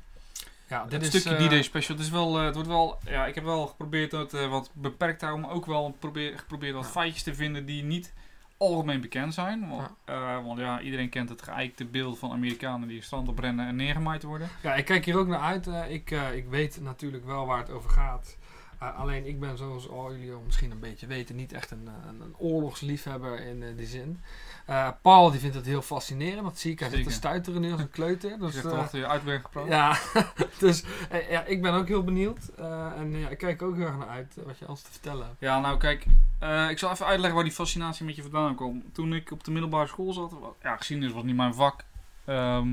ja, 0.68 0.84
dit 0.84 1.02
is, 1.02 1.08
stukje 1.08 1.46
D-Day 1.46 1.62
Special. 1.62 1.96
Het, 1.96 2.06
is 2.06 2.12
wel, 2.12 2.34
het 2.38 2.54
wordt 2.54 2.68
wel, 2.68 2.98
ja, 3.04 3.26
ik 3.26 3.34
heb 3.34 3.44
wel 3.44 3.66
geprobeerd 3.66 4.12
het 4.12 4.34
eh, 4.34 4.50
wat 4.50 4.70
beperkt 4.72 5.18
te 5.18 5.24
houden, 5.24 5.46
maar 5.46 5.56
ook 5.56 5.66
wel 5.66 5.96
probeer, 5.98 6.38
geprobeerd 6.38 6.74
wat 6.74 6.84
Ja. 6.84 6.90
feitjes 6.90 7.22
te 7.22 7.34
vinden 7.34 7.66
die 7.66 7.82
niet 7.82 8.12
algemeen 8.58 9.00
bekend 9.00 9.34
zijn. 9.34 9.68
Want 9.68 9.90
ja. 10.06 10.42
want 10.42 10.58
ja, 10.58 10.80
iedereen 10.80 11.08
kent 11.08 11.28
het 11.28 11.42
geëikte 11.42 11.84
beeld 11.84 12.18
van 12.18 12.32
Amerikanen 12.32 12.88
die 12.88 13.02
strand 13.02 13.28
oprennen 13.28 13.66
en 13.66 13.76
neergemaaid 13.76 14.22
worden. 14.22 14.48
Ja, 14.62 14.74
ik 14.74 14.84
kijk 14.84 15.04
hier 15.04 15.18
ook 15.18 15.26
naar 15.28 15.40
uit. 15.40 15.66
eh, 15.66 15.90
ik, 15.92 16.10
eh, 16.10 16.34
ik 16.36 16.48
weet 16.48 16.80
natuurlijk 16.82 17.24
wel 17.24 17.46
waar 17.46 17.58
het 17.58 17.70
over 17.70 17.90
gaat. 17.90 18.36
Eh, 18.78 18.98
alleen 18.98 19.26
ik 19.26 19.40
ben, 19.40 19.56
zoals 19.58 19.88
al 19.88 20.12
jullie 20.12 20.32
al 20.32 20.42
misschien 20.46 20.70
een 20.70 20.80
beetje 20.80 21.06
weten, 21.06 21.36
niet 21.36 21.52
echt 21.52 21.70
een, 21.70 21.88
eh, 21.88 22.08
een, 22.08 22.20
een 22.20 22.36
oorlogsliefhebber 22.36 23.40
in 23.46 23.62
eh, 23.62 23.76
die 23.76 23.86
zin. 23.86 24.20
Eh, 24.68 24.88
Paul 25.02 25.30
die 25.30 25.40
vindt 25.40 25.54
het 25.54 25.66
heel 25.66 25.82
fascinerend. 25.82 26.42
Dat 26.42 26.58
zie 26.58 26.72
ik. 26.72 26.80
Hij 26.80 26.88
zit 26.88 27.04
te 27.04 27.10
stuiteren 27.10 27.60
nu 27.60 27.72
als 27.72 27.80
een 27.80 27.90
kleuter. 27.90 28.38
Dus 28.38 28.52
Dus, 28.52 28.62
zegt 28.62 28.74
achter 28.74 28.98
je 28.98 29.06
uitwerk 29.06 29.44
gepraat. 29.44 29.66
ja, 29.66 29.98
dus 30.58 30.84
eh, 31.10 31.30
ja, 31.30 31.44
ik 31.44 31.62
ben 31.62 31.72
ook 31.74 31.88
heel 31.88 32.04
benieuwd. 32.04 32.50
Eh, 32.56 32.92
en 32.96 33.18
ja, 33.18 33.28
ik 33.28 33.38
kijk 33.38 33.62
ook 33.62 33.76
heel 33.76 33.86
erg 33.86 33.96
naar 33.96 34.08
uit 34.08 34.36
wat 34.44 34.58
je 34.58 34.68
ons 34.68 34.82
te 34.82 34.90
vertellen 34.90 35.26
hebt. 35.26 35.40
Ja, 35.40 35.60
nou 35.60 35.78
kijk, 35.78 36.06
ik 36.70 36.78
zal 36.78 36.90
even 36.90 37.06
uitleggen 37.06 37.34
waar 37.34 37.44
die 37.44 37.52
fascinatie 37.52 38.04
met 38.04 38.16
je 38.16 38.22
vandaan 38.22 38.54
komt. 38.54 38.94
Toen 38.94 39.14
ik 39.14 39.30
op 39.30 39.44
de 39.44 39.50
middelbare 39.50 39.86
school 39.86 40.12
zat, 40.12 40.34
ja, 40.62 40.76
geschiedenis 40.76 41.12
was 41.12 41.22
niet 41.22 41.36
mijn 41.36 41.54
vak. 41.54 41.84
Ehm, 42.24 42.68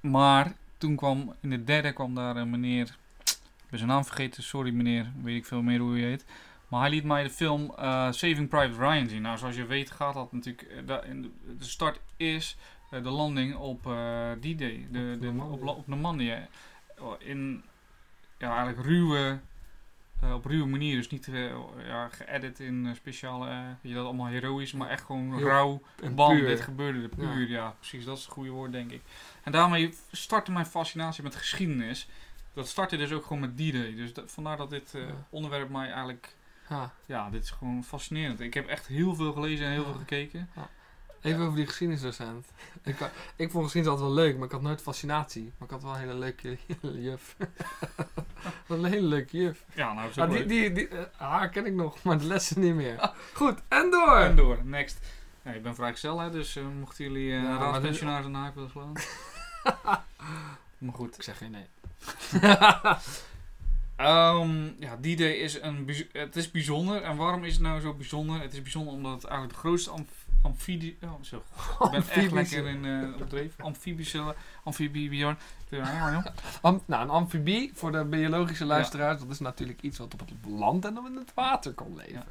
maar 0.00 0.52
toen 0.78 0.96
kwam, 0.96 1.34
in 1.40 1.50
de 1.50 1.64
derde 1.64 1.92
kwam 1.92 2.14
daar 2.14 2.36
een 2.36 2.50
meneer, 2.50 2.96
ik 3.24 3.70
ben 3.70 3.78
zijn 3.78 3.90
naam 3.90 4.04
vergeten, 4.04 4.42
sorry 4.42 4.70
meneer, 4.72 5.12
weet 5.22 5.36
ik 5.36 5.46
veel 5.46 5.62
meer 5.62 5.78
hoe 5.78 5.92
hij 5.92 6.08
heet. 6.08 6.24
Maar 6.68 6.80
hij 6.80 6.90
liet 6.90 7.04
mij 7.04 7.22
de 7.22 7.30
film 7.30 7.72
eh, 7.76 8.10
Saving 8.12 8.48
Private 8.48 8.78
Ryan 8.88 9.08
zien. 9.08 9.22
Nou, 9.22 9.38
zoals 9.38 9.56
je 9.56 9.66
weet 9.66 9.90
gaat 9.90 10.14
dat 10.14 10.32
natuurlijk, 10.32 10.62
eh, 10.62 10.86
de, 10.86 11.30
start 11.58 12.00
is 12.16 12.56
eh, 12.90 13.02
de 13.02 13.10
landing 13.10 13.54
op 13.56 13.80
D-Day, 14.40 14.86
de, 14.90 15.12
Op 15.14 15.20
de, 15.20 15.32
op, 15.44 15.66
op 15.66 15.86
Normandië. 15.86 16.46
Oh, 16.98 17.14
In 17.18 17.62
ja, 18.38 18.48
eigenlijk 18.56 18.86
ruwe, 18.86 19.38
op 20.34 20.44
ruwe 20.44 20.66
manier, 20.66 20.96
dus 20.96 21.08
niet 21.08 21.28
eh, 21.28 21.50
ja, 21.86 22.08
geëdit 22.08 22.60
in 22.60 22.92
speciale, 22.96 23.46
weet 23.46 23.92
je 23.92 23.94
dat 23.94 24.04
allemaal 24.04 24.26
heroïs, 24.26 24.72
maar 24.72 24.88
echt 24.88 25.04
gewoon 25.04 25.36
Heel 25.36 25.46
rauw. 25.46 25.82
Bam, 26.14 26.36
puur. 26.36 26.46
dit 26.46 26.60
gebeurde 26.60 27.02
er 27.02 27.08
puur. 27.08 27.48
Ja. 27.48 27.74
precies. 27.78 28.04
Dat 28.04 28.16
is 28.16 28.22
het 28.24 28.32
goede 28.32 28.50
woord, 28.50 28.72
denk 28.72 28.90
ik. 28.90 29.02
En 29.42 29.52
daarmee 29.52 29.94
startte 30.12 30.52
mijn 30.52 30.66
fascinatie 30.66 31.22
met 31.22 31.34
geschiedenis. 31.36 32.08
Dat 32.52 32.68
startte 32.68 32.96
dus 32.96 33.12
ook 33.12 33.22
gewoon 33.26 33.40
met 33.40 33.54
D-Day. 33.56 33.94
Dus 33.94 34.12
dat- 34.12 34.32
vandaar 34.32 34.56
dat 34.56 34.70
dit 34.70 34.90
Ja. 34.94 35.06
onderwerp 35.30 35.68
mij 35.70 35.86
eigenlijk... 35.90 36.34
Ja. 36.68 36.92
Ja, 37.06 37.30
dit 37.30 37.42
is 37.42 37.50
gewoon 37.50 37.84
fascinerend. 37.84 38.40
Ik 38.40 38.54
heb 38.54 38.66
echt 38.66 38.86
heel 38.86 39.14
veel 39.14 39.32
gelezen 39.32 39.66
en 39.66 39.72
heel 39.72 39.80
Ja. 39.84 39.88
veel 39.90 39.98
gekeken. 39.98 40.48
Even 41.22 41.40
over 41.40 41.56
die 41.56 41.66
geschiedenisdocent. 41.66 42.46
Ik, 42.82 42.96
ik 43.36 43.50
vond 43.50 43.64
geschiedenis 43.64 43.98
altijd 43.98 44.14
wel 44.14 44.24
leuk, 44.24 44.36
maar 44.36 44.46
ik 44.46 44.52
had 44.52 44.62
nooit 44.62 44.82
fascinatie. 44.82 45.42
Maar 45.58 45.68
ik 45.68 45.70
had 45.74 45.82
wel 45.82 45.92
een 45.92 45.98
hele 46.00 46.14
leuke 46.14 46.58
juf. 47.08 47.36
Een 48.68 48.84
hele 48.84 49.06
leuke 49.06 49.36
juf. 49.36 49.64
Ja, 49.74 49.92
nou, 49.92 50.12
zo 50.12 50.20
Ah, 50.22 50.30
die, 50.30 50.46
die, 50.46 50.72
die, 50.72 50.88
eh, 50.88 51.04
haar 51.16 51.48
ken 51.48 51.66
ik 51.66 51.72
nog, 51.74 52.02
maar 52.02 52.18
de 52.18 52.24
lessen 52.24 52.60
niet 52.60 52.74
meer. 52.74 53.10
Goed, 53.32 53.58
en 53.68 53.90
door! 53.90 54.16
En 54.18 54.36
door. 54.36 54.58
Next. 54.64 54.98
Ja, 55.42 55.50
ik 55.52 55.62
ben 55.62 55.74
vrijgezel, 55.74 56.18
hè, 56.20 56.30
dus 56.30 56.56
eh, 56.56 56.64
mochten 56.80 57.04
jullie 57.04 57.32
eh 57.36 57.42
Ja, 57.42 57.56
raadspensionaris 57.58 58.26
een 58.26 58.34
haak 58.34 58.54
willen 58.54 58.70
slaan. 58.70 58.92
maar 60.78 60.94
goed. 60.94 61.14
Ik 61.16 61.22
zeg 61.22 61.38
geen 61.38 61.50
nee. 61.50 61.66
Ehm, 63.96 64.64
ja, 64.78 64.96
D-Day 64.96 65.32
is 65.32 65.60
een 65.60 66.06
het 66.12 66.36
is 66.36 66.50
bijzonder. 66.50 67.02
En 67.02 67.16
waarom 67.16 67.44
is 67.44 67.52
het 67.52 67.62
nou 67.62 67.80
zo 67.80 67.94
bijzonder? 67.94 68.40
Het 68.40 68.52
is 68.52 68.62
bijzonder 68.62 68.92
omdat 68.92 69.12
het 69.12 69.24
eigenlijk 69.24 69.52
de 69.52 69.58
grootste 69.58 69.90
amf 69.90 70.26
amfibie... 70.42 70.98
Oh, 71.02 71.22
zo. 71.22 71.36
Ik 71.84 71.90
ben 71.90 72.08
echt 72.08 72.32
lekker 72.32 72.66
in 72.66 72.84
eh 72.84 73.20
op 73.20 73.28
dreef. 73.28 73.54
Amfibische... 73.60 74.34
Am- 76.62 76.82
nou, 76.86 77.02
een 77.02 77.10
amfibie, 77.10 77.70
voor 77.74 77.92
de 77.92 78.04
biologische 78.04 78.64
luisteraars, 78.64 79.20
dat 79.20 79.30
is 79.30 79.38
natuurlijk 79.38 79.82
iets 79.82 79.98
wat 79.98 80.12
op 80.12 80.20
het 80.20 80.30
land 80.48 80.84
en 80.84 80.98
op 80.98 81.06
in 81.06 81.16
het 81.16 81.34
water 81.34 81.72
kon 81.72 81.96
leven. 81.96 82.24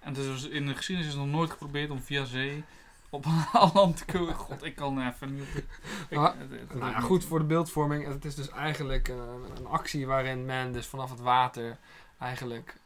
En 0.00 0.12
dus 0.12 0.48
in 0.48 0.66
de 0.66 0.74
geschiedenis 0.74 1.10
is 1.10 1.18
het 1.18 1.26
nog 1.26 1.34
nooit 1.34 1.50
geprobeerd 1.50 1.90
om 1.90 2.02
via 2.02 2.24
zee 2.24 2.64
op 3.10 3.24
een 3.24 3.70
land 3.74 3.96
te 3.96 4.04
komen. 4.04 4.34
God, 4.34 4.64
ik 4.64 4.74
kan 4.74 5.06
even 5.08 5.34
niet... 5.34 5.42
op- 5.56 5.62
Ik, 6.10 6.18
Maar- 6.18 6.34
Nou 6.74 6.90
ja, 6.90 7.00
goed 7.00 7.24
voor 7.24 7.38
de 7.38 7.44
beeldvorming. 7.44 8.06
Het 8.06 8.24
is 8.24 8.34
dus 8.34 8.50
eigenlijk 8.50 9.08
een, 9.08 9.18
een 9.56 9.66
actie 9.66 10.06
waarin 10.06 10.44
men 10.44 10.72
dus 10.72 10.86
vanaf 10.86 11.10
het 11.10 11.20
water 11.20 11.76
eigenlijk... 12.18 12.76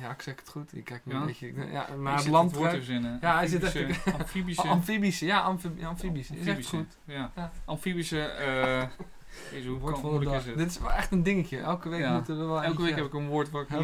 Ja, 0.00 0.10
ik 0.10 0.22
zeg 0.22 0.34
het 0.36 0.48
goed. 0.48 0.70
Kijkt 0.84 1.04
me 1.06 1.12
Ja? 1.14 1.20
een 1.20 1.26
beetje 1.26 1.70
ja, 1.70 1.88
Ik 1.88 1.96
naar 1.98 2.16
het 2.16 2.26
land 2.26 2.56
het 2.58 2.70
verzinnen. 2.70 3.18
Ja, 3.20 3.34
hij 3.36 3.46
zit 3.46 3.64
Amfibische- 3.64 4.10
echt- 4.10 4.18
Amfibische... 4.20 4.68
Amfibische, 4.76 5.26
ja, 5.26 5.40
amfi- 5.40 5.84
amfibische. 5.84 6.34
Je 6.36 6.42
zegt 6.42 6.56
het 6.56 6.66
Amfibische, 6.66 6.76
goed. 7.04 7.14
Ja. 7.14 7.30
Ja. 7.36 7.52
Amfibische... 7.64 8.20
eh 8.22 8.82
Jezus, 9.52 9.66
hoe 9.66 9.78
Woord 9.78 9.92
kan- 9.92 10.00
van 10.02 10.10
de 10.10 10.16
moeilijk 10.16 10.36
dag. 10.36 10.40
is 10.44 10.48
het? 10.48 10.58
Dit 10.58 10.70
is 10.70 10.78
wel 10.78 10.92
echt 10.92 11.12
een 11.12 11.22
dingetje. 11.22 11.58
Elke 11.58 11.88
week 11.88 12.00
Ja. 12.00 12.12
moeten 12.12 12.38
we 12.38 12.44
wel 12.44 12.62
Elke 12.62 12.82
week 12.82 12.94
heb 12.96 13.04
ik 13.04 13.12
een 13.14 13.28
woord 13.28 13.50
waar 13.50 13.62
ik 13.62 13.68
niet 13.70 13.78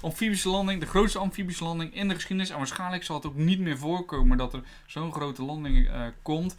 Amfibische 0.00 0.48
landing, 0.48 0.80
de 0.80 0.86
grootste 0.86 1.18
amfibische 1.18 1.64
landing 1.64 1.94
in 1.94 2.08
de 2.08 2.14
geschiedenis. 2.14 2.50
En 2.50 2.56
waarschijnlijk 2.56 3.04
zal 3.04 3.16
het 3.16 3.26
ook 3.26 3.34
niet 3.34 3.58
meer 3.60 3.78
voorkomen 3.78 4.36
dat 4.36 4.52
er 4.54 4.62
zo'n 4.86 5.12
grote 5.12 5.42
landing 5.42 5.88
eh, 5.88 6.02
komt. 6.22 6.56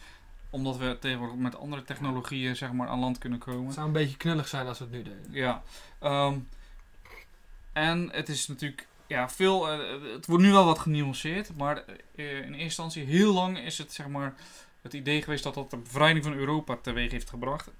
Omdat 0.50 0.76
we 0.76 0.96
tegenwoordig 1.00 1.36
met 1.36 1.58
andere 1.58 1.82
technologieën 1.82 2.56
zeg 2.56 2.72
maar, 2.72 2.88
aan 2.88 2.98
land 2.98 3.18
kunnen 3.18 3.38
komen. 3.38 3.64
Het 3.64 3.74
zou 3.74 3.86
een 3.86 3.92
beetje 3.92 4.16
knullig 4.16 4.48
zijn 4.48 4.66
als 4.66 4.78
we 4.78 4.84
het 4.84 4.92
nu 4.92 5.02
deden. 5.02 5.26
Ja. 5.30 5.62
ehm, 5.98 6.34
en 7.72 8.08
het 8.12 8.28
is 8.28 8.48
natuurlijk 8.48 8.86
ja, 9.06 9.28
veel. 9.28 9.70
eh, 9.70 9.78
het 10.14 10.26
wordt 10.26 10.42
nu 10.42 10.50
wel 10.52 10.64
wat 10.64 10.78
genuanceerd. 10.78 11.56
Maar 11.56 11.76
eh, 12.16 12.36
in 12.36 12.42
eerste 12.42 12.58
instantie, 12.58 13.04
heel 13.04 13.32
lang 13.32 13.58
is 13.58 13.78
het 13.78 13.92
zeg 13.92 14.08
maar 14.08 14.34
het 14.82 14.92
idee 14.92 15.22
geweest 15.22 15.42
dat 15.44 15.54
dat 15.54 15.70
de 15.70 15.76
bevrijding 15.76 16.24
van 16.24 16.34
Europa 16.34 16.76
teweeg 16.82 17.10
heeft 17.10 17.30
gebracht. 17.30 17.70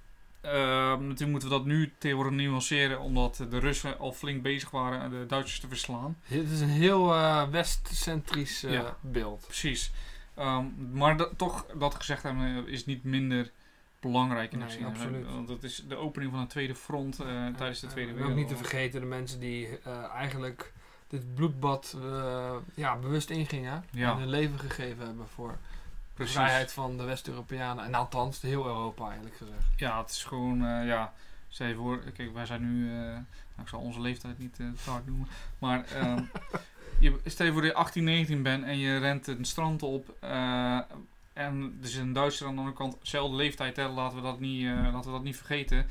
Ehm, 0.40 1.02
natuurlijk 1.02 1.30
moeten 1.30 1.48
we 1.48 1.54
dat 1.54 1.64
nu 1.64 1.92
tegenwoordig 1.98 2.34
nuanceren, 2.34 3.00
omdat 3.00 3.44
de 3.50 3.58
Russen 3.58 3.98
al 3.98 4.12
flink 4.12 4.42
bezig 4.42 4.70
waren 4.70 5.10
de 5.10 5.26
Duitsers 5.26 5.60
te 5.60 5.68
verslaan. 5.68 6.16
Het 6.22 6.50
is 6.50 6.60
een 6.60 6.68
heel 6.68 7.14
eh, 7.14 7.48
westcentrisch 7.48 8.64
eh, 8.64 8.72
Ja. 8.72 8.96
beeld. 9.00 9.44
Precies. 9.46 9.92
Ehm, 10.34 10.64
maar 10.92 11.16
dat- 11.16 11.38
toch, 11.38 11.66
dat 11.78 11.94
gezegd 11.94 12.22
hebben, 12.22 12.68
is 12.68 12.86
niet 12.86 13.04
minder 13.04 13.50
belangrijk 14.00 14.52
in 14.52 14.58
de 14.58 14.64
Nee, 14.64 14.74
geschiedenis. 14.74 15.02
absoluut. 15.02 15.26
Want 15.34 15.48
dat 15.48 15.62
is 15.62 15.84
de 15.88 15.96
opening 15.96 16.30
van 16.32 16.40
een 16.40 16.46
tweede 16.46 16.74
front 16.74 17.20
eh, 17.20 17.26
tijdens 17.56 17.80
de 17.80 17.86
Eh, 17.86 17.92
Tweede 17.92 18.10
en 18.10 18.16
ook 18.16 18.22
Wereldoorlog. 18.22 18.36
niet 18.36 18.48
te 18.48 18.56
vergeten 18.56 19.00
de 19.00 19.06
mensen 19.06 19.40
die 19.40 19.78
eh, 19.84 20.04
eigenlijk 20.14 20.72
dit 21.08 21.34
bloedbad 21.34 21.96
eh, 22.02 22.54
ja, 22.74 22.96
bewust 22.96 23.30
ingingen. 23.30 23.84
Ja. 23.90 24.12
En 24.12 24.18
hun 24.18 24.28
leven 24.28 24.58
gegeven 24.58 25.06
hebben 25.06 25.28
voor 25.28 25.58
de 26.20 26.26
vrijheid 26.26 26.72
van 26.72 26.96
de 26.96 27.04
West-Europeanen. 27.04 27.84
En 27.84 27.94
althans, 27.94 28.40
heel 28.40 28.66
Europa 28.66 29.04
eigenlijk 29.04 29.36
gezegd. 29.36 29.64
Ja, 29.76 30.00
het 30.00 30.10
is 30.10 30.24
gewoon, 30.24 30.66
eh, 30.66 30.86
ja, 30.86 31.12
stel 31.48 31.66
je 31.66 31.74
voor, 31.74 31.98
kijk, 31.98 32.34
wij 32.34 32.46
zijn 32.46 32.74
nu, 32.74 32.90
eh, 32.90 32.96
nou, 32.96 33.22
ik 33.62 33.68
zal 33.68 33.80
onze 33.80 34.00
leeftijd 34.00 34.38
niet 34.38 34.54
te 34.54 34.72
hard 34.84 35.06
noemen, 35.06 35.28
maar 35.58 35.84
ehm, 35.84 36.22
je, 37.00 37.20
stel 37.24 37.46
je 37.46 37.52
voor 37.52 37.62
dat 37.62 37.70
je 37.70 37.76
18, 37.76 38.04
19 38.04 38.42
bent 38.42 38.64
en 38.64 38.78
je 38.78 38.98
rent 38.98 39.26
een 39.26 39.44
strand 39.44 39.82
op 39.82 40.14
en 41.32 41.78
er 41.80 41.88
is 41.88 41.96
een 41.96 42.12
Duitser 42.12 42.46
aan 42.46 42.52
de 42.52 42.58
andere 42.58 42.76
kant, 42.76 42.96
dezelfde 43.00 43.36
leeftijd, 43.36 43.76
hè, 43.76 43.88
laten, 43.88 44.16
we 44.16 44.22
dat 44.22 44.40
niet, 44.40 44.64
laten 44.64 45.10
we 45.10 45.16
dat 45.16 45.22
niet 45.22 45.36
vergeten. 45.36 45.86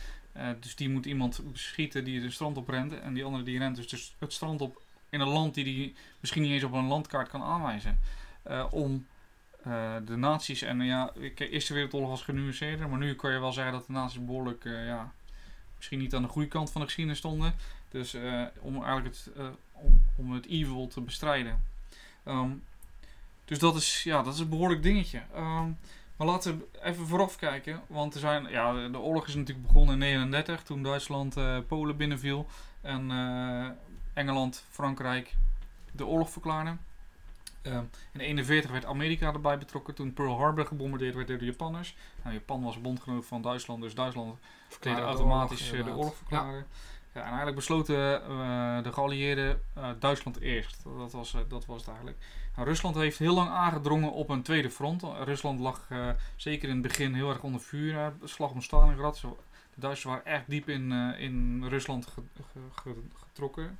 Dus 0.59 0.75
die 0.75 0.89
moet 0.89 1.05
iemand 1.05 1.41
beschieten 1.51 2.03
die 2.03 2.21
de 2.21 2.31
strand 2.31 2.57
op 2.57 2.69
rent 2.69 2.99
en 2.99 3.13
die 3.13 3.23
andere 3.23 3.43
die 3.43 3.57
rent 3.57 3.75
dus, 3.75 3.87
dus 3.87 4.15
het 4.19 4.33
strand 4.33 4.61
op 4.61 4.81
in 5.09 5.19
een 5.19 5.27
land 5.27 5.53
die 5.53 5.63
die 5.63 5.95
misschien 6.19 6.41
niet 6.41 6.51
eens 6.51 6.63
op 6.63 6.73
een 6.73 6.87
landkaart 6.87 7.29
kan 7.29 7.41
aanwijzen. 7.41 7.99
Om 8.69 9.05
eh, 9.69 9.95
de 10.05 10.15
nazi's 10.15 10.61
en 10.61 10.81
ja, 10.81 11.11
de 11.35 11.49
Eerste 11.49 11.73
Wereldoorlog 11.73 12.09
was 12.09 12.21
genuanceerder, 12.21 12.89
maar 12.89 12.99
nu 12.99 13.15
kan 13.15 13.31
je 13.31 13.39
wel 13.39 13.51
zeggen 13.51 13.73
dat 13.73 13.85
de 13.85 13.91
nazi's 13.91 14.25
behoorlijk, 14.25 14.65
eh, 14.65 14.85
ja, 14.85 15.11
misschien 15.77 15.99
niet 15.99 16.15
aan 16.15 16.21
de 16.21 16.27
goede 16.27 16.47
kant 16.47 16.71
van 16.71 16.81
de 16.81 16.87
geschiedenis 16.87 17.19
stonden. 17.19 17.55
Dus 17.89 18.13
eh, 18.13 18.43
om 18.59 18.83
eigenlijk 18.83 19.15
het, 19.15 19.31
om, 19.71 20.01
om 20.15 20.31
het 20.31 20.45
evil 20.45 20.87
te 20.87 21.01
bestrijden. 21.01 21.63
Ehm, 22.23 22.51
dus 23.45 23.59
dat 23.59 23.75
is, 23.75 24.03
ja, 24.03 24.23
dat 24.23 24.33
is 24.33 24.39
een 24.39 24.49
behoorlijk 24.49 24.83
dingetje. 24.83 25.21
Ehm, 25.33 25.71
maar 26.15 26.27
laten 26.27 26.57
we 26.57 26.79
even 26.81 27.07
vooraf 27.07 27.35
kijken, 27.35 27.81
want 27.87 28.13
er 28.13 28.19
zijn, 28.19 28.49
ja, 28.49 28.87
de, 28.87 28.99
oorlog 28.99 29.27
is 29.27 29.35
natuurlijk 29.35 29.67
begonnen 29.67 29.93
in 29.93 29.99
39 29.99 30.63
toen 30.63 30.83
Duitsland 30.83 31.35
Polen 31.67 31.97
binnenviel 31.97 32.47
en 32.81 33.11
eh, 33.11 33.69
Engeland, 34.13 34.63
Frankrijk 34.69 35.35
de 35.91 36.05
oorlog 36.05 36.29
verklaarden. 36.29 36.79
Ehm, 37.71 37.83
in 38.13 38.19
41 38.19 38.71
werd 38.71 38.85
Amerika 38.85 39.33
erbij 39.33 39.57
betrokken 39.57 39.93
toen 39.95 40.13
Pearl 40.13 40.37
Harbor 40.37 40.65
gebombardeerd 40.65 41.15
werd 41.15 41.27
door 41.27 41.37
de 41.37 41.45
Japanners. 41.45 41.95
Nou, 42.23 42.33
Japan 42.35 42.63
was 42.63 42.81
bondgenoot 42.81 43.25
van 43.25 43.41
Duitsland, 43.41 43.81
dus 43.81 43.95
Duitsland 43.95 44.39
Verklaarde 44.67 45.01
automatisch 45.01 45.61
oorlog, 45.71 45.79
eh, 45.79 45.85
de 45.93 45.97
oorlog 45.99 46.15
verklaren. 46.15 46.65
Ja. 47.13 47.21
en 47.21 47.25
eigenlijk 47.27 47.55
besloten 47.55 48.23
eh, 48.23 48.83
de 48.83 48.91
geallieerden 48.93 49.61
eh, 49.75 49.89
Duitsland 49.99 50.39
eerst. 50.39 50.83
Dat 50.97 51.11
was, 51.11 51.33
eh, 51.33 51.41
dat 51.47 51.65
was 51.65 51.77
het 51.79 51.87
eigenlijk. 51.87 52.17
Nou, 52.55 52.67
Rusland 52.67 52.95
heeft 52.95 53.17
heel 53.19 53.33
lang 53.33 53.49
aangedrongen 53.49 54.11
op 54.11 54.29
een 54.29 54.41
tweede 54.41 54.69
front. 54.69 55.03
Rusland 55.23 55.59
lag 55.59 55.85
eh, 55.89 56.09
zeker 56.35 56.67
in 56.69 56.73
het 56.73 56.83
begin 56.83 57.13
heel 57.13 57.29
erg 57.29 57.43
onder 57.43 57.61
vuur. 57.61 57.97
eh, 57.97 58.07
slag 58.23 58.51
om 58.51 58.61
Stalingrad. 58.61 59.21
De 59.73 59.81
Duitsers 59.85 60.03
waren 60.13 60.25
echt 60.25 60.49
diep 60.49 60.69
in, 60.69 60.91
eh, 60.91 61.19
in 61.23 61.65
Rusland 61.67 62.07
ge- 62.07 62.21
ge- 62.35 62.59
ge- 62.81 63.03
getrokken. 63.27 63.79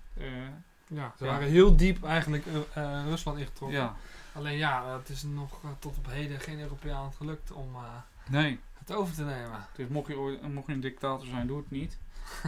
Ja, 0.91 1.13
ze 1.17 1.25
Ja. 1.25 1.31
waren 1.31 1.47
heel 1.47 1.75
diep 1.75 2.03
eigenlijk 2.03 2.45
eh, 2.45 2.83
eh, 2.83 3.05
Rusland 3.05 3.37
ingetrokken. 3.37 3.77
ja, 3.79 3.95
Alleen 4.33 4.57
ja, 4.57 4.97
het 4.97 5.09
is 5.09 5.23
nog 5.23 5.63
eh, 5.63 5.69
tot 5.79 5.97
op 5.97 6.05
heden 6.09 6.39
geen 6.39 6.59
Europeaan 6.59 7.13
gelukt 7.13 7.51
om 7.51 7.75
eh, 7.75 7.81
nee. 8.29 8.59
het 8.79 8.91
over 8.93 9.13
te 9.15 9.23
nemen. 9.23 9.65
Dus 9.75 9.87
mocht 9.87 10.07
je, 10.07 10.39
mocht 10.53 10.67
je 10.67 10.73
een 10.73 10.79
dictator 10.79 11.27
zijn, 11.27 11.47
doe 11.47 11.57
het 11.57 11.71
niet. 11.71 11.97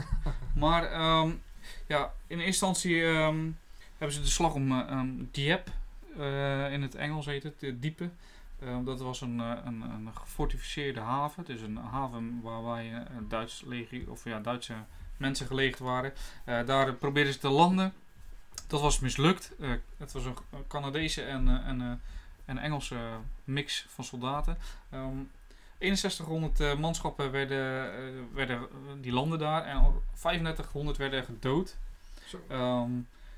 maar 0.56 0.84
ehm, 0.92 1.32
ja, 1.88 2.04
in 2.28 2.36
eerste 2.38 2.46
instantie 2.46 3.04
ehm, 3.04 3.50
hebben 3.98 4.16
ze 4.16 4.22
de 4.22 4.28
slag 4.28 4.54
om 4.54 4.72
ehm, 4.72 5.08
Dieppe, 5.32 5.72
eh, 6.18 6.74
in 6.74 6.82
het 6.82 6.96
Engels 6.96 7.26
heet 7.26 7.44
het, 7.44 7.60
de 7.60 7.80
Diepe. 7.80 8.10
Ehm, 8.62 8.84
dat 8.84 9.00
was 9.02 9.22
een, 9.22 9.40
eh, 9.40 9.52
een, 9.66 9.82
een 9.82 10.10
gefortificeerde 10.14 11.00
haven. 11.00 11.46
Dus 11.46 11.62
een 11.62 11.78
haven 11.78 12.40
waar 12.42 12.64
wij 12.64 12.94
een 13.18 13.28
Duits 13.28 13.64
legio, 13.66 14.12
of 14.12 14.24
ja, 14.24 14.40
Duitse 14.40 14.74
mensen 15.18 15.48
gelegd 15.48 15.80
waren. 15.80 16.14
Eh, 16.46 16.66
daar 16.66 16.94
probeerden 16.94 17.34
ze 17.34 17.40
te 17.40 17.50
landen. 17.50 17.94
Dat 18.72 18.82
was 18.82 19.00
mislukt. 19.00 19.52
Eh, 19.60 19.70
het 19.98 20.12
was 20.12 20.26
een 20.26 20.36
Canadese 20.68 21.22
en, 21.22 21.48
eh, 21.48 21.68
en, 21.68 21.82
eh, 21.82 21.92
en 22.46 22.58
Engelse 22.58 22.98
mix 23.44 23.86
van 23.90 24.04
soldaten. 24.04 24.58
Ehm 24.90 25.18
6100 25.80 26.60
eh, 26.60 26.76
manschappen 26.76 27.32
werden, 27.32 27.92
werden 28.34 28.68
die 29.02 29.12
landen 29.12 29.40
daar 29.40 29.66
en 29.66 29.76
al 29.76 30.02
3500 30.14 30.98
werden 30.98 31.24
gedood. 31.24 31.78
Ehm, 32.48 32.92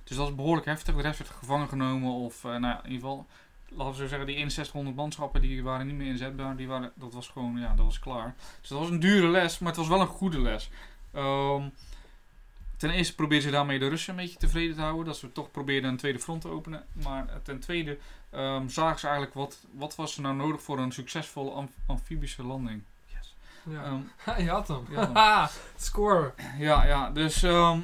dus 0.03 0.17
dat 0.17 0.27
is 0.27 0.35
behoorlijk 0.35 0.65
heftig. 0.65 0.95
De 0.95 1.01
rest 1.01 1.19
werd 1.19 1.31
gevangen 1.31 1.67
genomen 1.67 2.11
of, 2.11 2.43
nou 2.43 2.61
ja, 2.61 2.83
in 2.83 2.91
ieder 2.91 3.09
geval, 3.09 3.25
laten 3.69 3.91
we 3.91 3.97
zo 3.97 4.07
zeggen, 4.07 4.27
die 4.27 4.35
6100 4.35 4.95
manschappen 4.95 5.41
die 5.41 5.63
waren 5.63 5.87
niet 5.87 5.95
meer 5.95 6.07
inzetbaar. 6.07 6.55
Die 6.55 6.67
waren, 6.67 6.91
dat 6.95 7.13
was 7.13 7.27
gewoon, 7.27 7.59
ja, 7.59 7.73
dat 7.75 7.85
was 7.85 7.99
klaar. 7.99 8.35
Dus 8.59 8.69
dat 8.69 8.79
was 8.79 8.89
een 8.89 8.99
dure 8.99 9.27
les, 9.27 9.59
maar 9.59 9.69
het 9.69 9.77
was 9.77 9.87
wel 9.87 10.01
een 10.01 10.07
goede 10.07 10.41
les. 10.41 10.69
Ehm, 11.11 11.69
ten 12.83 12.91
eerste 12.91 13.15
probeerden 13.15 13.47
ze 13.47 13.51
daarmee 13.55 13.79
de 13.79 13.87
Russen 13.87 14.13
een 14.13 14.19
beetje 14.23 14.37
tevreden 14.39 14.75
te 14.75 14.81
houden. 14.81 15.05
Dat 15.05 15.17
ze 15.17 15.31
toch 15.31 15.51
probeerden 15.51 15.89
een 15.89 15.97
tweede 15.97 16.19
front 16.19 16.41
te 16.41 16.47
openen. 16.47 16.83
Maar 16.91 17.27
eh, 17.27 17.35
ten 17.43 17.59
tweede 17.59 17.97
ehm, 18.29 18.67
zagen 18.67 18.99
ze 18.99 19.05
eigenlijk 19.05 19.35
wat, 19.35 19.57
wat 19.71 19.95
was 19.95 20.15
er 20.15 20.21
nou 20.21 20.35
nodig 20.35 20.61
voor 20.63 20.79
een 20.79 20.91
succesvolle 20.91 21.51
amf- 21.51 21.71
amfibische 21.85 22.43
landing. 22.43 22.83
Yes. 23.05 23.35
Ja. 23.63 23.83
Ehm, 24.25 24.39
je 24.45 24.49
had 24.49 24.67
hem. 24.67 24.85
Je 24.89 24.95
had 24.95 25.05
hem. 25.05 25.15
Haha, 25.15 25.49
Score. 25.75 26.33
ja, 26.57 26.85
ja, 26.85 27.09
dus 27.09 27.43
ehm, 27.43 27.79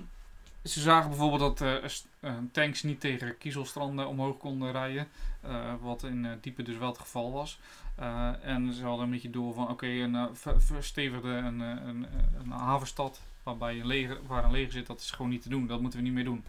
ze 0.64 0.80
zagen 0.82 1.10
bijvoorbeeld 1.10 1.58
dat 1.58 1.62
eh, 1.62 1.90
eh, 2.20 2.38
tanks 2.52 2.84
niet 2.84 3.00
tegen 3.00 3.38
kiezelstranden 3.38 4.08
omhoog 4.08 4.38
konden 4.38 4.72
rijden. 4.72 5.08
eh, 5.42 5.74
wat 5.82 6.04
in 6.04 6.26
eh, 6.26 6.32
diepe 6.42 6.64
dus 6.64 6.78
wel 6.78 6.88
het 6.90 7.00
geval 7.00 7.32
was. 7.32 7.60
Eh, 7.96 8.30
en 8.42 8.74
ze 8.74 8.84
hadden 8.86 9.06
een 9.06 9.12
beetje 9.12 9.30
door 9.30 9.54
van 9.54 9.70
oké, 9.70 9.86
een 9.88 10.30
ver- 10.36 10.62
verstevigde 10.62 11.30
een, 11.30 11.60
een, 11.60 12.08
een 12.40 12.52
havenstad 12.52 13.22
waarbij 13.50 13.80
een 13.80 13.88
leger, 13.88 14.18
waar 14.28 14.44
een 14.44 14.52
leger 14.52 14.72
zit, 14.72 14.88
dat 14.88 15.00
is 15.00 15.12
gewoon 15.12 15.32
niet 15.32 15.42
te 15.42 15.50
doen. 15.50 15.68
Dat 15.68 15.82
moeten 15.82 16.00
we 16.00 16.06
niet 16.06 16.14
meer 16.14 16.24
doen. 16.24 16.44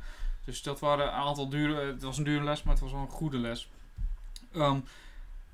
Dus 0.45 0.63
dat 0.63 0.81
waren 0.81 1.07
een 1.07 1.13
aantal 1.13 1.49
dure, 1.49 1.87
het 1.87 2.03
was 2.03 2.19
een 2.19 2.25
dure 2.25 2.45
les, 2.45 2.63
maar 2.63 2.73
het 2.75 2.83
was 2.83 2.93
wel 2.93 3.01
een 3.01 3.09
goede 3.09 3.39
les. 3.39 3.69
Ehm, 4.53 4.79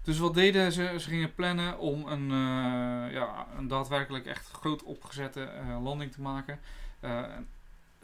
dus 0.03 0.19
wat 0.19 0.35
deden 0.35 0.73
ze? 0.73 0.95
Ze 0.99 1.09
gingen 1.09 1.35
plannen 1.35 1.79
om 1.79 2.07
een, 2.07 2.31
eh, 2.31 3.13
ja, 3.13 3.47
een 3.57 3.69
daadwerkelijk 3.69 4.27
echt 4.27 4.51
groot 4.51 4.83
opgezette 4.83 5.43
eh, 5.43 5.83
landing 5.83 6.13
te 6.13 6.21
maken. 6.21 6.61
Eh, 7.01 7.23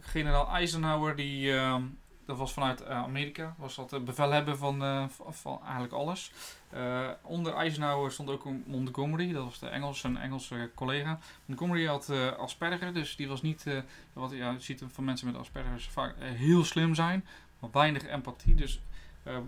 generaal 0.01 0.49
Eisenhower, 0.49 1.16
die, 1.16 1.53
ehm, 1.53 1.82
dat 2.26 2.36
was 2.38 2.52
vanuit 2.52 2.80
eh, 2.80 2.96
Amerika, 2.96 3.54
was 3.58 3.74
dat 3.74 3.90
het 3.90 4.04
bevelhebber 4.04 4.56
van, 4.56 4.82
eh, 4.82 5.04
van, 5.28 5.60
eigenlijk 5.62 5.92
alles. 5.92 6.32
Eh, 6.70 7.08
onder 7.22 7.54
Eisenhower 7.54 8.10
stond 8.12 8.30
ook 8.30 8.44
Montgomery, 8.66 9.32
dat 9.32 9.44
was 9.44 9.58
de 9.58 9.66
Engelse, 9.68 10.08
een 10.08 10.16
Engelse 10.16 10.70
collega. 10.74 11.18
Montgomery 11.46 11.86
had 11.86 12.08
eh, 12.08 12.32
Asperger, 12.32 12.92
dus 12.94 13.16
die 13.16 13.28
was 13.28 13.42
niet, 13.42 13.66
eh, 13.66 13.78
wat 14.12 14.30
ja, 14.30 14.50
je 14.50 14.60
ziet 14.60 14.84
van 14.88 15.04
mensen 15.04 15.26
met 15.26 15.36
Asperger 15.36 15.80
vaak 15.90 16.14
eh, 16.18 16.30
heel 16.30 16.64
slim 16.64 16.94
zijn, 16.94 17.24
maar 17.60 17.70
weinig 17.72 18.06
empathie. 18.06 18.54
Dus, 18.54 18.82
eh, 19.22 19.36
eh, 19.36 19.42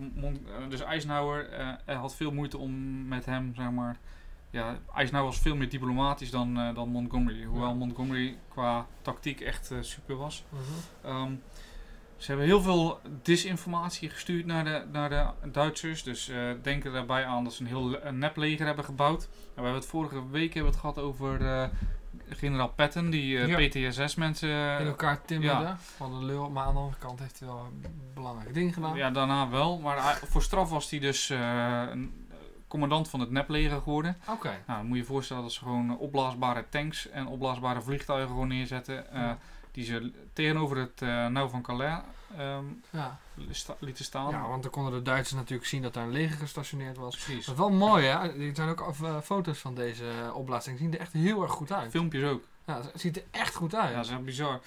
dus 0.69 0.81
Eisenhower 0.81 1.49
eh, 1.49 1.67
er 1.85 1.95
had 1.95 2.15
veel 2.15 2.31
moeite 2.31 2.57
om 2.57 3.07
met 3.07 3.25
hem, 3.25 3.53
zeg 3.55 3.71
maar. 3.71 3.97
Ja, 4.49 4.77
Eisenhower 4.95 5.31
was 5.31 5.41
veel 5.41 5.55
meer 5.55 5.69
diplomatisch 5.69 6.31
dan, 6.31 6.59
eh, 6.59 6.75
dan 6.75 6.89
Montgomery. 6.89 7.43
Hoewel 7.43 7.67
Ja. 7.67 7.73
Montgomery 7.73 8.37
qua 8.47 8.85
tactiek 9.01 9.41
echt 9.41 9.71
eh, 9.71 9.77
super 9.81 10.15
was. 10.15 10.43
Mhm. 10.49 10.61
Ehm, 11.07 11.33
ze 12.25 12.31
hebben 12.31 12.49
heel 12.49 12.61
veel 12.61 12.99
disinformatie 13.21 14.09
gestuurd 14.09 14.45
naar 14.45 14.63
de, 14.63 14.83
naar 14.91 15.09
de 15.09 15.49
Duitsers. 15.51 16.03
Dus 16.03 16.29
eh 16.29 16.37
denken 16.61 16.93
daarbij 16.93 17.25
aan 17.25 17.43
dat 17.43 17.53
ze 17.53 17.61
een 17.61 17.67
heel 17.67 18.03
een 18.05 18.17
nepleger 18.17 18.65
hebben 18.65 18.85
gebouwd. 18.85 19.23
En 19.23 19.29
we 19.55 19.61
hebben 19.61 19.73
het 19.73 19.85
vorige 19.85 20.29
week 20.29 20.53
hebben 20.53 20.71
we 20.71 20.77
het 20.77 20.79
gehad 20.79 20.99
over 20.99 21.45
eh, 21.47 21.67
generaal 22.29 22.69
Patton, 22.69 23.09
die 23.09 23.37
eh, 23.39 23.47
Ja. 23.47 23.67
PTSS-mensen. 23.89 24.49
In 24.79 24.85
elkaar 24.87 25.21
timmerde. 25.25 25.63
ja. 25.63 25.77
Van 25.79 26.19
de 26.19 26.25
lul. 26.25 26.49
Maar 26.49 26.63
aan 26.65 26.73
de 26.73 26.79
andere 26.79 26.97
kant 26.99 27.19
heeft 27.19 27.39
hij 27.39 27.47
wel 27.47 27.59
een 27.59 27.85
belangrijk 28.13 28.53
ding 28.53 28.73
gedaan. 28.73 28.95
ja, 28.95 29.09
daarna 29.11 29.49
wel. 29.49 29.79
Maar 29.79 30.19
voor 30.27 30.41
straf 30.43 30.69
was 30.69 30.89
hij 30.89 30.99
dus 30.99 31.29
een 31.29 32.27
commandant 32.67 33.09
van 33.09 33.19
het 33.19 33.31
nepleger 33.31 33.81
geworden. 33.81 34.17
Oké. 34.29 34.47
Nou, 34.47 34.79
dan 34.79 34.85
moet 34.85 34.95
je 34.95 35.01
je 35.01 35.07
voorstellen 35.09 35.43
dat 35.43 35.51
ze 35.53 35.59
gewoon 35.59 35.97
opblaasbare 35.97 36.65
tanks 36.69 37.09
en 37.09 37.27
opblaasbare 37.27 37.81
vliegtuigen 37.81 38.29
gewoon 38.29 38.47
neerzetten. 38.47 39.05
Ja. 39.13 39.37
Die 39.71 39.83
ze 39.83 40.11
tegenover 40.33 40.77
het 40.77 40.99
nauw 41.31 41.47
van 41.47 41.61
Calais 41.61 41.99
ehm, 42.37 42.65
Ja. 42.89 43.19
lieten 43.79 44.05
staan. 44.05 44.29
ja, 44.31 44.47
want 44.47 44.61
dan 44.63 44.71
konden 44.71 44.93
de 44.93 45.01
Duitsers 45.01 45.39
natuurlijk 45.39 45.67
zien 45.69 45.81
dat 45.81 45.93
daar 45.93 46.03
een 46.03 46.11
leger 46.11 46.37
gestationeerd 46.37 46.97
was. 46.97 47.15
precies. 47.15 47.45
Dat 47.45 47.53
is 47.55 47.59
wel 47.61 47.71
mooi, 47.71 48.05
hè? 48.05 48.47
Er 48.47 48.55
zijn 48.55 48.69
ook 48.69 48.81
af- 48.81 49.01
eh, 49.03 49.19
foto's 49.21 49.59
van 49.59 49.75
deze 49.75 50.03
uh, 50.25 50.35
opblaasting. 50.35 50.77
Die 50.77 50.85
zien 50.85 50.95
er 50.95 51.01
echt 51.01 51.13
heel 51.13 51.41
erg 51.41 51.51
goed 51.51 51.71
uit. 51.71 51.91
Filmpjes 51.91 52.23
ook. 52.23 52.43
Ja, 52.65 52.81
het 52.81 53.01
ziet 53.01 53.17
er 53.17 53.23
echt 53.31 53.55
goed 53.55 53.75
uit. 53.75 53.89
Ja, 53.89 53.95
dat 53.95 54.05
is 54.05 54.11
echt 54.11 54.23
bizar. 54.23 54.59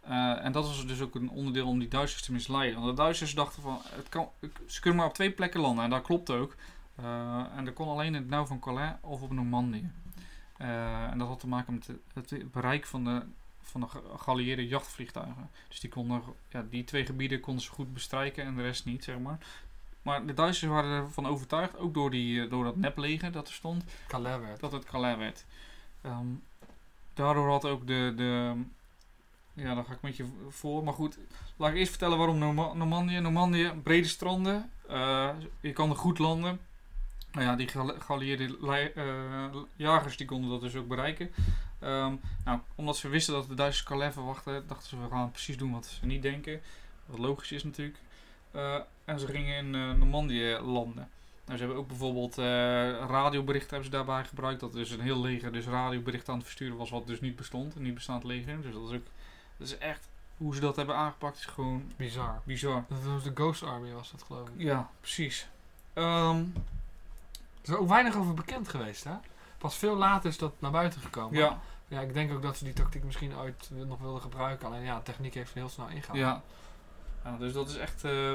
Eh, 0.00 0.44
en 0.44 0.52
dat 0.52 0.66
was 0.66 0.86
dus 0.86 1.00
ook 1.00 1.14
een 1.14 1.30
onderdeel 1.30 1.66
om 1.66 1.78
die 1.78 1.88
Duitsers 1.88 2.22
te 2.22 2.32
misleiden. 2.32 2.80
Want 2.80 2.96
de 2.96 3.02
Duitsers 3.02 3.34
dachten 3.34 3.62
van, 3.62 3.78
het 3.84 4.08
kan, 4.08 4.28
ze 4.66 4.80
kunnen 4.80 4.98
maar 4.98 5.08
op 5.08 5.14
twee 5.14 5.30
plekken 5.30 5.60
landen. 5.60 5.84
En 5.84 5.90
dat 5.90 6.02
klopt 6.02 6.30
ook. 6.30 6.54
Eh, 6.96 7.44
en 7.56 7.64
dat 7.64 7.74
kon 7.74 7.88
alleen 7.88 8.06
in 8.14 8.20
het 8.20 8.28
nauw 8.28 8.46
van 8.46 8.58
Calais 8.60 8.92
of 9.00 9.20
op 9.22 9.32
Normandië. 9.32 9.90
Eh, 10.56 11.02
en 11.10 11.18
dat 11.18 11.28
had 11.28 11.40
te 11.40 11.48
maken 11.48 11.74
met 11.74 11.86
het, 12.14 12.30
het 12.30 12.50
bereik 12.52 12.86
van 12.86 13.04
de, 13.04 13.22
van 13.70 13.80
de 13.80 13.86
ge- 13.88 14.02
geallieerde 14.16 14.66
jachtvliegtuigen. 14.68 15.50
Dus 15.68 15.80
die, 15.80 15.90
konden, 15.90 16.22
ja, 16.48 16.64
die 16.70 16.84
twee 16.84 17.06
gebieden 17.06 17.40
konden 17.40 17.62
ze 17.64 17.70
goed 17.70 17.92
bestrijken 17.94 18.44
en 18.44 18.54
de 18.56 18.62
rest 18.62 18.84
niet, 18.84 19.04
zeg 19.04 19.18
maar. 19.18 19.38
Maar 20.02 20.26
de 20.26 20.34
Duitsers 20.34 20.70
waren 20.70 20.90
ervan 21.02 21.26
overtuigd, 21.26 21.76
ook 21.78 21.94
door, 21.94 22.10
die, 22.10 22.42
eh, 22.42 22.50
door 22.50 22.64
dat 22.64 22.76
nepleger 22.76 23.32
dat 23.32 23.48
er 23.48 23.54
stond, 23.54 23.84
Calais 24.08 24.40
werd. 24.40 24.60
dat 24.60 24.72
het 24.72 24.84
Calais 24.84 25.16
werd. 25.16 25.44
Ehm, 26.00 26.26
daardoor 27.14 27.48
had 27.50 27.64
ook 27.64 27.86
de, 27.86 28.12
de. 28.16 28.54
Ja, 29.52 29.74
daar 29.74 29.84
ga 29.84 29.92
ik 29.92 30.02
met 30.02 30.16
je 30.16 30.24
voor. 30.48 30.84
Maar 30.84 30.94
goed, 30.94 31.18
laat 31.56 31.70
ik 31.70 31.76
eerst 31.76 31.90
vertellen 31.90 32.18
waarom 32.18 32.38
Norma- 32.38 32.72
Normandië. 32.72 33.18
Normandië, 33.20 33.72
brede 33.82 34.06
stranden. 34.08 34.70
eh, 34.88 35.30
je 35.60 35.72
kan 35.72 35.90
er 35.90 35.96
goed 35.96 36.18
landen. 36.18 36.60
Nou 37.32 37.46
ja, 37.46 37.56
die 37.56 37.68
geall- 37.68 38.00
geallieerde 38.00 38.56
eh, 38.94 39.60
jagers 39.76 40.16
die 40.16 40.26
konden 40.26 40.50
dat 40.50 40.60
dus 40.60 40.74
ook 40.74 40.88
bereiken. 40.88 41.30
Ehm, 41.86 42.14
nou, 42.44 42.58
omdat 42.74 42.96
ze 42.96 43.08
wisten 43.08 43.34
dat 43.34 43.48
de 43.48 43.54
Duitsers 43.54 43.86
Calais 43.86 44.12
verwachten, 44.12 44.64
dachten 44.66 44.88
ze 44.88 45.00
we 45.00 45.08
gaan 45.10 45.30
precies 45.30 45.56
doen 45.56 45.72
wat 45.72 45.86
ze 45.86 46.06
niet 46.06 46.22
denken. 46.22 46.60
Wat 47.06 47.18
logisch 47.18 47.52
is 47.52 47.64
natuurlijk. 47.64 47.98
Eh, 48.50 48.78
en 49.04 49.18
ze 49.20 49.26
gingen 49.26 49.56
in 49.56 49.74
eh, 49.74 49.92
Normandië 49.92 50.58
landen. 50.62 51.08
Nou, 51.44 51.58
ze 51.58 51.64
hebben 51.64 51.76
ook 51.82 51.88
bijvoorbeeld 51.88 52.38
eh, 52.38 52.44
radioberichten 53.08 53.70
hebben 53.70 53.90
ze 53.90 53.96
daarbij 53.96 54.24
gebruikt. 54.24 54.60
Dat 54.60 54.72
dus 54.72 54.90
een 54.90 55.00
heel 55.00 55.20
leger 55.20 55.52
dus 55.52 55.66
radioberichten 55.66 56.28
aan 56.32 56.38
het 56.38 56.46
versturen 56.46 56.76
was 56.76 56.90
wat 56.90 57.06
dus 57.06 57.20
niet 57.20 57.36
bestond. 57.36 57.74
Een 57.74 57.82
niet 57.82 57.94
bestaand 57.94 58.24
leger. 58.24 58.62
Dus 58.62 58.72
dat 58.72 58.88
is 58.90 58.96
ook 58.96 59.04
dat 59.56 59.66
is 59.66 59.78
echt 59.78 60.08
hoe 60.36 60.54
ze 60.54 60.60
dat 60.60 60.76
hebben 60.76 60.96
aangepakt 60.96 61.38
is 61.38 61.44
gewoon 61.46 61.92
Bizar. 61.96 62.40
bizar. 62.44 62.84
Dat 62.88 63.02
was 63.04 63.22
de 63.22 63.30
Ghost 63.34 63.62
Army 63.62 63.92
was 63.92 64.10
dat 64.10 64.22
geloof 64.22 64.48
ik. 64.48 64.54
Ja, 64.56 64.90
precies. 65.00 65.48
Ehm, 65.92 66.36
Er 67.62 67.72
is 67.72 67.74
ook 67.74 67.88
weinig 67.88 68.16
over 68.16 68.34
bekend 68.34 68.68
geweest 68.68 69.04
hè. 69.04 69.12
Pas 69.58 69.76
veel 69.76 69.96
later 69.96 70.28
is 70.30 70.38
dat 70.38 70.52
naar 70.58 70.70
buiten 70.70 71.00
gekomen. 71.00 71.38
ja, 71.38 71.60
Ja, 71.88 72.00
ik 72.00 72.14
denk 72.14 72.32
ook 72.32 72.42
dat 72.42 72.56
ze 72.56 72.64
die 72.64 72.72
tactiek 72.72 73.04
misschien 73.04 73.36
ooit 73.36 73.70
nog 73.70 74.00
wilden 74.00 74.22
gebruiken. 74.22 74.66
Alleen 74.66 74.82
ja, 74.82 75.00
techniek 75.00 75.34
heeft 75.34 75.54
heel 75.54 75.68
snel 75.68 75.88
ingehaald. 75.88 76.18
ja. 76.18 76.42
ja. 77.24 77.36
Dus 77.36 77.52
dat 77.52 77.68
is 77.68 77.76
echt 77.76 78.04
eh, 78.04 78.32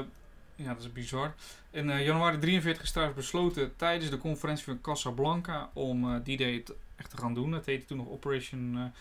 ja, 0.54 0.74
dat 0.74 0.80
is 0.80 0.92
bizar. 0.92 1.34
In 1.70 1.90
eh, 1.90 2.04
januari 2.04 2.38
43 2.38 2.82
is 2.82 2.90
trouwens 2.90 3.18
besloten 3.18 3.76
tijdens 3.76 4.10
de 4.10 4.18
conferentie 4.18 4.64
van 4.64 4.80
Casablanca 4.80 5.70
om 5.72 6.14
eh, 6.14 6.20
die 6.24 6.36
day 6.36 6.64
echt 6.96 7.10
te 7.10 7.16
gaan 7.16 7.34
doen. 7.34 7.52
Het 7.52 7.66
heette 7.66 7.86
toen 7.86 7.96
nog 7.96 8.08
Operation 8.08 8.92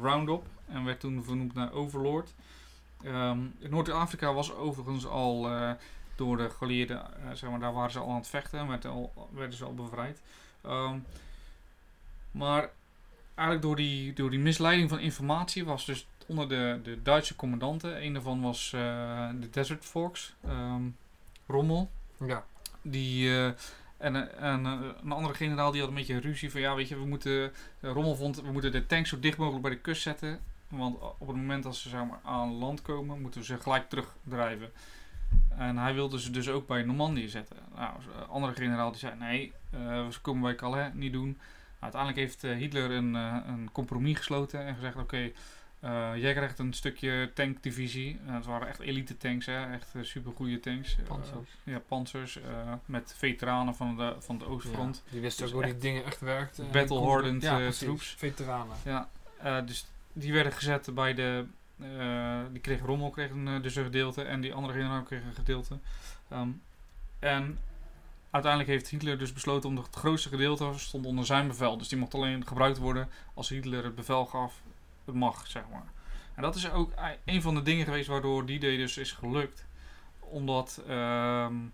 Roundup 0.00 0.46
en 0.66 0.84
werd 0.84 1.00
toen 1.00 1.24
vernoemd 1.24 1.54
naar 1.54 1.72
Overlord. 1.72 2.34
Ehm, 3.04 3.38
Noord-Afrika 3.58 4.32
was 4.32 4.54
overigens 4.54 5.06
al 5.06 5.48
door 6.16 6.36
de 6.36 6.50
geallieerden, 6.50 7.06
zeg 7.32 7.50
maar, 7.50 7.60
daar 7.60 7.72
waren 7.72 7.90
ze 7.90 7.98
al 7.98 8.08
aan 8.08 8.16
het 8.16 8.28
vechten 8.28 8.58
en 8.58 8.68
werden 9.32 9.56
ze 9.56 9.64
al 9.64 9.74
bevrijd. 9.74 10.22
Ehm, 10.60 10.98
maar 12.30 12.70
eigenlijk 13.34 13.66
door 13.66 13.76
die, 13.76 14.12
door 14.12 14.30
die 14.30 14.38
misleiding 14.38 14.88
van 14.88 14.98
informatie 14.98 15.64
was 15.64 15.84
dus 15.84 16.06
onder 16.26 16.48
de, 16.48 16.80
de 16.82 17.02
Duitse 17.02 17.36
commandanten, 17.36 18.04
een 18.04 18.12
daarvan 18.12 18.40
was 18.42 18.72
eh, 18.74 19.28
de 19.40 19.50
Desert 19.50 19.84
Fox, 19.84 20.34
ehm, 20.44 20.82
Rommel. 21.46 21.90
Ja. 22.26 22.44
Die, 22.82 23.28
eh, 23.28 23.46
en 23.96 24.16
eh, 24.16 24.50
en 24.50 24.64
een 24.64 25.12
andere 25.12 25.34
generaal 25.34 25.70
die 25.70 25.80
had 25.80 25.88
een 25.88 25.96
beetje 25.96 26.20
ruzie 26.20 26.50
van 26.50 26.60
ja, 26.60 26.74
weet 26.74 26.88
je, 26.88 26.98
we 26.98 27.06
moeten, 27.06 27.52
Rommel 27.80 28.16
vond, 28.16 28.40
we 28.40 28.52
moeten 28.52 28.72
de 28.72 28.86
tanks 28.86 29.08
zo 29.08 29.20
dicht 29.20 29.38
mogelijk 29.38 29.62
bij 29.62 29.70
de 29.72 29.78
kust 29.78 30.02
zetten. 30.02 30.40
Want 30.68 30.96
op 31.18 31.26
het 31.26 31.36
moment 31.36 31.62
dat 31.62 31.76
ze 31.76 31.88
zeg 31.88 32.04
maar, 32.04 32.20
aan 32.22 32.52
land 32.52 32.82
komen, 32.82 33.20
moeten 33.20 33.40
we 33.40 33.46
ze 33.46 33.58
gelijk 33.58 33.88
terugdrijven. 33.88 34.72
En 35.48 35.76
hij 35.76 35.94
wilde 35.94 36.20
ze 36.20 36.30
dus 36.30 36.48
ook 36.48 36.66
bij 36.66 36.82
Normandië 36.82 37.28
zetten. 37.28 37.56
Nou, 37.74 37.94
een 38.16 38.26
andere 38.26 38.52
generaal 38.52 38.90
die 38.90 39.00
zei 39.00 39.14
nee, 39.18 39.52
eh, 39.70 40.08
ze 40.08 40.20
komen 40.20 40.42
bij 40.42 40.54
Calais 40.54 40.92
niet 40.94 41.12
doen. 41.12 41.38
Uiteindelijk 41.82 42.20
heeft 42.20 42.44
eh, 42.44 42.56
Hitler 42.56 42.90
een, 42.90 43.16
eh, 43.16 43.36
een 43.46 43.68
compromis 43.72 44.16
gesloten 44.16 44.66
en 44.66 44.74
gezegd 44.74 44.96
oké, 44.96 45.30
eh, 45.80 46.10
jij 46.16 46.32
krijgt 46.32 46.58
een 46.58 46.72
stukje 46.72 47.30
tankdivisie. 47.34 48.18
Uh, 48.26 48.34
het 48.34 48.44
waren 48.44 48.68
echt 48.68 48.80
elite 48.80 49.16
tanks, 49.16 49.46
hè? 49.46 49.72
echt 49.72 49.94
uh, 49.94 50.02
super 50.02 50.32
goede 50.32 50.60
tanks. 50.60 50.96
Panzers. 51.08 51.50
ja, 51.64 51.78
panzers. 51.78 52.38
Met 52.84 53.14
veteranen 53.16 53.74
van 53.74 53.96
de, 53.96 54.14
van 54.18 54.38
het 54.38 54.46
Oostfront. 54.46 55.02
Ja, 55.04 55.10
die 55.10 55.20
wisten 55.20 55.44
Dus 55.44 55.54
ook 55.54 55.62
hoe 55.62 55.72
die 55.72 55.80
dingen 55.80 56.04
echt 56.04 56.20
werkten. 56.20 56.70
battle 56.70 57.00
hardened 57.00 57.42
ja, 57.42 57.70
troops. 57.70 58.14
Veteranen. 58.18 58.76
Ja, 58.84 59.08
dus 59.60 59.86
die 60.12 60.32
werden 60.32 60.52
gezet 60.52 60.94
bij 60.94 61.14
de. 61.14 61.46
Die 62.52 62.60
kreeg 62.60 62.80
Rommel 62.80 63.10
kreeg 63.10 63.30
een, 63.30 63.62
dus 63.62 63.76
een 63.76 63.84
gedeelte 63.84 64.22
en 64.22 64.40
die 64.40 64.54
andere 64.54 64.72
generaal 64.72 65.02
kreeg 65.02 65.22
een 65.22 65.34
gedeelte. 65.34 65.78
Um, 66.32 66.62
en 67.18 67.58
uiteindelijk 68.32 68.72
heeft 68.72 68.88
Hitler 68.88 69.18
dus 69.18 69.32
besloten 69.32 69.68
om 69.68 69.76
het 69.76 69.94
grootste 69.96 70.28
gedeelte 70.28 70.72
stond 70.76 71.06
onder 71.06 71.26
zijn 71.26 71.48
bevel. 71.48 71.78
Dus 71.78 71.88
die 71.88 71.98
mocht 71.98 72.14
alleen 72.14 72.46
gebruikt 72.46 72.78
worden 72.78 73.08
als 73.34 73.48
Hitler 73.48 73.84
het 73.84 73.94
bevel 73.94 74.26
gaf. 74.26 74.54
Het 75.04 75.14
mag, 75.14 75.46
zeg 75.46 75.62
maar. 75.72 75.86
En 76.34 76.42
dat 76.42 76.54
is 76.54 76.70
ook 76.70 76.92
een 77.24 77.42
van 77.42 77.54
de 77.54 77.62
dingen 77.62 77.84
geweest 77.84 78.08
waardoor 78.08 78.46
die 78.46 78.58
day 78.60 78.76
dus 78.76 78.96
is 78.96 79.12
gelukt. 79.12 79.66
Omdat 80.20 80.82
um, 80.88 81.72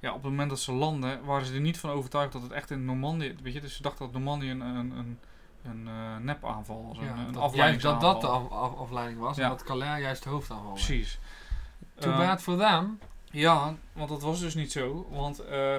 ja, 0.00 0.08
op 0.08 0.22
het 0.22 0.30
moment 0.30 0.50
dat 0.50 0.60
ze 0.60 0.72
landen, 0.72 1.24
waren 1.24 1.46
ze 1.46 1.54
er 1.54 1.60
niet 1.60 1.78
van 1.78 1.90
overtuigd 1.90 2.32
dat 2.32 2.42
het 2.42 2.52
echt 2.52 2.70
in 2.70 2.84
Normandië. 2.84 3.34
Weet 3.42 3.52
je, 3.52 3.60
dus 3.60 3.76
ze 3.76 3.82
dachten 3.82 4.04
dat 4.04 4.12
Normandië 4.14 4.50
een, 4.50 4.60
een, 4.60 4.90
een 4.90 5.18
een 5.64 5.88
eh, 5.88 6.16
nepaanval. 6.16 6.86
Als 6.88 6.98
Ja, 6.98 7.04
een, 7.04 7.18
een 7.18 7.32
dat, 7.32 7.54
juist 7.54 7.82
dat 7.82 8.00
dat 8.00 8.20
de 8.20 8.26
afleidingsaanval. 8.26 8.58
af, 8.58 8.72
af- 8.72 8.78
afleiding 8.78 9.20
was. 9.20 9.36
Ja. 9.36 9.42
En 9.42 9.48
dat 9.48 9.62
Calais 9.62 10.02
juist 10.02 10.22
de 10.22 10.28
hoofdaanval 10.28 10.70
was. 10.70 10.84
Precies. 10.84 11.18
Too 11.98 12.16
bad 12.16 12.42
for 12.42 12.56
them. 12.58 12.98
Ja, 13.32 13.76
want 13.92 14.08
dat 14.08 14.22
was 14.22 14.40
dus 14.40 14.54
niet 14.54 14.72
zo. 14.72 15.06
Want 15.10 15.38
eh, 15.38 15.76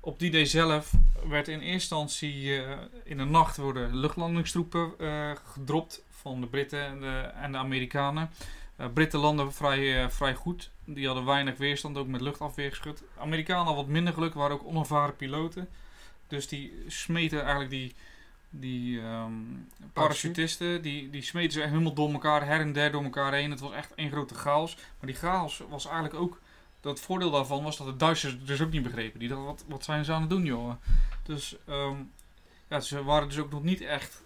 op 0.00 0.18
die 0.18 0.30
day 0.30 0.44
zelf 0.44 0.92
werd 1.28 1.48
in 1.48 1.60
eerste 1.60 1.72
instantie 1.72 2.62
eh, 2.62 2.76
in 3.04 3.16
de 3.16 3.24
nacht 3.24 3.56
worden 3.56 3.96
luchtlandingstroepen 3.96 4.92
eh, 4.98 5.30
gedropt 5.52 6.02
van 6.10 6.40
de 6.40 6.46
Britten 6.46 6.84
en 6.86 7.00
de, 7.00 7.18
en 7.18 7.52
de 7.52 7.58
Amerikanen. 7.58 8.30
Britten 8.94 9.20
landen 9.20 9.52
vrij, 9.52 10.10
vrij 10.10 10.34
goed. 10.34 10.70
Die 10.84 11.06
hadden 11.06 11.24
weinig 11.24 11.56
weerstand, 11.56 11.96
ook 11.96 12.06
met 12.06 12.20
luchtafweergeschut. 12.20 13.02
Amerikanen 13.18 13.64
hadden 13.64 13.84
wat 13.84 13.92
minder 13.92 14.12
geluk, 14.12 14.34
waren 14.34 14.56
ook 14.56 14.66
onervaren 14.66 15.16
piloten. 15.16 15.68
Dus 16.26 16.48
die 16.48 16.84
smeten 16.86 17.40
eigenlijk 17.40 17.70
die, 17.70 17.94
die 18.50 19.00
ehm, 19.00 19.32
parachutisten, 19.92 20.82
die, 20.82 21.10
die 21.10 21.22
smeten 21.22 21.52
ze 21.52 21.60
helemaal 21.60 21.94
door 21.94 22.12
elkaar, 22.12 22.46
her 22.46 22.60
en 22.60 22.72
der 22.72 22.92
door 22.92 23.04
elkaar 23.04 23.32
heen. 23.32 23.50
Het 23.50 23.60
was 23.60 23.72
echt 23.72 23.94
één 23.94 24.10
grote 24.10 24.34
chaos. 24.34 24.74
Maar 24.74 25.10
die 25.10 25.18
chaos 25.18 25.62
was 25.68 25.84
eigenlijk 25.84 26.14
ook 26.14 26.40
dat 26.80 27.00
voordeel 27.00 27.30
daarvan 27.30 27.62
was 27.62 27.76
dat 27.76 27.86
de 27.86 27.96
Duitsers 27.96 28.32
het 28.32 28.46
dus 28.46 28.62
ook 28.62 28.70
niet 28.70 28.82
begrepen. 28.82 29.18
Die 29.18 29.28
dachten, 29.28 29.46
wat, 29.46 29.64
wat 29.68 29.84
zijn 29.84 30.04
ze 30.04 30.12
aan 30.12 30.20
het 30.20 30.30
doen, 30.30 30.44
joh? 30.44 30.72
Dus 31.22 31.56
ehm, 31.66 31.96
ja, 32.68 32.80
ze 32.80 33.04
waren 33.04 33.28
dus 33.28 33.38
ook 33.38 33.50
nog 33.50 33.62
niet 33.62 33.80
echt 33.80 34.22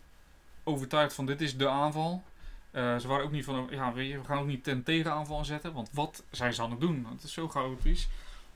overtuigd 0.64 1.14
van 1.14 1.26
dit 1.26 1.40
is 1.40 1.56
de 1.56 1.68
aanval. 1.68 2.22
Eh, 2.70 2.96
ze 2.96 3.08
waren 3.08 3.24
ook 3.24 3.30
niet 3.30 3.44
van, 3.44 3.66
ja, 3.70 3.92
weet 3.92 4.10
je, 4.10 4.18
we 4.18 4.24
gaan 4.24 4.38
ook 4.38 4.46
niet 4.46 4.64
ten 4.64 4.82
tegenaanval 4.82 5.44
zetten, 5.44 5.72
want 5.72 5.88
wat 5.92 6.22
zijn 6.30 6.54
ze 6.54 6.62
aan 6.62 6.70
het 6.70 6.80
doen? 6.80 7.06
Het 7.10 7.22
is 7.22 7.32
zo 7.32 7.48
chaotisch. 7.48 8.08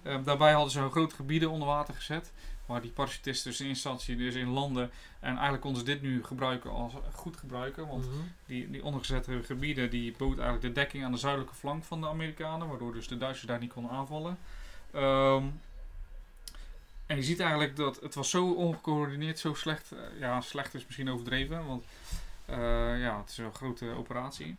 Ehm, 0.02 0.22
daarbij 0.22 0.52
hadden 0.52 0.72
ze 0.72 0.90
grote 0.90 1.14
gebieden 1.14 1.50
onder 1.50 1.68
water 1.68 1.94
gezet, 1.94 2.32
waar 2.68 2.80
die 2.80 2.90
parachutisten 2.90 3.50
dus 3.50 3.60
in 3.60 3.66
instantie 3.66 4.16
dus 4.16 4.34
in 4.34 4.48
landen. 4.48 4.90
En 5.20 5.30
eigenlijk 5.30 5.60
konden 5.60 5.80
ze 5.80 5.86
dit 5.86 6.02
nu 6.02 6.24
gebruiken 6.24 6.70
als 6.70 6.92
goed 7.12 7.36
gebruiken, 7.36 7.86
want 7.86 8.04
Mhm. 8.06 8.14
die, 8.46 8.70
die 8.70 8.84
ondergezette 8.84 9.42
gebieden 9.42 9.90
die 9.90 10.14
bood 10.16 10.38
eigenlijk 10.38 10.74
de 10.74 10.80
dekking 10.80 11.04
aan 11.04 11.12
de 11.12 11.18
zuidelijke 11.18 11.54
flank 11.54 11.84
van 11.84 12.00
de 12.00 12.08
Amerikanen, 12.08 12.68
waardoor 12.68 12.92
dus 12.92 13.08
de 13.08 13.16
Duitsers 13.18 13.46
daar 13.46 13.58
niet 13.60 13.72
konden 13.72 13.92
aanvallen. 13.92 14.38
Ehm, 14.92 15.44
en 17.06 17.16
je 17.16 17.22
ziet 17.22 17.40
eigenlijk 17.40 17.76
dat 17.76 18.00
het 18.00 18.14
was 18.14 18.30
zo 18.30 18.52
ongecoördineerd, 18.52 19.38
zo 19.38 19.54
slecht. 19.54 19.92
eh, 19.92 19.98
ja, 20.20 20.40
slecht 20.40 20.74
is 20.74 20.84
misschien 20.86 21.10
overdreven, 21.10 21.66
want 21.66 21.84
eh, 22.44 22.56
ja, 23.00 23.18
het 23.20 23.30
is 23.30 23.38
een 23.38 23.54
grote 23.54 23.86
operatie. 23.96 24.56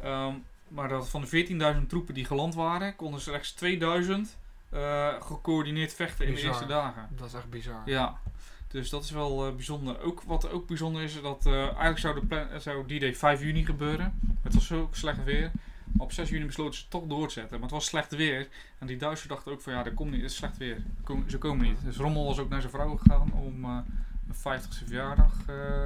Ehm, 0.00 0.34
maar 0.68 0.88
dat 0.88 1.08
van 1.08 1.20
de 1.20 1.26
14.000 1.26 1.88
troepen 1.88 2.14
die 2.14 2.24
geland 2.24 2.54
waren, 2.54 2.96
konden 2.96 3.20
slechts 3.20 3.52
2000 3.52 4.36
eh, 4.70 5.08
gecoördineerd 5.22 5.94
vechten 5.94 6.26
in 6.26 6.34
de 6.34 6.40
eerste 6.40 6.66
dagen. 6.66 7.08
Dat 7.16 7.26
is 7.26 7.34
echt 7.34 7.50
bizar. 7.50 7.82
Ja, 7.84 8.16
dus 8.68 8.90
dat 8.90 9.04
is 9.04 9.10
wel 9.10 9.46
eh, 9.46 9.54
bijzonder. 9.54 10.00
Ook, 10.00 10.22
wat 10.22 10.50
ook 10.50 10.66
bijzonder 10.66 11.02
is, 11.02 11.20
dat 11.22 11.46
eh, 11.46 11.62
eigenlijk 11.62 11.98
zou, 11.98 12.20
de 12.20 12.26
plan, 12.26 12.46
zou 12.60 12.86
die 12.86 13.00
day 13.00 13.14
5 13.14 13.40
juni 13.42 13.64
gebeuren. 13.64 14.20
Het 14.42 14.54
was 14.54 14.66
zo 14.66 14.88
slecht 14.92 15.24
weer. 15.24 15.50
Maar 15.92 16.06
op 16.06 16.12
6 16.12 16.28
juni 16.28 16.46
besloten 16.46 16.74
ze 16.80 16.88
toch 16.88 17.06
door 17.06 17.26
te 17.26 17.32
zetten. 17.32 17.52
Maar 17.52 17.62
het 17.62 17.70
was 17.70 17.84
slecht 17.84 18.14
weer. 18.16 18.48
En 18.78 18.86
die 18.86 18.96
Duitsers 18.96 19.28
dachten 19.28 19.52
ook 19.52 19.60
van 19.60 19.72
ja, 19.72 19.82
dat 19.82 19.94
komt 19.94 20.10
niet, 20.10 20.20
het 20.22 20.30
is 20.30 20.36
slecht 20.36 20.56
weer. 20.56 20.82
Kom- 21.04 21.28
Ze 21.28 21.38
komen 21.38 21.66
niet. 21.66 21.78
Dus 21.84 21.96
Rommel 21.96 22.24
was 22.24 22.38
ook 22.38 22.48
naar 22.48 22.60
zijn 22.60 22.72
vrouw 22.72 22.96
gegaan 22.96 23.32
om 23.32 23.64
een 23.64 23.84
50ste 24.34 24.84
verjaardag, 24.86 25.32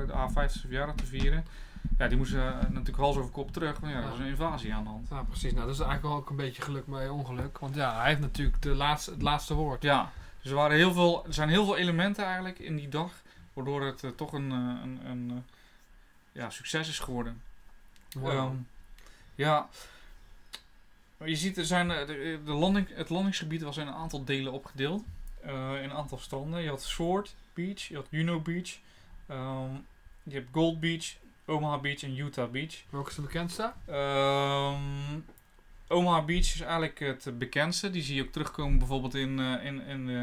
de 0.07 0.13
A50ste 0.13 0.61
verjaardag 0.61 0.95
te 0.95 1.07
vieren. 1.07 1.45
Ja, 1.99 2.09
die 2.09 2.17
moesten 2.17 2.61
eh, 2.61 2.69
natuurlijk 2.69 2.97
hals 2.97 3.17
over 3.17 3.31
kop 3.31 3.53
terug. 3.53 3.79
Want 3.79 3.93
ja, 3.93 3.99
er 3.99 4.09
was 4.09 4.19
een 4.19 4.27
invasie 4.27 4.75
aan 4.75 4.83
de 4.85 4.91
hand. 4.91 5.09
Ja, 5.11 5.23
precies. 5.23 5.53
Nou, 5.53 5.67
dat 5.67 5.75
is 5.75 5.81
eigenlijk 5.81 6.09
wel 6.09 6.17
ook 6.17 6.31
een 6.31 6.37
beetje 6.37 6.63
geluk 6.63 6.87
bij 6.87 7.09
ongeluk. 7.09 7.59
Want 7.59 7.75
ja, 7.75 7.97
hij 7.97 8.09
heeft 8.09 8.21
natuurlijk 8.21 8.63
de 8.63 8.75
laatste, 8.75 9.11
het 9.11 9.23
laatste 9.23 9.55
woord. 9.55 9.83
Ja, 9.83 10.13
dus 10.43 10.51
er, 10.51 10.57
waren 10.57 10.77
heel 10.77 10.93
veel, 10.93 11.25
er 11.27 11.35
zijn 11.35 11.49
heel 11.49 11.65
veel 11.65 11.77
elementen 11.77 12.25
eigenlijk 12.25 12.59
in 12.59 12.77
die 12.77 12.89
dag. 12.89 13.13
Waardoor 13.53 13.83
het 13.85 14.05
eh, 14.05 14.11
toch 14.11 14.33
een, 14.33 14.53
eh, 14.53 14.83
een, 14.83 15.01
een 15.07 15.45
ja, 16.33 16.51
succes 16.51 16.89
is 16.89 16.99
geworden. 16.99 17.43
Wow. 18.13 18.31
Ehm, 18.31 18.57
ja. 19.35 19.69
Maar 21.17 21.29
Je 21.29 21.37
ziet, 21.37 21.57
er 21.57 21.65
zijn, 21.67 21.89
de, 21.89 22.41
de 22.45 22.53
landing, 22.53 22.89
het 22.95 23.11
landingsgebied 23.11 23.63
was 23.63 23.77
in 23.77 23.87
een 23.87 23.95
aantal 23.95 24.25
delen 24.25 24.53
opgedeeld. 24.53 25.05
In 25.43 25.51
een 25.55 25.93
aantal 25.93 26.19
stranden. 26.19 26.63
Je 26.63 26.69
had 26.69 26.83
Sword 26.83 27.35
Beach, 27.55 27.79
je 27.83 27.95
had 27.95 28.07
Juno 28.11 28.41
Beach. 28.41 28.79
ehm, 29.27 29.75
je 30.23 30.35
hebt 30.35 30.49
Gold 30.53 30.81
Beach, 30.81 31.15
Omaha 31.47 31.79
Beach 31.79 32.03
en 32.03 32.19
Utah 32.19 32.51
Beach. 32.51 32.83
Welke 32.91 33.11
is 33.11 33.17
de 33.17 33.23
bekendste? 33.23 33.73
Ehm, 33.87 35.21
Omaha 35.89 36.23
Beach 36.23 36.55
is 36.55 36.61
eigenlijk 36.61 36.99
het 36.99 37.39
bekendste. 37.39 37.91
Die 37.91 38.03
zie 38.03 38.15
je 38.15 38.23
ook 38.23 38.33
terugkomen 38.33 38.79
bijvoorbeeld 38.79 39.15
in, 39.15 39.39
eh, 39.39 39.65
in, 39.65 39.81
in 39.81 40.09
eh, 40.09 40.17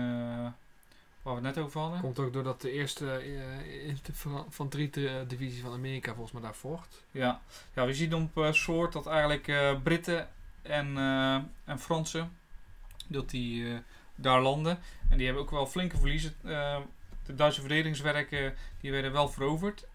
waar 1.21 1.35
we 1.35 1.47
het 1.47 1.55
net 1.55 1.57
over 1.57 1.81
hadden. 1.81 2.01
Komt 2.01 2.19
ook 2.19 2.33
doordat 2.33 2.61
de 2.61 2.71
eerste 2.71 3.11
eh, 3.11 3.87
infanterie-divisie 3.87 5.61
van 5.61 5.73
Amerika 5.73 6.11
volgens 6.11 6.31
mij 6.31 6.41
daar 6.41 6.55
vocht. 6.55 7.03
Ja, 7.11 7.41
ja 7.73 7.85
we 7.85 7.93
zien 7.93 8.31
op 8.35 8.47
soort 8.51 8.93
dat 8.93 9.07
eigenlijk 9.07 9.51
Britten 9.83 10.29
en, 10.61 10.97
en 11.65 11.79
Fransen 11.79 12.31
dat 13.07 13.29
die 13.29 13.81
daar 14.15 14.41
landen. 14.41 14.79
En 15.09 15.17
die 15.17 15.25
hebben 15.25 15.43
ook 15.43 15.51
wel 15.51 15.67
flinke 15.67 15.97
verliezen. 15.97 16.35
De 17.25 17.35
Duitse 17.35 17.59
verdedigingswerken 17.59 18.55
die 18.79 18.91
werden 18.91 19.11
wel 19.11 19.29
veroverd. 19.29 19.87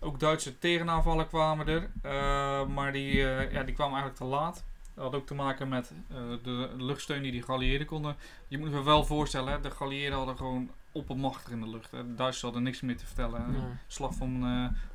Ook 0.00 0.20
Duitse 0.20 0.58
tegenaanvallen 0.58 1.26
kwamen 1.28 1.66
er. 1.68 1.90
eh, 2.02 2.66
maar 2.66 2.92
die, 2.92 3.10
eh, 3.34 3.52
ja, 3.52 3.62
die 3.62 3.74
kwamen 3.74 3.98
eigenlijk 3.98 4.16
te 4.16 4.24
laat. 4.24 4.64
Dat 4.94 5.04
had 5.04 5.14
ook 5.14 5.26
te 5.26 5.34
maken 5.34 5.68
met 5.68 5.92
eh, 6.10 6.16
de 6.42 6.70
luchtsteun 6.76 7.22
die 7.22 7.32
die 7.32 7.42
geallieerden 7.42 7.86
konden. 7.86 8.16
Je 8.48 8.58
moet 8.58 8.70
je 8.70 8.82
wel 8.82 9.04
voorstellen, 9.04 9.52
hè, 9.52 9.60
de 9.60 9.70
geallieerden 9.70 10.16
hadden 10.18 10.36
gewoon 10.36 10.70
oppermachtig 10.92 11.52
in 11.52 11.60
de 11.60 11.68
lucht. 11.68 11.90
Hè. 11.90 12.06
De 12.06 12.14
Duitsers 12.14 12.42
hadden 12.42 12.62
niks 12.62 12.80
meer 12.80 12.96
te 12.96 13.06
vertellen. 13.06 13.52
De 13.52 13.58
slag 13.86 14.14
van, 14.14 14.30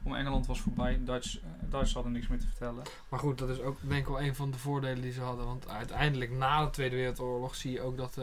om 0.03 0.15
Engeland 0.15 0.45
was 0.47 0.61
voorbij. 0.61 0.99
Duits, 1.03 1.39
Duitsers 1.59 1.93
hadden 1.93 2.11
niks 2.11 2.27
meer 2.27 2.39
te 2.39 2.47
vertellen. 2.47 2.83
Maar 3.09 3.19
goed, 3.19 3.37
dat 3.37 3.49
is 3.49 3.59
ook 3.61 3.77
denk 3.81 4.01
ik 4.01 4.07
wel 4.07 4.21
een 4.21 4.35
van 4.35 4.51
de 4.51 4.57
voordelen 4.57 5.01
die 5.01 5.11
ze 5.11 5.21
hadden. 5.21 5.45
Want 5.45 5.69
uiteindelijk 5.69 6.31
na 6.31 6.63
de 6.63 6.69
Tweede 6.69 6.95
Wereldoorlog 6.95 7.55
zie 7.55 7.71
je 7.71 7.81
ook 7.81 7.97
dat 7.97 8.17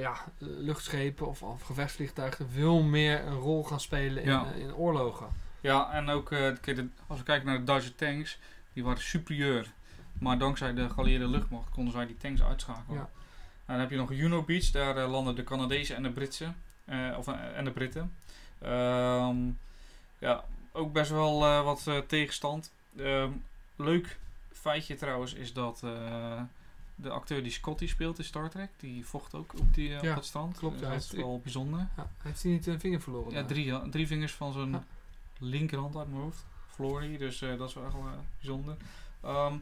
ja, 0.00 0.14
luchtschepen 0.38 1.26
of, 1.26 1.42
of 1.42 1.62
gevechtsvliegtuigen 1.62 2.50
veel 2.50 2.82
meer 2.82 3.26
een 3.26 3.38
rol 3.38 3.64
gaan 3.64 3.80
spelen 3.80 4.22
in, 4.22 4.30
Ja. 4.30 4.46
in 4.52 4.74
oorlogen. 4.74 5.26
Ja, 5.64 5.92
en 5.92 6.08
ook 6.08 6.32
eh, 6.32 6.52
als 7.06 7.18
we 7.18 7.24
kijken 7.24 7.46
naar 7.46 7.58
de 7.58 7.64
Duitse 7.64 7.94
tanks, 7.94 8.38
die 8.72 8.84
waren 8.84 9.02
superieur. 9.02 9.72
Maar 10.18 10.38
dankzij 10.38 10.74
de 10.74 10.90
geallieerde 10.90 11.28
luchtmacht 11.28 11.70
konden 11.70 11.92
zij 11.92 12.06
die 12.06 12.16
tanks 12.16 12.42
uitschakelen. 12.42 12.98
Ja. 12.98 13.08
En 13.64 13.72
dan 13.72 13.78
heb 13.80 13.90
je 13.90 13.96
nog 13.96 14.12
Juno 14.12 14.42
Beach, 14.42 14.70
daar 14.70 14.96
eh, 14.96 15.10
landen 15.10 15.34
de 15.36 15.44
Canadezen 15.44 15.96
en 15.96 16.02
de 16.02 16.10
Britsen. 16.10 16.56
eh, 16.84 17.14
of, 17.18 17.28
en 17.28 17.64
de 17.64 17.70
Britten. 17.70 18.14
Ehm, 18.58 19.36
ja, 20.18 20.44
ook 20.72 20.92
best 20.92 21.10
wel 21.10 21.38
wat 21.64 21.88
tegenstand. 22.06 22.72
Ehm, 22.96 23.30
leuk 23.76 24.18
feitje 24.52 24.94
trouwens 24.94 25.34
is 25.34 25.52
dat 25.52 25.78
de 26.94 27.10
acteur 27.10 27.42
die 27.42 27.52
Scotty 27.52 27.86
speelt 27.86 28.18
in 28.18 28.24
Star 28.24 28.50
Trek, 28.50 28.70
die 28.76 29.06
vocht 29.06 29.34
ook 29.34 29.52
op, 29.58 29.74
die, 29.74 29.88
Ja, 29.88 29.98
op 29.98 30.14
dat 30.14 30.24
strand. 30.24 30.58
klopt, 30.58 30.80
ja. 30.80 30.88
dat 30.90 30.98
is 31.02 31.10
wel 31.10 31.40
bijzonder. 31.42 31.88
Ja, 31.96 32.10
heeft 32.22 32.42
hij 32.42 32.52
niet 32.52 32.66
een 32.66 32.80
vinger 32.80 33.00
verloren? 33.00 33.32
Ja, 33.32 33.44
drie, 33.44 33.88
drie 33.90 34.06
vingers 34.06 34.32
van 34.32 34.52
zijn 34.52 34.70
Ja. 34.70 34.84
Linkerhand 35.44 35.96
uit 35.96 36.08
mijn 36.08 36.22
hoofd. 36.22 36.44
Hij, 36.76 37.16
dus 37.16 37.42
eh, 37.42 37.58
dat 37.58 37.68
is 37.68 37.74
wel 37.74 37.84
echt 37.84 37.92
wel, 37.92 38.02
eh, 38.02 38.12
bijzonder. 38.38 38.76
Ehm, 39.20 39.54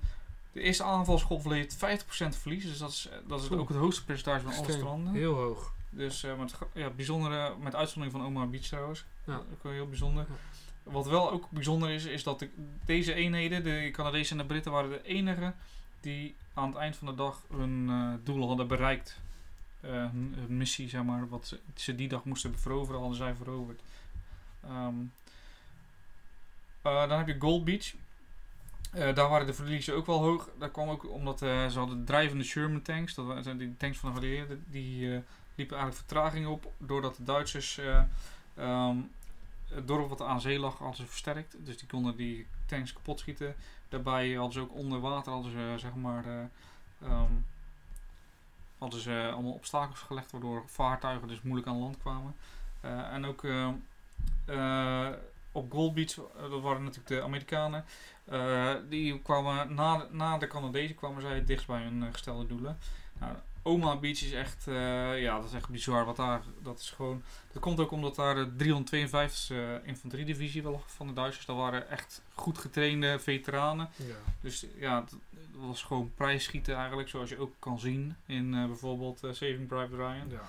de 0.53 0.61
eerste 0.61 0.83
aanvalsgolf 0.83 1.45
leed 1.45 1.77
50% 1.77 2.37
verlies, 2.37 2.65
dus 2.65 2.79
dat 2.79 2.91
is, 2.91 3.09
eh, 3.09 3.19
dat 3.27 3.43
is 3.43 3.51
Oeh. 3.51 3.61
ook 3.61 3.69
het 3.69 3.79
hoogste 3.79 4.05
percentage 4.05 4.45
van 4.45 4.55
alle 4.55 4.73
stranden. 4.73 5.13
Heel 5.13 5.35
hoog. 5.35 5.73
Dus 5.91 6.25
eh, 6.25 6.39
met, 6.39 6.59
ja, 6.75 6.91
bijzondere, 6.91 7.55
met 7.61 7.75
uitzondering 7.75 8.17
van 8.17 8.27
Omaha 8.27 8.47
Beach 8.47 8.65
trouwens. 8.65 9.05
Ja. 9.25 9.35
Ook 9.35 9.73
heel 9.73 9.89
bijzonder. 9.89 10.27
Ja. 10.29 10.35
Wat 10.93 11.07
wel 11.07 11.31
ook 11.31 11.51
bijzonder 11.51 11.91
is, 11.91 12.05
is 12.05 12.23
dat 12.23 12.39
de, 12.39 12.51
deze 12.85 13.15
eenheden, 13.15 13.65
de 13.65 13.89
Canadezen 13.93 14.37
en 14.37 14.43
de 14.43 14.49
Britten, 14.49 14.73
waren 14.73 14.91
de 14.91 15.03
enige 15.03 15.55
die 16.01 16.35
aan 16.55 16.69
het 16.69 16.77
eind 16.77 16.97
van 16.97 17.07
de 17.07 17.15
dag 17.15 17.43
hun 17.55 17.91
doel 18.25 18.49
hadden 18.49 18.69
bereikt. 18.69 19.21
Hun, 19.81 20.35
hun 20.37 20.57
missie, 20.57 20.89
zeg 20.89 21.03
maar, 21.03 21.29
wat 21.29 21.47
ze, 21.47 21.61
ze 21.75 21.95
die 21.95 22.09
dag 22.09 22.25
moesten 22.25 22.59
veroveren, 22.59 23.01
hadden 23.01 23.19
zij 23.19 23.35
veroverd. 23.35 23.81
Ehm, 24.65 24.95
eh, 26.83 27.09
dan 27.09 27.19
heb 27.19 27.27
je 27.27 27.37
Gold 27.39 27.65
Beach. 27.65 27.93
Eh, 28.93 29.15
daar 29.15 29.29
waren 29.29 29.47
de 29.47 29.55
verliezen 29.55 29.95
ook 29.95 30.07
wel 30.07 30.23
hoog. 30.23 30.49
Dat 30.59 30.71
kwam 30.71 30.89
ook 30.89 31.11
omdat 31.11 31.43
eh, 31.43 31.69
ze 31.69 31.79
hadden 31.79 32.05
drijvende 32.05 32.45
Sherman 32.45 32.83
tanks. 32.83 33.15
Dat 33.15 33.27
waren 33.27 33.59
die 33.59 33.77
tanks 33.77 33.99
van 33.99 34.15
de 34.15 34.21
geallieerden. 34.21 34.65
Die 34.69 35.09
liepen 35.55 35.77
eigenlijk 35.77 35.95
vertraging 35.95 36.47
op. 36.47 36.73
Doordat 36.79 37.17
de 37.17 37.25
Duitsers 37.25 37.81
ehm, 38.57 38.97
het 39.69 39.87
dorp 39.87 40.09
wat 40.09 40.23
aan 40.23 40.41
zee 40.41 40.59
lag 40.59 40.79
hadden 40.79 40.97
ze 40.97 41.07
versterkt. 41.07 41.57
Dus 41.59 41.79
die 41.79 41.89
konden 41.89 42.17
die 42.17 42.47
tanks 42.67 42.93
kapot 42.93 43.21
schieten. 43.21 43.55
Daarbij 43.89 44.33
hadden 44.33 44.53
ze 44.53 44.61
ook 44.61 44.75
onder 44.75 45.01
water 45.01 45.33
hadden 45.33 45.53
ze, 45.53 45.75
zeg 45.77 45.95
maar, 45.95 46.27
eh, 46.27 46.45
ehm, 47.03 47.33
hadden 48.79 49.01
ze 49.01 49.31
allemaal 49.33 49.53
obstakels 49.53 50.01
gelegd. 50.01 50.31
Waardoor 50.31 50.63
vaartuigen 50.67 51.29
dus 51.29 51.43
moeilijk 51.43 51.69
aan 51.69 51.79
land 51.79 51.99
kwamen. 51.99 52.35
En 53.11 53.25
ook... 53.25 53.45
ehm, 53.45 53.75
eh, 54.45 55.09
op 55.53 55.73
Gold 55.73 55.95
Beach, 55.95 56.17
eh, 56.19 56.51
dat 56.51 56.61
waren 56.61 56.85
natuurlijk 56.85 57.09
de 57.09 57.23
Amerikanen, 57.23 57.85
eh, 58.25 58.75
die 58.89 59.19
kwamen 59.19 59.75
na, 59.75 60.07
na 60.11 60.39
de 60.39 60.47
Canadezen 60.47 60.97
kwamen 60.97 61.23
zij 61.23 61.35
het 61.35 61.47
dichtst 61.47 61.67
bij 61.67 61.83
hun 61.83 62.03
eh, 62.03 62.09
gestelde 62.13 62.47
doelen. 62.47 62.79
Nou, 63.21 63.35
Omaha 63.63 63.97
Beach 63.97 64.23
is 64.23 64.33
echt, 64.33 64.65
ja, 65.17 65.37
dat 65.37 65.45
is 65.45 65.53
echt 65.53 65.69
bizar. 65.69 66.05
Wat 66.05 66.17
daar, 66.17 66.43
dat 66.63 66.79
is 66.79 66.91
gewoon, 66.91 67.23
dat 67.53 67.63
komt 67.63 67.81
ook 67.81 67.91
omdat 67.91 68.15
daar 68.15 68.35
de 68.35 68.57
352e 68.57 69.85
infanteriedivisie 69.85 70.63
wel 70.63 70.83
van 70.87 71.07
de 71.07 71.13
Duitsers, 71.13 71.47
dat 71.47 71.57
waren 71.57 71.89
echt 71.89 72.23
goed 72.35 72.59
getrainde 72.59 73.19
veteranen. 73.19 73.89
Ja. 73.97 74.15
Dus 74.41 74.67
ja, 74.79 75.01
het 75.01 75.15
het 75.53 75.67
was 75.67 75.83
gewoon 75.83 76.13
prijsschieten 76.15 76.77
eigenlijk, 76.77 77.09
zoals 77.09 77.31
je 77.31 77.39
ook 77.39 77.53
kan 77.59 77.79
zien 77.79 78.17
in 78.27 78.55
eh, 78.55 78.67
bijvoorbeeld 78.67 79.21
Saving 79.31 79.67
Private 79.67 79.97
Ryan. 79.97 80.31
ja. 80.31 80.49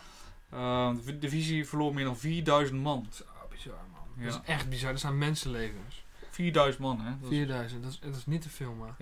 Eh, 0.49 1.06
de 1.06 1.20
divisie 1.20 1.68
verloor 1.68 1.93
meer 1.93 2.06
dan 2.06 2.18
4000 2.18 2.82
man. 2.82 3.04
Dat 3.04 3.14
is 3.14 3.24
bizar, 3.49 3.80
man. 3.91 3.93
Ja. 4.18 4.24
Dat 4.26 4.34
is 4.43 4.49
echt 4.49 4.70
bizar. 4.70 4.91
Dat 4.91 4.99
zijn 5.01 5.18
mensenlevens. 5.18 6.03
4000 6.30 6.84
man, 6.84 6.99
hè? 7.01 7.09
Dat 7.22 7.32
is- 7.32 7.38
4000, 7.38 7.84
dat 7.84 7.91
is, 7.91 7.99
dat 7.99 8.16
is 8.16 8.26
niet 8.26 8.41
te 8.41 8.49
filmen. 8.49 8.95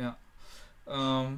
Ehm, 0.86 1.32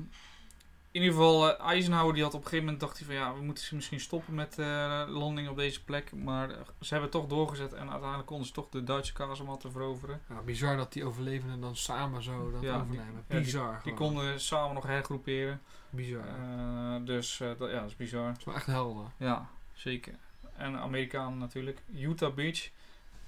in 0.92 1.02
ieder 1.02 1.10
geval, 1.18 1.58
eh, 1.58 1.66
Eisenhower 1.66 2.14
die 2.14 2.24
had 2.24 2.34
op 2.34 2.40
een 2.40 2.46
gegeven 2.48 2.66
moment 2.66 2.82
dacht 2.84 2.98
hij 2.98 3.06
van 3.08 3.16
ja, 3.16 3.34
we 3.34 3.42
moeten 3.44 3.76
misschien 3.76 4.00
stoppen 4.00 4.34
met 4.36 4.60
eh 4.60 5.04
landing 5.08 5.50
op 5.50 5.56
deze 5.58 5.84
plek. 5.84 6.12
Maar 6.16 6.50
eh, 6.50 6.56
ze 6.80 6.94
hebben 6.94 7.02
het 7.02 7.12
toch 7.12 7.28
doorgezet 7.28 7.74
en 7.74 7.90
uiteindelijk 7.90 8.26
konden 8.28 8.48
ze 8.48 8.54
toch 8.54 8.70
de 8.70 8.84
Duitse 8.84 9.14
kazematten 9.14 9.72
veroveren. 9.72 10.22
Ja, 10.30 10.42
bizar 10.42 10.78
dat 10.78 10.94
die 10.94 11.06
overlevenden 11.06 11.62
dan 11.62 11.76
samen 11.76 12.24
zo 12.24 12.52
dat 12.52 12.62
Ja, 12.62 12.76
overnemen. 12.76 13.24
die- 13.28 13.38
ja, 13.38 13.44
bizar. 13.44 13.80
Die 13.84 13.94
gewoon. 13.94 13.98
konden 14.14 14.40
samen 14.42 14.74
nog 14.74 14.84
hergroeperen. 14.86 15.62
Bizar. 15.90 16.26
Dus 17.06 17.38
dat, 17.38 17.58
ja, 17.72 17.80
dat 17.80 17.90
is 17.90 17.96
bizar. 17.96 18.28
dat 18.28 18.38
is 18.38 18.44
wel 18.44 18.56
echt 18.56 18.66
helder. 18.66 19.06
Ja, 19.18 19.50
zeker. 19.74 20.14
En 20.56 20.76
Amerikanen 20.78 21.38
natuurlijk. 21.38 21.82
Utah 21.96 22.34
Beach. 22.34 22.70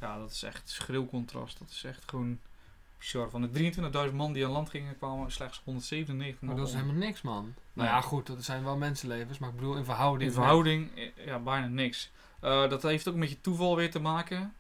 Ja, 0.06 0.18
dat 0.18 0.32
is 0.32 0.43
echt 0.43 0.70
schreeuwcontrast. 0.70 1.60
Dat 1.60 1.70
is 1.70 1.84
echt 1.84 2.03
gewoon 2.06 2.39
bizar. 2.97 3.30
Van 3.30 3.41
de 3.41 3.72
23.000 4.10 4.16
man 4.16 4.34
die 4.34 4.45
aan 4.45 4.51
land 4.51 4.70
gingen, 4.70 4.97
kwamen 4.97 5.32
slechts 5.32 5.62
197 5.64 6.41
Maar 6.41 6.56
dat 6.56 6.68
is 6.68 6.74
helemaal 6.74 6.95
niks, 6.95 7.22
man. 7.22 7.53
Nou 7.74 7.89
ja, 7.89 8.01
goed, 8.01 8.28
dat 8.28 8.43
zijn 8.43 8.64
wel 8.64 8.78
mensenlevens, 8.78 9.38
maar 9.38 9.49
ik 9.49 9.56
bedoel 9.56 9.76
in 9.76 9.86
verhouding. 9.86 10.30
In 10.30 10.36
verhouding, 10.36 10.95
eh, 10.95 11.26
ja, 11.26 11.39
bijna 11.39 11.68
niks. 11.68 12.12
Eh, 12.39 12.70
dat 12.70 12.82
heeft 12.82 13.08
ook 13.08 13.16
met 13.16 13.30
je 13.30 13.41
toeval 13.41 13.76
weer 13.76 13.91
te 13.91 13.99
maken. 13.99 14.53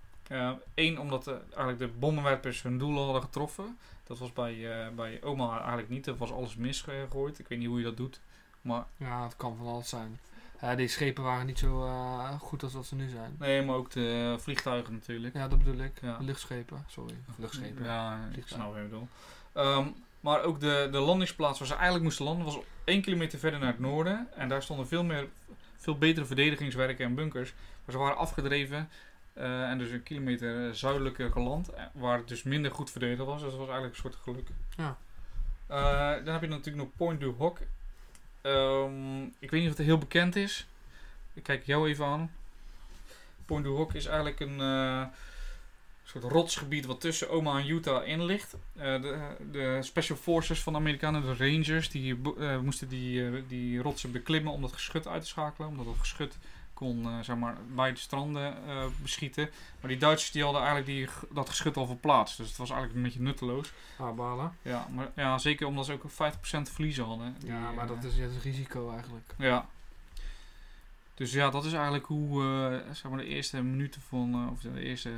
Eén, 0.73 0.99
omdat 0.99 1.27
eh, 1.27 1.33
eigenlijk 1.47 1.79
de 1.79 1.87
bommenwerpers 1.99 2.61
hun 2.61 2.77
doel 2.77 3.03
hadden 3.03 3.21
getroffen. 3.21 3.77
Dat 4.03 4.17
was 4.17 4.33
bij, 4.33 4.83
eh, 4.85 4.89
bij 4.95 5.23
Oma 5.23 5.57
eigenlijk 5.57 5.89
niet. 5.89 6.07
Er 6.07 6.17
was 6.17 6.31
alles 6.31 6.55
misgegooid. 6.55 7.39
Ik 7.39 7.47
weet 7.47 7.59
niet 7.59 7.67
hoe 7.67 7.77
je 7.77 7.83
dat 7.83 7.97
doet. 7.97 8.19
Maar, 8.61 8.85
Ja, 8.97 9.23
het 9.23 9.35
kan 9.35 9.57
van 9.57 9.67
alles 9.67 9.89
zijn. 9.89 10.19
Ja, 10.61 10.75
die 10.75 10.87
schepen 10.87 11.23
waren 11.23 11.45
niet 11.45 11.59
zo 11.59 11.85
eh, 11.85 12.39
goed 12.39 12.63
als 12.63 12.73
dat 12.73 12.85
ze 12.85 12.95
nu 12.95 13.09
zijn. 13.09 13.35
nee, 13.39 13.61
maar 13.61 13.75
ook 13.75 13.91
de 13.91 14.35
vliegtuigen 14.39 14.93
natuurlijk. 14.93 15.33
Ja, 15.35 15.47
dat 15.47 15.57
bedoel 15.57 15.83
ik. 15.83 16.01
Ja. 16.01 16.17
Luchtschepen, 16.19 16.83
sorry. 16.87 17.15
Luchtschepen. 17.37 17.83
Ja, 17.85 18.19
ik 18.35 18.43
snap 18.47 18.67
wat 18.67 18.75
je 18.75 18.81
bedoelt. 18.83 19.09
Ehm, 19.53 19.87
maar 20.19 20.43
ook 20.43 20.59
de, 20.59 20.87
de 20.91 20.97
landingsplaats 20.99 21.59
waar 21.59 21.67
ze 21.67 21.73
eigenlijk 21.73 22.03
moesten 22.03 22.25
landen 22.25 22.45
was 22.45 22.57
één 22.83 23.01
kilometer 23.01 23.39
verder 23.39 23.59
naar 23.59 23.69
het 23.71 23.79
noorden. 23.79 24.27
En 24.35 24.49
daar 24.49 24.63
stonden 24.63 24.87
veel, 24.87 25.03
meer, 25.03 25.27
veel 25.77 25.97
betere 25.97 26.25
verdedigingswerken 26.25 27.05
en 27.05 27.15
bunkers. 27.15 27.53
Maar 27.85 27.95
ze 27.95 27.97
waren 28.01 28.17
afgedreven 28.17 28.89
eh, 29.33 29.69
en 29.69 29.77
dus 29.77 29.89
een 29.89 30.03
kilometer 30.03 30.75
zuidelijker 30.75 31.31
geland. 31.31 31.69
eh, 31.69 31.83
Waar 31.93 32.17
het 32.17 32.27
dus 32.27 32.43
minder 32.43 32.71
goed 32.71 32.91
verdedigd 32.91 33.19
was. 33.25 33.41
Dus 33.41 33.49
dat 33.49 33.59
was 33.59 33.69
eigenlijk 33.69 33.95
een 33.95 34.01
soort 34.01 34.15
geluk. 34.23 34.47
Ja. 34.77 34.97
Dan 36.23 36.33
heb 36.33 36.41
je 36.41 36.47
natuurlijk 36.47 36.75
nog 36.85 36.95
Point 36.95 37.19
du 37.19 37.33
Hoc. 37.37 37.59
Ehm, 38.45 39.23
ik 39.23 39.51
weet 39.51 39.61
niet 39.61 39.71
of 39.71 39.77
het 39.77 39.85
heel 39.85 39.97
bekend 39.97 40.35
is. 40.35 40.67
Ik 41.33 41.43
kijk 41.43 41.65
jou 41.65 41.89
even 41.89 42.05
aan. 42.05 42.31
Point 43.45 43.65
du 43.65 43.71
Hoc 43.71 43.93
is 43.93 44.05
eigenlijk 44.05 44.39
een 44.39 44.59
eh, 44.59 45.03
soort 46.03 46.23
rotsgebied 46.23 46.85
wat 46.85 47.01
tussen 47.01 47.29
Omaha 47.29 47.59
en 47.59 47.69
Utah 47.69 48.07
in 48.07 48.25
ligt. 48.25 48.55
Eh, 48.75 49.01
de, 49.01 49.35
de 49.51 49.77
Special 49.81 50.17
Forces 50.17 50.59
van 50.59 50.73
de 50.73 50.79
Amerikanen, 50.79 51.21
de 51.21 51.35
Rangers, 51.51 51.89
die 51.89 52.17
eh, 52.39 52.59
moesten 52.59 52.87
die, 52.87 53.47
die 53.47 53.81
rotsen 53.81 54.11
beklimmen 54.11 54.53
om 54.53 54.61
dat 54.61 54.73
geschut 54.73 55.07
uit 55.07 55.21
te 55.21 55.27
schakelen. 55.27 55.69
Omdat 55.69 55.85
dat 55.85 55.97
geschut 55.97 56.37
kon 56.75 57.05
eh, 57.05 57.19
zeg 57.21 57.35
maar, 57.35 57.55
bij 57.75 57.91
de 57.93 57.99
stranden 57.99 58.55
eh, 58.67 58.85
beschieten. 59.01 59.49
Maar 59.79 59.89
die 59.89 59.99
Duitsers 59.99 60.31
die 60.31 60.43
hadden 60.43 60.61
eigenlijk 60.61 60.91
die, 60.91 61.07
dat 61.33 61.49
geschut 61.49 61.77
al 61.77 61.85
verplaatst. 61.85 62.37
Dus 62.37 62.47
het 62.47 62.57
was 62.57 62.69
eigenlijk 62.69 62.97
een 62.99 63.03
beetje 63.05 63.21
nutteloos. 63.21 63.71
Ah, 63.97 64.15
balen. 64.15 64.51
Ja, 64.61 64.87
maar, 64.93 65.11
ja 65.15 65.37
zeker 65.37 65.67
omdat 65.67 65.85
ze 65.85 65.93
ook 65.93 66.03
50% 66.11 66.15
verliezen 66.71 67.05
hadden. 67.05 67.35
Die, 67.39 67.49
Ja, 67.49 67.71
maar 67.71 67.83
eh, 67.83 67.89
dat 67.89 68.03
is, 68.03 68.17
dat 68.17 68.29
is 68.31 68.43
risico 68.43 68.91
eigenlijk. 68.91 69.33
ja. 69.37 69.67
Dus 71.13 71.31
ja, 71.31 71.49
dat 71.49 71.65
is 71.65 71.73
eigenlijk 71.73 72.05
hoe 72.05 72.43
eh, 72.43 72.93
zeg 72.93 73.11
maar 73.11 73.19
de 73.19 73.25
eerste 73.27 73.61
minuten 73.63 74.01
van, 74.01 74.33
eh, 74.33 74.51
of 74.51 74.59
de 74.61 74.81
eerste 74.83 75.09
eh, 75.09 75.15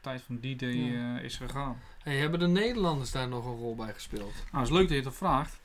tijd 0.00 0.22
van 0.22 0.38
die 0.38 0.56
day 0.56 0.70
Ja. 0.74 1.16
eh, 1.18 1.24
is 1.24 1.36
gegaan. 1.36 1.78
Hey, 2.02 2.16
hebben 2.16 2.38
de 2.40 2.46
Nederlanders 2.48 3.10
daar 3.10 3.28
nog 3.28 3.44
een 3.44 3.56
rol 3.56 3.74
bij 3.74 3.92
gespeeld? 3.92 4.32
Nou, 4.32 4.64
het 4.64 4.66
is 4.66 4.70
leuk 4.78 4.88
dat 4.88 4.96
je 4.96 5.02
dat 5.02 5.14
vraagt. 5.14 5.60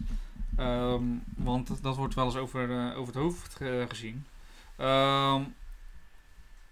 Ehm, 0.57 1.03
want 1.35 1.67
dat, 1.67 1.79
dat 1.81 1.95
wordt 1.95 2.13
wel 2.15 2.25
eens 2.25 2.35
over, 2.35 2.71
eh, 2.79 2.97
over 2.97 3.13
het 3.13 3.23
hoofd 3.23 3.55
ge- 3.55 3.85
gezien. 3.89 4.25
Ehm, 4.83 5.43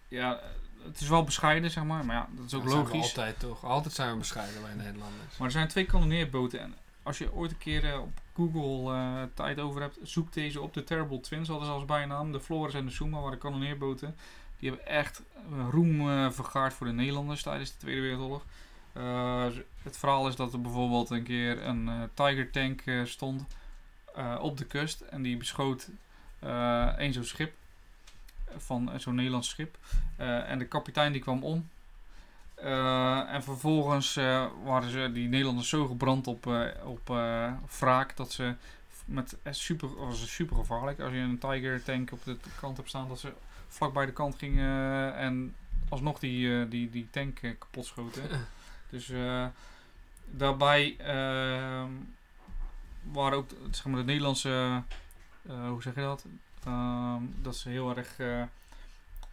ja, 0.07 0.39
het 0.83 1.01
is 1.01 1.07
wel 1.07 1.23
bescheiden, 1.23 1.71
zeg 1.71 1.83
maar. 1.83 2.05
Maar 2.05 2.15
ja, 2.15 2.27
dat 2.31 2.45
is 2.45 2.53
ook 2.53 2.69
zijn 2.69 2.75
logisch. 2.75 3.01
altijd 3.01 3.39
toch? 3.39 3.63
Altijd 3.65 3.93
zijn 3.93 4.11
we 4.11 4.17
bescheiden 4.17 4.61
bij 4.61 4.73
Nederlanders. 4.73 5.37
Maar 5.37 5.47
er 5.47 5.53
zijn 5.53 5.67
twee 5.67 5.85
kanoneerboten. 5.85 6.59
En 6.59 6.75
als 7.03 7.17
je 7.17 7.33
ooit 7.33 7.51
een 7.51 7.57
keer 7.57 7.85
eh, 7.85 7.99
op 7.99 8.11
Google 8.35 8.93
eh, 8.93 9.23
tijd 9.33 9.59
over 9.59 9.81
hebt, 9.81 9.97
zoek 10.03 10.33
deze 10.33 10.61
op. 10.61 10.73
De 10.73 10.83
Terrible 10.83 11.19
Twins 11.19 11.47
hadden 11.47 11.67
ze 11.67 11.73
als 11.73 11.85
bijnaam. 11.85 12.31
De 12.31 12.39
Flores 12.39 12.73
en 12.73 12.85
de 12.85 12.91
Suma 12.91 13.19
waren 13.19 13.37
kanoneerboten. 13.37 14.15
Die 14.59 14.69
hebben 14.69 14.87
echt 14.87 15.21
roem 15.69 16.09
eh, 16.09 16.31
vergaard 16.31 16.73
voor 16.73 16.87
de 16.87 16.93
Nederlanders 16.93 17.41
tijdens 17.41 17.71
de 17.71 17.77
Tweede 17.77 18.01
Wereldoorlog. 18.01 18.45
Het 19.81 19.97
verhaal 19.97 20.27
is 20.27 20.35
dat 20.35 20.53
er 20.53 20.61
bijvoorbeeld 20.61 21.09
een 21.09 21.23
keer 21.23 21.65
een 21.65 22.09
Tiger 22.13 22.51
tank 22.51 22.83
stond 23.03 23.45
op 24.39 24.57
de 24.57 24.65
kust. 24.65 25.01
En 25.01 25.21
die 25.21 25.37
beschoot 25.37 25.89
één 26.97 27.13
zo'n 27.13 27.23
schip. 27.23 27.53
Van 28.61 28.91
eh, 28.91 28.99
zo'n 28.99 29.15
Nederlands 29.15 29.49
schip. 29.49 29.77
Eh, 30.15 30.49
en 30.49 30.59
de 30.59 30.65
kapitein 30.65 31.11
die 31.11 31.21
kwam 31.21 31.43
om. 31.43 31.69
Eh, 32.55 33.33
en 33.33 33.43
vervolgens 33.43 34.15
waren 34.63 34.89
ze, 34.89 35.09
die 35.13 35.27
Nederlanders 35.27 35.69
zo 35.69 35.87
gebrand 35.87 36.27
op, 36.27 36.45
op 36.83 37.07
wraak 37.79 38.17
dat 38.17 38.31
ze 38.31 38.55
met 39.05 39.37
super, 39.49 39.95
was 39.95 40.33
super 40.33 40.55
gevaarlijk. 40.55 40.99
Als 40.99 41.11
je 41.11 41.17
een 41.17 41.37
Tiger 41.37 41.83
tank 41.83 42.11
op 42.11 42.23
de 42.23 42.37
kant 42.59 42.77
hebt 42.77 42.89
staan, 42.89 43.07
dat 43.07 43.19
ze 43.19 43.33
vlak 43.67 43.93
bij 43.93 44.05
de 44.05 44.13
kant 44.13 44.35
gingen 44.35 45.15
en 45.15 45.55
alsnog 45.89 46.19
die, 46.19 46.67
die, 46.67 46.89
die 46.89 47.07
tank 47.11 47.39
kapot 47.59 47.85
schoten. 47.85 48.23
Dus 48.89 49.11
daarbij 50.25 50.95
ehm, 50.97 51.89
waren 53.01 53.37
ook 53.37 53.49
zeg 53.71 53.85
maar, 53.85 53.99
de 53.99 54.05
Nederlandse, 54.05 54.83
hoe 55.47 55.81
zeg 55.81 55.95
je 55.95 56.01
dat? 56.01 56.25
Ehm, 56.65 57.21
dat 57.41 57.55
ze 57.55 57.69
heel 57.69 57.97
erg, 57.97 58.19
eh, 58.19 58.43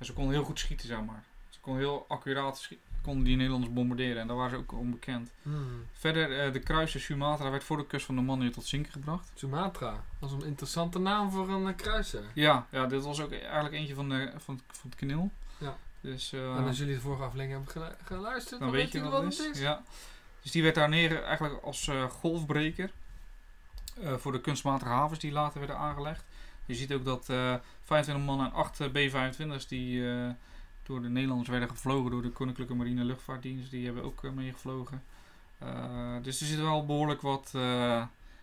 ze 0.01 0.12
konden 0.12 0.33
heel 0.35 0.45
goed 0.45 0.59
schieten, 0.59 0.89
zeg 0.89 1.05
maar. 1.05 1.22
Ze 1.49 1.59
konden 1.61 1.83
heel 1.83 2.05
accuraat 2.09 2.59
schieten 2.59 2.87
konden 3.03 3.24
die 3.24 3.37
Nederlanders 3.37 3.72
bombarderen. 3.72 4.20
En 4.20 4.26
daar 4.26 4.37
waren 4.37 4.51
ze 4.51 4.57
ook 4.57 4.72
onbekend. 4.72 5.31
Hmm. 5.43 5.85
Verder, 5.93 6.39
eh, 6.47 6.53
de 6.53 6.59
kruiser 6.59 7.01
Sumatra 7.01 7.51
werd 7.51 7.64
voor 7.64 7.76
de 7.76 7.87
kust 7.87 8.07
van 8.07 8.16
de 8.16 8.20
Manille 8.22 8.51
tot 8.51 8.64
zinken 8.66 8.93
gebracht. 8.93 9.31
Sumatra. 9.35 10.05
Dat 10.18 10.31
is 10.31 10.37
een 10.37 10.45
interessante 10.49 10.99
naam 10.99 11.31
voor 11.31 11.49
een 11.49 11.68
eh, 11.68 11.76
kruiser. 11.76 12.24
Ja, 12.35 12.66
ja, 12.70 12.87
dit 12.87 13.03
was 13.05 13.20
ook 13.20 13.33
eigenlijk 13.33 13.74
eentje 13.74 13.95
van, 13.95 14.09
de, 14.09 14.33
van, 14.37 14.55
het- 14.55 14.79
van 14.79 14.91
het 14.91 14.99
kanaal. 14.99 15.31
Ja. 15.59 15.76
Dus, 16.01 16.33
en 16.33 16.64
als 16.66 16.79
jullie 16.79 16.95
de 16.95 17.01
vorige 17.01 17.22
aflevering 17.22 17.53
hebben 17.53 17.70
gelu- 17.72 18.05
geluisterd, 18.05 18.61
dan 18.61 18.70
weet 18.70 18.93
je 18.93 19.01
wat 19.03 19.22
het 19.22 19.39
is. 19.55 19.61
Ja. 19.61 19.83
Dus 20.43 20.51
die 20.51 20.62
werd 20.62 20.74
daar 20.74 20.89
neer 20.89 21.22
eigenlijk 21.22 21.62
als 21.64 21.91
golfbreker. 22.09 22.91
voor 24.16 24.33
de 24.33 24.41
kunstmatige 24.41 24.91
havens 24.91 25.18
die 25.18 25.33
later 25.33 25.59
werden 25.59 25.76
aangelegd. 25.79 26.24
Je 26.69 26.75
ziet 26.75 26.93
ook 26.93 27.05
dat 27.05 27.29
eh 27.29 27.55
25 27.85 28.25
man 28.25 28.41
en 28.47 28.53
8 28.53 28.93
B-25's 28.93 29.66
die 29.69 30.11
eh, 30.12 30.31
door 30.83 31.03
de 31.03 31.09
Nederlanders 31.09 31.49
werden 31.49 31.69
gevlogen 31.69 32.11
door 32.11 32.23
de 32.23 32.31
Koninklijke 32.31 32.75
Marine 32.75 33.05
Luchtvaartdienst. 33.05 33.71
Die 33.71 33.85
hebben 33.85 34.03
ook 34.05 34.25
eh, 34.25 34.31
meegevlogen. 34.31 35.03
Eh, 35.59 36.16
dus 36.23 36.41
er 36.41 36.47
zit 36.47 36.61
wel 36.61 36.87
behoorlijk 36.87 37.21
wat 37.21 37.51
eh, 37.55 38.03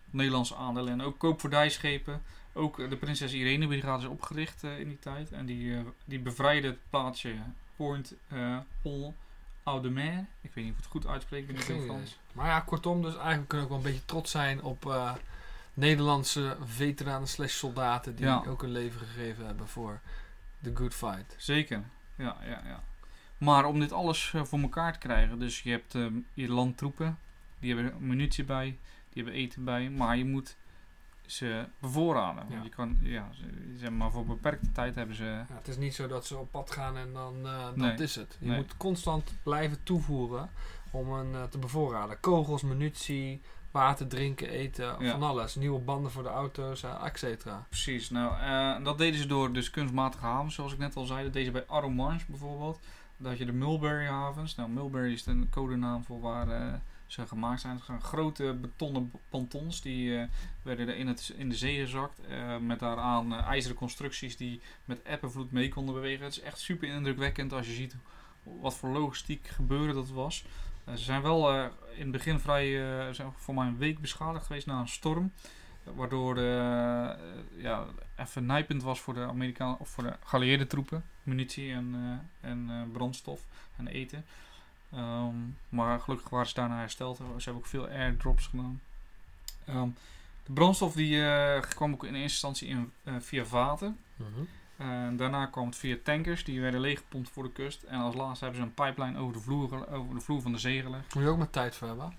Nederlandse 0.10 0.56
aandelen 0.56 0.94
in. 0.94 1.02
Ook 1.02 1.18
koopvaardijschepen. 1.18 2.22
Ook 2.54 2.80
eh, 2.80 2.90
de 2.90 2.96
Prinses 2.96 3.34
Irene 3.34 3.68
Brigade 3.68 4.04
is 4.04 4.10
opgericht 4.10 4.64
eh, 4.64 4.80
in 4.80 4.88
die 4.88 5.00
tijd. 5.00 5.32
En 5.32 5.46
die, 5.46 5.76
eh, 5.76 5.82
die 6.06 6.20
bevrijdde 6.20 6.68
het 6.68 6.78
plaatsje 6.90 7.36
Point 7.76 8.14
eh 8.28 8.58
Pont 8.82 9.16
Oudemer. 9.64 10.26
Ik 10.42 10.52
weet 10.54 10.64
niet 10.64 10.74
of 10.74 10.78
ik 10.78 10.84
het 10.84 10.92
goed 10.92 11.08
uitspreek, 11.08 11.40
ik 11.42 11.46
ben 11.48 11.56
niet 11.56 11.66
Geen 11.66 11.76
heel 11.76 11.84
idee. 11.86 11.96
Frans. 11.98 12.18
Maar 12.34 12.48
ja, 12.48 12.60
kortom, 12.60 13.02
dus 13.02 13.16
eigenlijk 13.18 13.48
kunnen 13.48 13.68
we 13.68 13.74
ook 13.74 13.82
wel 13.82 13.86
een 13.92 13.94
beetje 13.96 14.08
trots 14.12 14.32
zijn 14.32 14.64
op 14.64 14.86
eh, 14.86 15.14
Nederlandse 15.76 16.58
veteranen 16.66 17.28
slash 17.28 17.54
soldaten 17.54 18.16
die 18.16 18.26
Ja. 18.26 18.44
ook 18.48 18.64
een 18.64 18.72
leven 18.72 19.00
gegeven 19.08 19.46
hebben 19.46 19.68
voor 19.68 20.00
de 20.60 20.72
good 20.76 20.94
fight. 20.94 21.36
Zeker, 21.38 21.84
ja, 22.16 22.38
ja, 22.46 22.62
ja. 22.66 22.84
Maar 23.38 23.66
om 23.66 23.80
dit 23.80 23.92
alles 23.92 24.32
eh, 24.36 24.44
voor 24.44 24.60
elkaar 24.60 24.94
te 24.94 25.00
krijgen, 25.00 25.40
dus 25.40 25.62
je 25.62 25.70
hebt 25.72 25.96
eh, 25.96 26.06
je 26.34 26.48
landtroepen, 26.50 27.18
die 27.60 27.76
hebben 27.76 28.08
munitie 28.08 28.44
bij, 28.44 28.66
die 29.10 29.24
hebben 29.24 29.34
eten 29.42 29.64
bij, 29.64 29.90
maar 29.90 30.18
je 30.18 30.26
moet 30.26 30.56
ze 31.26 31.66
bevoorraden. 31.80 32.48
Want 32.50 32.64
je 32.64 32.70
kan, 32.70 32.98
ja, 33.02 33.30
ze, 33.34 33.74
zeg 33.78 33.90
maar 33.90 34.12
voor 34.12 34.26
beperkte 34.26 34.72
tijd 34.72 34.96
hebben 34.96 35.16
ze... 35.16 35.24
Ja, 35.24 35.46
het 35.50 35.68
is 35.68 35.78
niet 35.78 35.96
zo 35.96 36.08
dat 36.08 36.26
ze 36.26 36.38
op 36.38 36.52
pad 36.52 36.72
gaan 36.72 36.98
en 36.98 37.14
dan 37.14 37.36
eh, 37.46 37.66
dat 37.66 37.76
Nee. 37.76 37.94
is 37.98 38.16
het. 38.16 38.38
Je 38.40 38.48
Nee. 38.48 38.56
moet 38.58 38.78
constant 38.78 39.32
blijven 39.44 39.84
toevoeren 39.84 40.50
om 40.92 41.12
een 41.12 41.34
eh, 41.36 41.44
te 41.44 41.58
bevoorraden. 41.58 42.20
Kogels, 42.20 42.62
munitie, 42.62 43.42
water, 43.76 44.08
drinken, 44.08 44.50
eten, 44.50 44.96
Ja. 45.00 45.12
van 45.12 45.24
alles. 45.24 45.56
Nieuwe 45.56 45.80
banden 45.80 46.12
voor 46.12 46.24
de 46.24 46.30
auto's, 46.30 46.84
eh, 46.84 47.06
et 47.06 47.20
cetera. 47.20 47.66
Precies, 47.70 48.10
nou, 48.10 48.40
eh, 48.40 48.84
dat 48.84 48.98
deden 48.98 49.20
ze 49.20 49.28
door 49.28 49.54
dus 49.54 49.70
kunstmatige 49.70 50.26
havens, 50.26 50.56
zoals 50.56 50.74
ik 50.74 50.78
net 50.78 50.96
al 50.96 51.06
zei. 51.06 51.24
Dat 51.24 51.34
deden 51.34 51.54
ze 51.54 51.66
bij 51.68 52.20
bijvoorbeeld. 52.28 52.80
Had 53.24 53.38
je 53.38 53.46
de 53.46 53.52
Mulberry 53.52 54.06
havens. 54.06 54.56
Nou, 54.56 54.70
Mulberry 54.70 55.14
is 55.14 55.26
een 55.26 55.48
codenaam 55.50 56.04
voor 56.04 56.20
waar 56.20 56.50
eh, 56.50 56.74
ze 57.08 57.28
gemaakt 57.28 57.62
zijn. 57.62 57.76
Het 57.76 57.86
zijn 57.86 58.02
grote 58.02 58.58
betonnen 58.62 59.12
pontons, 59.30 59.82
die 59.82 60.28
werden 60.62 60.88
er 60.88 60.96
in, 60.98 61.08
het, 61.08 61.34
in 61.38 61.50
de 61.50 61.56
zee 61.56 61.80
gezakt. 61.80 62.20
met 62.62 62.80
daaraan 62.80 63.34
ijzeren 63.34 63.78
constructies 63.78 64.38
die 64.38 64.62
met 64.86 65.02
eb 65.04 65.24
en 65.24 65.32
vloed 65.32 65.52
mee 65.52 65.70
konden 65.70 65.94
bewegen. 65.94 66.26
Het 66.26 66.38
is 66.38 66.42
echt 66.42 66.60
super 66.60 66.88
indrukwekkend 66.88 67.54
als 67.54 67.68
je 67.68 67.74
ziet 67.74 67.96
wat 68.44 68.76
voor 68.76 68.90
logistiek 68.90 69.48
gebeuren 69.48 69.96
dat 69.96 70.10
was. 70.10 70.46
Eh, 70.86 70.94
ze 70.94 71.04
zijn 71.04 71.22
wel 71.22 71.52
eh, 71.52 71.66
in 71.94 72.02
het 72.02 72.12
begin 72.12 72.40
vrij, 72.40 72.98
eh, 73.10 73.26
voor 73.36 73.54
mij 73.54 73.68
een 73.68 73.78
week 73.78 74.00
beschadigd 74.00 74.46
geweest 74.46 74.68
na 74.68 74.80
een 74.80 74.88
storm. 74.88 75.32
Waardoor 75.84 76.40
ja, 77.58 77.86
even 78.16 78.46
nijpend 78.46 78.84
was 78.84 79.00
voor 79.00 79.14
de 79.14 79.26
Amerikanen 79.26 79.80
of 79.80 79.90
voor 79.90 80.04
de 80.04 80.14
geallieerde 80.24 80.68
troepen. 80.68 81.04
Munitie 81.24 81.74
en, 81.74 82.20
en 82.42 82.90
brandstof 82.92 83.42
en 83.76 83.88
eten. 83.88 84.26
Ehm, 84.92 85.36
maar 85.70 86.00
gelukkig 86.00 86.30
waren 86.30 86.48
ze 86.48 86.54
daarna 86.54 86.80
hersteld. 86.80 87.18
Ze 87.18 87.24
hebben 87.36 87.56
ook 87.56 87.66
veel 87.66 87.88
airdrops 87.88 88.48
gedaan. 88.48 88.82
Ehm, 89.66 89.90
de 90.46 90.52
brandstof 90.54 90.94
die, 90.94 91.24
kwam 91.60 91.94
ook 91.94 92.04
in 92.04 92.16
eerste 92.16 92.48
instantie 92.48 92.68
in, 92.68 92.92
eh, 93.04 93.14
via 93.20 93.46
vaten. 93.46 93.98
En 94.18 94.46
daarna 95.18 95.46
kwam 95.46 95.66
het 95.66 95.76
via 95.76 95.98
tankers. 96.04 96.44
Die 96.44 96.62
werden 96.62 96.80
leeggepompt 96.80 97.30
voor 97.30 97.44
de 97.44 97.52
kust. 97.52 97.84
En 97.84 98.00
als 98.00 98.16
laatste 98.16 98.44
hebben 98.46 98.62
ze 98.64 98.68
een 98.68 98.86
pipeline 98.86 99.20
over 99.20 99.34
de 99.34 99.40
vloer, 99.40 99.88
over 99.92 100.16
de 100.16 100.22
vloer 100.22 100.42
van 100.42 100.52
de 100.52 100.58
zee 100.58 100.82
gelegd. 100.82 101.14
Moet 101.16 101.24
je 101.24 101.30
ook 101.30 101.38
met 101.38 101.52
tijd 101.52 101.76
voor 101.76 101.88
hebben. 101.88 102.14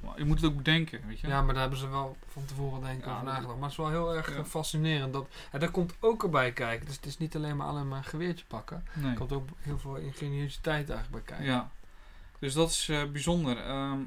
Maar 0.00 0.18
je 0.18 0.24
moet 0.24 0.40
het 0.40 0.50
ook 0.50 0.56
bedenken, 0.56 1.06
weet 1.06 1.20
je. 1.20 1.26
Ja, 1.26 1.42
maar 1.42 1.52
daar 1.52 1.60
hebben 1.62 1.78
ze 1.80 1.88
wel 1.88 2.16
van 2.28 2.44
tevoren 2.44 2.80
denk 2.82 2.98
ik 2.98 3.04
Ja, 3.04 3.10
over 3.12 3.24
dat- 3.24 3.32
nagedacht. 3.34 3.54
Maar 3.58 3.62
het 3.62 3.70
is 3.70 3.76
wel 3.84 3.88
heel 3.90 4.14
erg 4.14 4.36
Ja. 4.36 4.44
fascinerend. 4.44 5.12
Dat, 5.12 5.26
en 5.52 5.60
daar 5.60 5.70
komt 5.70 5.94
ook 6.00 6.22
erbij 6.22 6.52
kijken. 6.52 6.86
Dus 6.86 6.96
het 6.96 7.06
is 7.06 7.18
niet 7.18 7.36
alleen 7.36 7.56
maar 7.56 7.66
alleen 7.66 7.88
maar 7.88 7.98
een 7.98 8.04
geweertje 8.04 8.44
pakken. 8.48 8.84
Nee. 8.92 9.10
Er 9.10 9.16
komt 9.18 9.32
ook 9.32 9.48
heel 9.58 9.78
veel 9.78 9.96
ingeniositeit 9.96 10.90
eigenlijk 10.90 11.10
bij 11.26 11.36
kijken. 11.36 11.54
Ja, 11.54 11.70
dus 12.38 12.52
dat 12.54 12.70
is 12.70 12.88
eh, 12.88 13.04
bijzonder. 13.12 13.58
Ehm, 13.64 13.98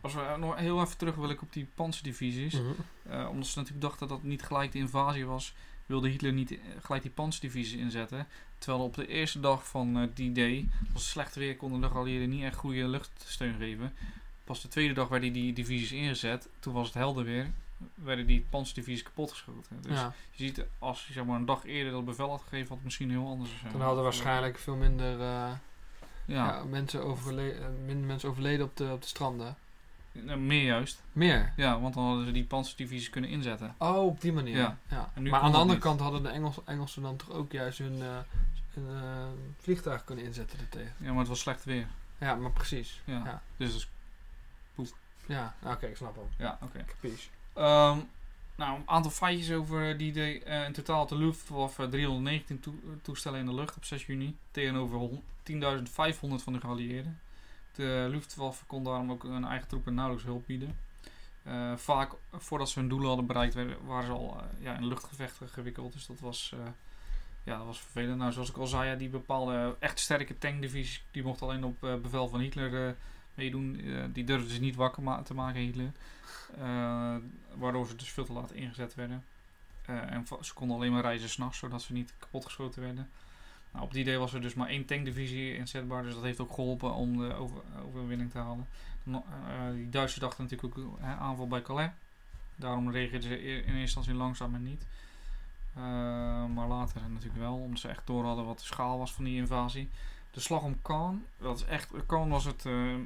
als 0.00 0.14
we 0.14 0.34
nog 0.38 0.56
heel 0.56 0.80
even 0.82 0.96
terug 0.96 1.14
wil 1.14 1.30
ik 1.30 1.42
op 1.42 1.52
die 1.52 1.68
panzerdivisies. 1.74 2.54
Mhm. 2.54 2.64
Eh, 3.08 3.28
omdat 3.28 3.46
ze 3.46 3.58
natuurlijk 3.58 3.86
dachten 3.86 4.08
dat 4.08 4.16
het 4.18 4.26
niet 4.26 4.42
gelijk 4.42 4.72
de 4.72 4.78
invasie 4.78 5.26
was, 5.26 5.54
wilde 5.86 6.08
Hitler 6.08 6.32
niet 6.32 6.50
eh, 6.50 6.58
gelijk 6.82 7.02
die 7.02 7.10
panzerdivisies 7.10 7.78
inzetten. 7.80 8.26
Terwijl 8.58 8.84
op 8.84 8.94
de 8.94 9.06
eerste 9.06 9.40
dag 9.40 9.68
van 9.68 9.98
eh, 9.98 10.08
die 10.14 10.32
day, 10.32 10.68
was 10.92 11.02
het 11.02 11.10
slecht 11.10 11.34
weer, 11.34 11.56
konden 11.56 11.80
de 11.80 11.88
geallieerden 11.88 12.28
niet 12.28 12.42
echt 12.42 12.56
goede 12.56 12.88
luchtsteun 12.88 13.54
geven. 13.54 13.92
Pas 14.44 14.62
de 14.62 14.68
tweede 14.68 14.94
dag 14.94 15.08
werden 15.08 15.32
die 15.32 15.52
divisies 15.52 15.92
ingezet. 15.92 16.48
Toen 16.58 16.74
was 16.74 16.86
het 16.86 16.94
helder 16.94 17.24
weer. 17.24 17.50
Werden 17.94 18.26
die 18.26 18.46
panzerdivisies 18.50 19.02
kapotgeschoten. 19.02 19.78
Dus 19.82 19.98
ja. 19.98 20.14
je 20.30 20.44
ziet, 20.44 20.64
als 20.78 21.06
je 21.06 21.12
zeg 21.12 21.24
maar, 21.24 21.36
een 21.38 21.46
dag 21.46 21.64
eerder 21.64 21.92
dat 21.92 22.04
bevel 22.04 22.30
had 22.30 22.40
gegeven, 22.40 22.66
had 22.66 22.76
het 22.76 22.84
misschien 22.84 23.10
heel 23.10 23.26
anders 23.26 23.50
zijn. 23.60 23.72
Dan 23.72 23.80
hadden 23.80 24.02
waarschijnlijk 24.02 24.58
veel 24.58 24.76
minder, 24.76 25.12
eh, 25.12 25.16
Ja, 25.16 25.56
ja. 26.26 26.64
mensen, 26.64 27.04
overle 27.04 27.70
minder 27.86 28.06
mensen 28.06 28.28
overleden 28.28 28.66
op 28.66 28.76
de, 28.76 28.92
op 28.92 29.02
de 29.02 29.08
stranden. 29.08 29.56
Nou, 30.22 30.38
meer 30.38 30.64
juist. 30.64 31.02
Meer. 31.12 31.52
Ja, 31.56 31.80
want 31.80 31.94
dan 31.94 32.04
hadden 32.04 32.24
ze 32.26 32.32
die 32.32 32.44
panzerdivisies 32.44 33.10
kunnen 33.10 33.30
inzetten. 33.30 33.74
Oh, 33.78 34.04
op 34.06 34.20
die 34.20 34.32
manier. 34.32 34.56
Ja. 34.56 34.78
Ja. 34.88 35.10
Maar 35.14 35.40
aan 35.40 35.50
de 35.50 35.56
andere 35.56 35.64
niet. 35.72 35.78
kant 35.78 36.00
hadden 36.00 36.22
de 36.22 36.28
Engels, 36.28 36.56
Engelsen 36.64 37.02
dan 37.02 37.16
toch 37.16 37.30
ook 37.30 37.52
juist 37.52 37.78
hun, 37.78 38.00
hun 38.70 38.88
eh, 39.02 39.26
vliegtuig 39.58 40.04
kunnen 40.04 40.24
inzetten 40.24 40.58
ertegen. 40.58 40.92
Ja, 40.98 41.08
maar 41.10 41.18
het 41.18 41.28
was 41.28 41.40
slecht 41.40 41.64
weer. 41.64 41.86
Ja, 42.18 42.34
maar 42.34 42.50
precies. 42.52 43.02
Ja. 43.04 43.22
Ja. 43.24 43.42
Dus 43.56 43.72
dat 43.72 43.76
is 44.86 44.92
Ja, 45.26 45.54
oké, 45.62 45.86
ik 45.86 45.96
snap 45.96 46.14
hem. 46.16 46.24
Ja, 46.38 46.58
oké. 46.62 46.84
Capiche. 46.84 47.28
Ehm, 47.52 47.98
nou, 48.56 48.76
een 48.78 48.82
aantal 48.88 49.10
feitjes 49.10 49.52
over 49.52 49.96
die 49.98 50.12
day. 50.12 50.42
Eh, 50.42 50.64
in 50.64 50.72
totaal 50.72 50.96
had 50.98 51.08
de 51.08 51.16
Luftwaffe 51.16 51.88
319 51.88 52.60
toe- 52.60 52.74
toestellen 53.02 53.40
in 53.40 53.46
de 53.46 53.54
lucht 53.54 53.76
op 53.76 53.84
6 53.84 54.06
juni. 54.06 54.36
Tegenover 54.50 54.98
hon- 54.98 55.22
10.500 55.42 56.42
van 56.42 56.52
de 56.52 56.60
geallieerden. 56.60 57.18
De 57.74 58.06
Luftwaffe 58.10 58.64
kon 58.64 58.84
daarom 58.84 59.10
ook 59.10 59.22
hun 59.22 59.44
eigen 59.44 59.68
troepen 59.68 59.94
nauwelijks 59.94 60.26
hulp 60.26 60.46
bieden. 60.46 60.76
Eh, 61.42 61.76
vaak 61.76 62.12
voordat 62.32 62.68
ze 62.68 62.78
hun 62.78 62.88
doelen 62.88 63.08
hadden 63.08 63.26
bereikt, 63.26 63.54
werden- 63.54 63.86
waren 63.86 64.06
ze 64.06 64.12
al 64.12 64.36
eh, 64.40 64.62
ja, 64.64 64.76
in 64.76 64.86
luchtgevechten 64.86 65.48
gewikkeld. 65.48 65.92
Dus 65.92 66.06
dat 66.06 66.20
was, 66.20 66.52
eh, 66.54 66.58
ja, 67.44 67.56
dat 67.56 67.66
was 67.66 67.80
vervelend. 67.80 68.18
Nou, 68.18 68.32
zoals 68.32 68.48
ik 68.50 68.56
al 68.56 68.66
zei, 68.66 68.88
ja, 68.90 68.94
die 68.96 69.08
bepaalde 69.08 69.76
echt 69.78 69.98
sterke 69.98 70.38
tankdivisies, 70.38 71.04
die 71.10 71.22
mochten 71.22 71.46
alleen 71.46 71.64
op 71.64 71.80
bevel 71.80 72.28
van 72.28 72.40
Hitler 72.40 72.96
meedoen. 73.34 73.80
Die 74.12 74.24
durfden 74.24 74.50
ze 74.50 74.60
niet 74.60 74.76
wakker 74.76 75.22
te 75.22 75.34
maken, 75.34 75.60
Hitler. 75.60 75.92
Waardoor 77.54 77.86
ze 77.86 77.96
dus 77.96 78.08
veel 78.10 78.24
te 78.24 78.32
laat 78.32 78.52
ingezet 78.52 78.94
werden. 78.94 79.24
En 79.84 80.26
ze 80.40 80.54
konden 80.54 80.76
alleen 80.76 80.92
maar 80.92 81.02
reizen 81.02 81.28
s'nachts, 81.28 81.58
zodat 81.58 81.82
ze 81.82 81.92
niet 81.92 82.14
kapotgeschoten 82.18 82.82
werden. 82.82 83.10
Nou, 83.74 83.86
op 83.86 83.92
die 83.92 84.02
idee 84.02 84.18
was 84.18 84.34
er 84.34 84.40
dus 84.40 84.54
maar 84.54 84.68
één 84.68 84.84
tankdivisie 84.84 85.56
inzetbaar, 85.56 86.02
dus 86.02 86.14
dat 86.14 86.22
heeft 86.22 86.40
ook 86.40 86.54
geholpen 86.54 86.94
om 86.94 87.18
de 87.18 87.34
over, 87.34 87.60
overwinning 87.86 88.30
te 88.30 88.38
halen. 88.38 88.66
Eh, 89.06 89.20
die 89.72 89.88
Duitsers 89.88 90.20
dachten 90.20 90.42
natuurlijk 90.42 90.78
ook 90.78 90.98
hè, 91.00 91.14
aanval 91.14 91.48
bij 91.48 91.62
Calais. 91.62 91.90
Daarom 92.56 92.90
reageerden 92.90 93.28
ze 93.28 93.42
in 93.42 93.56
eerste 93.56 93.80
instantie 93.80 94.14
langzaam 94.14 94.54
en 94.54 94.62
niet. 94.62 94.86
Eh, 95.74 95.82
maar 96.46 96.68
later 96.68 97.00
natuurlijk 97.08 97.40
wel, 97.40 97.54
omdat 97.54 97.80
ze 97.80 97.88
echt 97.88 98.06
door 98.06 98.24
hadden 98.24 98.44
wat 98.44 98.58
de 98.58 98.64
schaal 98.64 98.98
was 98.98 99.12
van 99.12 99.24
die 99.24 99.36
invasie. 99.36 99.90
De 100.30 100.40
slag 100.40 100.62
om 100.62 100.82
Caen, 100.82 101.24
dat 101.38 101.56
is 101.56 101.64
echt, 101.64 101.90
Caen 102.06 102.28
was 102.28 102.44
het 102.44 102.62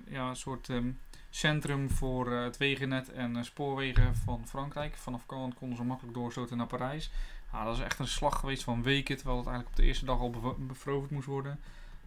ja, 0.06 0.28
een 0.28 0.36
soort 0.36 0.68
ehm, 0.68 0.90
centrum 1.30 1.90
voor 1.90 2.32
het 2.32 2.56
wegennet 2.56 3.12
en 3.12 3.44
spoorwegen 3.44 4.16
van 4.16 4.46
Frankrijk. 4.46 4.96
Vanaf 4.96 5.26
Caen 5.26 5.54
konden 5.54 5.76
ze 5.76 5.84
makkelijk 5.84 6.14
doorstoten 6.14 6.56
naar 6.56 6.66
Parijs. 6.66 7.10
Ja, 7.52 7.64
dat 7.64 7.76
is 7.76 7.82
echt 7.82 7.98
een 7.98 8.08
slag 8.08 8.38
geweest 8.38 8.62
van 8.62 8.82
weken, 8.82 9.16
terwijl 9.16 9.38
het 9.38 9.46
eigenlijk 9.46 9.76
op 9.76 9.82
de 9.82 9.88
eerste 9.88 10.04
dag 10.04 10.18
al 10.18 10.56
bevroverd 10.58 11.10
moest 11.10 11.26
worden. 11.26 11.60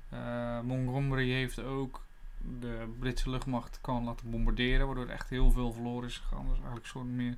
Eh, 0.10 0.60
Montgomery 0.60 1.32
heeft 1.32 1.60
ook 1.60 2.02
de 2.60 2.94
Britse 3.00 3.30
luchtmacht 3.30 3.80
kan 3.82 4.04
laten 4.04 4.32
bombarderen, 4.32 4.86
waardoor 4.86 5.06
er 5.06 5.12
echt 5.12 5.30
heel 5.30 5.52
veel 5.52 5.74
verloren 5.74 6.08
is 6.08 6.18
gegaan. 6.18 6.46
Dat 6.46 6.56
is 6.56 6.64
eigenlijk 6.64 6.84
een 6.84 6.92
soort 6.92 7.06
meer 7.06 7.38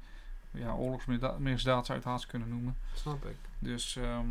ja, 0.51 0.73
oorlogsmisdaad 0.73 1.85
zou 1.85 1.85
je 1.85 1.93
het 1.93 2.03
haast 2.03 2.25
kunnen 2.25 2.49
noemen. 2.49 2.77
Snap 2.93 3.25
ik. 3.25 3.35
Dus 3.59 3.95
ehm, 3.95 4.27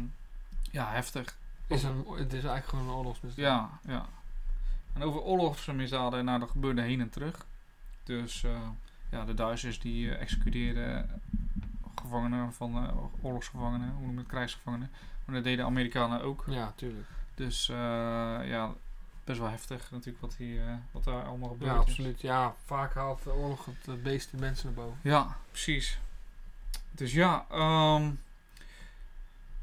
ja, 0.70 0.90
heftig. 0.90 1.36
Is 1.66 1.82
een, 1.82 2.04
het 2.08 2.32
is 2.32 2.44
eigenlijk 2.44 2.68
gewoon 2.68 2.88
een 2.88 2.94
oorlogsmisdaad. 2.94 3.44
Ja, 3.44 3.70
ja. 3.86 4.06
En 4.92 5.02
over 5.02 5.20
oorlogsmisdaden, 5.20 6.24
nou 6.24 6.38
dat 6.38 6.50
gebeurde 6.50 6.82
heen 6.82 7.00
en 7.00 7.10
terug. 7.10 7.46
Dus 8.04 8.44
eh, 8.44 8.68
ja, 9.10 9.24
de 9.24 9.34
Duitsers 9.34 9.80
die 9.80 10.14
eh, 10.14 10.20
executeerden 10.20 11.22
gevangenen 12.12 12.52
van 12.52 12.76
eh, 12.76 13.24
oorlogsgevangenen, 13.24 13.90
hoe 13.90 14.06
noem 14.06 14.12
je 14.12 14.18
het, 14.18 14.28
krijgsgevangenen. 14.28 14.90
Maar 15.24 15.34
dat 15.34 15.44
deden 15.44 15.64
Amerikanen 15.64 16.22
ook. 16.22 16.44
Ja, 16.46 16.72
tuurlijk. 16.76 17.06
Dus 17.34 17.68
eh, 17.68 17.76
ja, 18.44 18.72
best 19.24 19.38
wel 19.38 19.48
heftig 19.48 19.90
natuurlijk 19.90 20.20
wat, 20.20 20.34
hier, 20.36 20.60
eh, 20.66 20.74
wat 20.90 21.04
daar 21.04 21.24
allemaal 21.24 21.48
gebeurd 21.48 21.70
Ja, 21.70 21.76
is. 21.76 21.86
absoluut. 21.86 22.20
Ja, 22.20 22.54
vaak 22.64 22.94
haalt 22.94 23.22
de 23.22 23.32
oorlog 23.32 23.66
het 23.84 24.02
beest 24.02 24.30
de 24.30 24.36
mensen 24.36 24.66
naar 24.66 24.84
boven. 24.84 24.98
Ja, 25.02 25.36
precies. 25.50 25.98
Dus 26.90 27.12
ja, 27.12 27.46
ehm, 27.50 28.10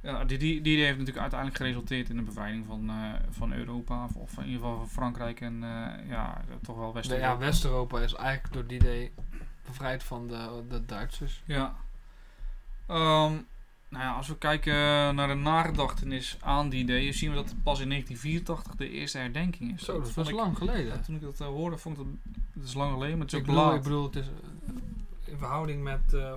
ja 0.02 0.26
die, 0.26 0.38
die, 0.38 0.62
die 0.62 0.78
heeft 0.78 0.92
natuurlijk 0.92 1.20
uiteindelijk 1.20 1.60
geresulteerd 1.60 2.10
in 2.10 2.16
de 2.16 2.22
bevrijding 2.22 2.66
van, 2.66 2.92
van 3.30 3.54
Europa. 3.54 4.04
Of, 4.04 4.16
of 4.16 4.38
in 4.38 4.46
ieder 4.46 4.62
geval 4.62 4.78
van 4.78 4.90
Frankrijk 4.90 5.42
en 5.42 5.60
ja, 6.08 6.42
toch 6.62 6.78
wel 6.78 6.94
West-Europa. 6.94 7.28
ja, 7.28 7.38
West-Europa 7.38 8.00
is 8.00 8.14
eigenlijk 8.14 8.54
door 8.54 8.68
die 8.68 8.78
idee 8.80 9.12
bevrijd 9.66 10.04
van 10.04 10.28
de, 10.28 10.64
de 10.70 10.86
Duitsers. 10.86 11.42
Ja. 11.46 11.76
Ehm, 12.90 13.32
nou 13.90 14.04
ja, 14.04 14.12
als 14.12 14.28
we 14.28 14.38
kijken 14.38 14.74
naar 15.16 15.28
de 15.28 15.34
nagedachtenis 15.34 16.38
aan 16.42 16.70
die 16.70 16.86
day, 16.86 17.12
zien 17.12 17.30
we 17.30 17.36
dat 17.36 17.50
het 17.50 17.64
pas 17.64 17.80
in 17.80 17.90
1984 17.90 18.76
de 18.76 18.90
eerste 18.90 19.18
herdenking 19.18 19.74
is. 19.74 19.84
Zo, 19.86 20.04
dat 20.16 20.28
ik- 20.28 20.36
lang 20.36 20.58
geleden. 20.58 20.86
ja, 20.86 20.98
toen 21.00 21.16
ik 21.16 21.22
dat 21.22 21.40
eh, 21.42 21.48
hoorde, 21.48 21.78
vond 21.78 21.98
ik 21.98 22.04
dat, 22.06 22.14
dat 22.54 22.64
is 22.68 22.74
lang 22.74 22.92
geleden, 22.94 23.18
maar 23.18 23.26
het 23.26 23.34
is 23.36 23.40
ik, 23.42 23.46
ook 23.50 23.52
bedoel, 23.54 23.68
laat. 23.70 23.78
ik 23.78 23.84
bedoel, 23.84 24.04
het 24.04 24.16
is 24.16 24.26
eh, 24.26 25.32
in 25.32 25.38
verhouding 25.38 25.84
met 25.84 26.14
eh 26.14 26.34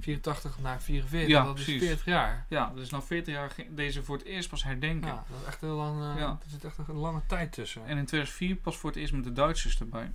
84 0.00 0.58
naar 0.62 0.80
44, 0.82 1.28
Ja, 1.30 1.44
dat 1.44 1.54
precies. 1.54 1.74
is 1.82 1.86
40 1.86 2.04
jaar. 2.04 2.46
Ja, 2.48 2.72
dus 2.74 2.90
na 2.90 3.02
40 3.02 3.34
jaar 3.34 3.54
deze 3.70 4.02
voor 4.02 4.16
het 4.16 4.26
eerst 4.26 4.48
pas 4.48 4.64
herdenken. 4.64 5.08
Ja, 5.08 5.24
dat 5.30 5.40
is 5.40 5.46
echt 5.46 5.60
heel 5.60 5.74
lang, 5.76 6.18
Ja. 6.18 6.28
er 6.44 6.50
zit 6.50 6.64
echt 6.64 6.78
een 6.88 6.94
lange 6.94 7.20
tijd 7.26 7.52
tussen. 7.52 7.86
En 7.86 7.98
in 7.98 8.04
2004 8.06 8.56
pas 8.56 8.76
voor 8.76 8.90
het 8.90 8.98
eerst 8.98 9.12
met 9.12 9.24
de 9.24 9.32
Duitsers 9.32 9.80
erbij. 9.80 10.10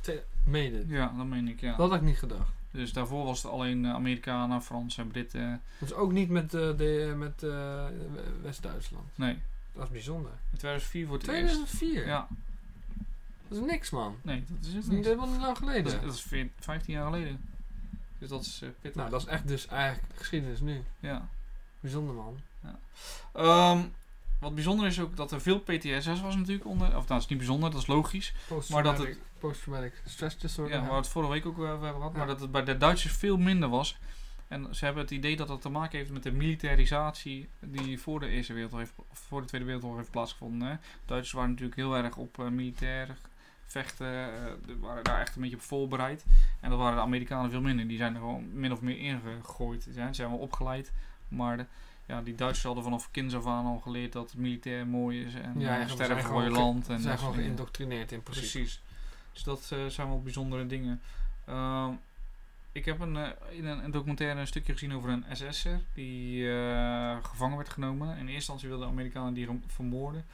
Te- 0.00 0.22
Mede. 0.44 0.84
Ja, 0.86 1.12
dat 1.16 1.26
meen 1.26 1.48
ik, 1.48 1.60
ja. 1.60 1.76
Dat 1.76 1.90
had 1.90 1.98
ik 1.98 2.04
niet 2.06 2.18
gedacht. 2.18 2.52
Dus 2.74 2.92
daarvoor 2.92 3.24
was 3.24 3.42
het 3.42 3.52
alleen 3.52 3.84
eh, 3.84 3.92
Amerikanen, 3.92 4.62
Fransen 4.62 5.02
en 5.02 5.10
Britten. 5.10 5.62
Dat 5.78 5.88
is 5.88 5.94
ook 5.94 6.12
niet 6.12 6.28
met, 6.28 6.54
eh, 6.54 6.76
de, 6.76 7.14
met 7.16 7.42
eh, 7.42 7.84
West-Duitsland. 8.42 9.04
Nee, 9.14 9.38
Dat 9.72 9.84
is 9.84 9.90
bijzonder. 9.90 10.30
in 10.52 10.58
2004 10.58 11.06
voor 11.06 11.16
het 11.18 11.28
eerst. 11.28 11.38
2004? 11.54 12.06
Ja, 12.06 12.28
Dat 13.48 13.58
is 13.58 13.64
niks, 13.66 13.90
man. 13.90 14.16
nee, 14.22 14.44
dat 14.48 14.56
is 14.60 14.66
Dat 14.66 14.74
het 14.74 14.82
is 14.82 14.88
niet. 14.88 14.96
niet 14.96 15.04
helemaal 15.04 15.26
niet 15.28 15.40
lang 15.40 15.58
Dat 15.58 15.62
is, 15.62 15.68
geleden. 15.68 16.02
dat 16.06 16.14
is 16.14 16.20
veer- 16.22 16.48
15 16.60 16.94
jaar 16.94 17.04
geleden. 17.04 17.40
Dus 18.18 18.28
dat 18.28 18.42
is 18.42 18.58
pittig. 18.80 18.94
Nou, 18.94 19.10
dat 19.10 19.20
is 19.20 19.26
echt 19.26 19.48
dus 19.48 19.66
eigenlijk 19.66 20.12
geschiedenis 20.14 20.60
nu. 20.60 20.82
Ja. 21.00 21.28
Bijzonder, 21.80 22.14
man. 22.14 22.38
Ehm, 23.32 23.78
wat 24.40 24.54
bijzonder 24.54 24.86
is 24.86 25.00
ook 25.00 25.16
dat 25.16 25.32
er 25.32 25.40
veel 25.40 25.60
PTSS 25.60 26.20
was 26.20 26.36
natuurlijk 26.36 26.66
onder. 26.66 26.86
Of 26.86 26.92
nou, 26.92 27.06
dat 27.06 27.20
is 27.20 27.26
niet 27.26 27.38
bijzonder, 27.38 27.70
dat 27.70 27.80
is 27.80 27.86
logisch. 27.86 28.34
Maar 28.70 28.82
dat 28.82 28.98
het- 28.98 29.18
Post-traumatic 29.48 29.92
stress 30.04 30.38
disorder. 30.38 30.74
Ja, 30.74 30.80
waar 30.80 30.90
we 30.90 30.96
het 30.96 31.08
vorige 31.08 31.32
week 31.32 31.46
ook 31.46 31.58
over 31.58 31.68
hebben 31.68 31.94
gehad. 31.94 32.12
Maar 32.12 32.26
dat 32.26 32.40
het 32.40 32.50
bij 32.50 32.64
de 32.64 32.76
Duitsers 32.76 33.12
veel 33.12 33.36
minder 33.36 33.68
was. 33.68 33.98
En 34.48 34.74
ze 34.74 34.84
hebben 34.84 35.02
het 35.02 35.12
idee 35.12 35.36
dat 35.36 35.48
dat 35.48 35.62
te 35.62 35.68
maken 35.68 35.98
heeft 35.98 36.10
met 36.10 36.22
de 36.22 36.32
militarisatie 36.32 37.48
die 37.60 38.00
voor 38.00 38.20
de 38.20 38.26
Eerste 38.26 38.52
Wereldoorlog 38.52 38.88
heeft, 38.88 39.08
of 39.10 39.18
voor 39.18 39.40
de 39.40 39.46
Tweede 39.46 39.66
Wereldoorlog 39.66 39.98
heeft 39.98 40.10
plaatsgevonden. 40.10 40.68
Hè. 40.68 40.74
Duitsers 41.04 41.32
waren 41.32 41.50
natuurlijk 41.50 41.76
heel 41.76 41.96
erg 41.96 42.16
op 42.16 42.38
eh, 42.38 42.46
militair 42.46 43.16
vechten, 43.66 44.06
eh, 44.06 44.52
die 44.66 44.76
waren 44.76 45.04
daar 45.04 45.20
echt 45.20 45.36
een 45.36 45.42
beetje 45.42 45.56
op 45.56 45.62
voorbereid. 45.62 46.24
En 46.60 46.70
dat 46.70 46.78
waren 46.78 46.96
de 46.96 47.02
Amerikanen 47.02 47.50
veel 47.50 47.60
minder. 47.60 47.88
Die 47.88 47.98
zijn 47.98 48.14
er 48.14 48.20
gewoon 48.20 48.58
min 48.58 48.72
of 48.72 48.80
meer 48.80 48.98
ingegooid. 48.98 49.82
Ze 49.82 50.08
zijn 50.10 50.30
wel 50.30 50.38
opgeleid, 50.38 50.92
maar 51.28 51.56
de, 51.56 51.66
ja, 52.06 52.22
die 52.22 52.34
Duitsers 52.34 52.64
hadden 52.64 52.84
vanaf 52.84 53.10
kinds 53.10 53.34
af 53.34 53.46
aan 53.46 53.64
al 53.64 53.78
geleerd 53.78 54.12
dat 54.12 54.30
het 54.30 54.40
militair 54.40 54.86
mooi 54.86 55.24
is 55.24 55.34
en 55.34 55.60
Ja, 55.60 55.86
sterven 55.88 56.06
zijn 56.06 56.32
voor 56.32 56.42
je 56.42 56.50
land. 56.50 56.86
Ze 56.86 56.98
zijn 56.98 57.18
gewoon 57.18 57.34
geïndoctrineerd 57.34 58.12
in 58.12 58.22
principe. 58.22 58.50
Precies. 58.50 58.82
Dus 59.34 59.42
dat 59.42 59.70
eh, 59.72 59.86
zijn 59.86 60.08
wel 60.08 60.22
bijzondere 60.22 60.66
dingen. 60.66 61.00
Ehm, 61.44 61.92
ik 62.72 62.84
heb 62.84 63.00
een, 63.00 63.16
eh, 63.16 63.30
in 63.50 63.64
een, 63.64 63.90
documentaire 63.90 64.40
een 64.40 64.46
stukje 64.46 64.72
gezien 64.72 64.94
over 64.94 65.10
een 65.10 65.24
SS'er 65.32 65.80
die 65.94 66.52
eh, 66.52 67.24
gevangen 67.24 67.56
werd 67.56 67.68
genomen. 67.68 68.08
In 68.08 68.16
eerste 68.16 68.32
instantie 68.32 68.68
wilden 68.68 68.86
de 68.86 68.92
Amerikanen 68.92 69.34
die 69.34 69.48
vermoorden. 69.66 70.24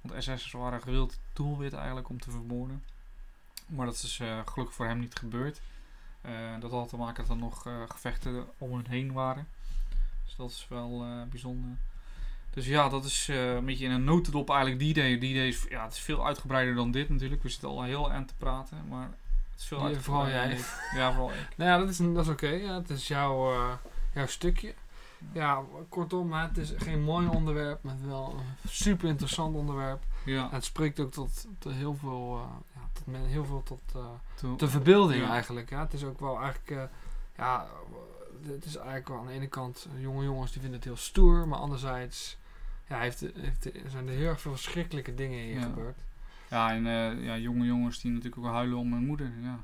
Want 0.00 0.22
SS'ers 0.22 0.52
waren 0.52 0.82
gewild 0.82 1.18
doelwit 1.32 1.72
eigenlijk 1.72 2.08
om 2.08 2.20
te 2.20 2.30
vermoorden. 2.30 2.84
Maar 3.66 3.86
dat 3.86 3.94
is 3.94 4.16
gelukkig 4.44 4.74
voor 4.74 4.86
hem 4.86 4.98
niet 4.98 5.14
gebeurd. 5.14 5.60
Dat 6.60 6.70
had 6.70 6.88
te 6.88 6.96
maken 6.96 7.22
dat 7.26 7.32
er 7.32 7.42
nog 7.42 7.62
gevechten 7.88 8.46
om 8.58 8.72
hen 8.72 8.86
heen 8.88 9.12
waren. 9.12 9.46
Dus 10.26 10.36
dat 10.36 10.50
is 10.50 10.66
wel 10.68 11.02
eh, 11.02 11.22
bijzonder. 11.30 11.76
Dus 12.56 12.66
ja, 12.66 12.88
dat 12.88 13.04
is 13.04 13.28
eh, 13.28 13.54
een 13.54 13.64
beetje 13.64 13.84
in 13.84 13.90
een 13.90 14.04
notendop 14.04 14.48
eigenlijk 14.50 14.78
die 14.80 14.88
idee. 14.88 15.18
Die 15.18 15.30
idee 15.30 15.48
is, 15.48 15.64
ja, 15.68 15.84
het 15.84 15.92
is 15.92 15.98
veel 15.98 16.26
uitgebreider 16.26 16.74
dan 16.74 16.90
dit 16.90 17.08
natuurlijk. 17.08 17.42
We 17.42 17.48
zitten 17.48 17.68
al 17.68 17.82
heel 17.82 18.12
aan 18.12 18.24
te 18.24 18.34
praten, 18.38 18.84
maar 18.88 19.08
het 19.50 19.60
is 19.60 19.64
veel 19.66 19.88
Ja, 19.88 20.00
vooral 20.00 20.28
jij. 20.28 20.58
Ja, 20.94 21.10
vooral 21.12 21.30
ik. 21.30 21.48
Nou 21.56 21.70
ja, 21.70 21.78
dat 21.78 21.88
is, 21.88 21.96
dat 21.96 22.16
is 22.24 22.28
oké. 22.28 22.48
Ja, 22.48 22.74
het 22.74 22.90
is 22.90 23.08
jouw, 23.08 23.52
eh, 23.52 23.72
jouw 24.14 24.26
stukje. 24.26 24.74
Ja, 25.32 25.62
kortom, 25.88 26.32
het 26.32 26.56
is 26.58 26.72
geen 26.76 27.02
mooi 27.02 27.28
onderwerp, 27.28 27.82
maar 27.82 27.96
wel 28.06 28.34
een 28.64 28.68
super 28.68 29.08
interessant 29.08 29.54
onderwerp. 29.56 30.02
Ja, 30.24 30.42
En 30.48 30.54
het 30.54 30.64
spreekt 30.64 31.00
ook 31.00 31.12
tot, 31.12 31.46
tot 31.58 31.72
heel 31.72 31.94
veel, 31.94 32.40
eh, 32.42 32.80
ja, 32.80 32.88
tot 32.92 33.06
men, 33.06 33.24
heel 33.26 33.44
veel 33.44 33.62
tot 33.62 34.58
de 34.60 34.68
verbeelding 34.68 35.22
Ja. 35.22 35.30
eigenlijk. 35.30 35.70
Ja. 35.70 35.80
Het 35.80 35.92
is 35.92 36.04
ook 36.04 36.20
wel 36.20 36.40
eigenlijk, 36.40 36.90
ja, 37.36 37.66
het 38.46 38.64
is 38.64 38.74
eigenlijk 38.76 39.08
wel 39.08 39.18
aan 39.18 39.26
de 39.26 39.32
ene 39.32 39.46
kant, 39.48 39.86
jonge 39.98 40.24
jongens 40.24 40.52
die 40.52 40.60
vinden 40.60 40.78
het 40.78 40.88
heel 40.88 40.96
stoer, 40.96 41.48
maar 41.48 41.58
anderzijds 41.58 42.36
ja, 42.88 42.98
heeft, 42.98 43.20
heeft, 43.20 43.68
zijn 43.90 44.08
er 44.08 44.14
heel 44.14 44.28
erg 44.28 44.40
veel 44.40 44.52
verschrikkelijke 44.52 45.14
dingen 45.14 45.38
hier 45.38 45.54
Ja. 45.58 45.62
gebeurd. 45.62 45.96
ja, 46.50 46.70
en 46.72 46.86
eh, 46.86 47.24
ja, 47.24 47.36
jonge 47.36 47.64
jongens 47.66 48.00
die 48.00 48.10
natuurlijk 48.10 48.46
ook 48.46 48.52
huilen 48.52 48.78
om 48.78 48.92
hun 48.92 49.04
moeder. 49.06 49.30
Ja. 49.42 49.58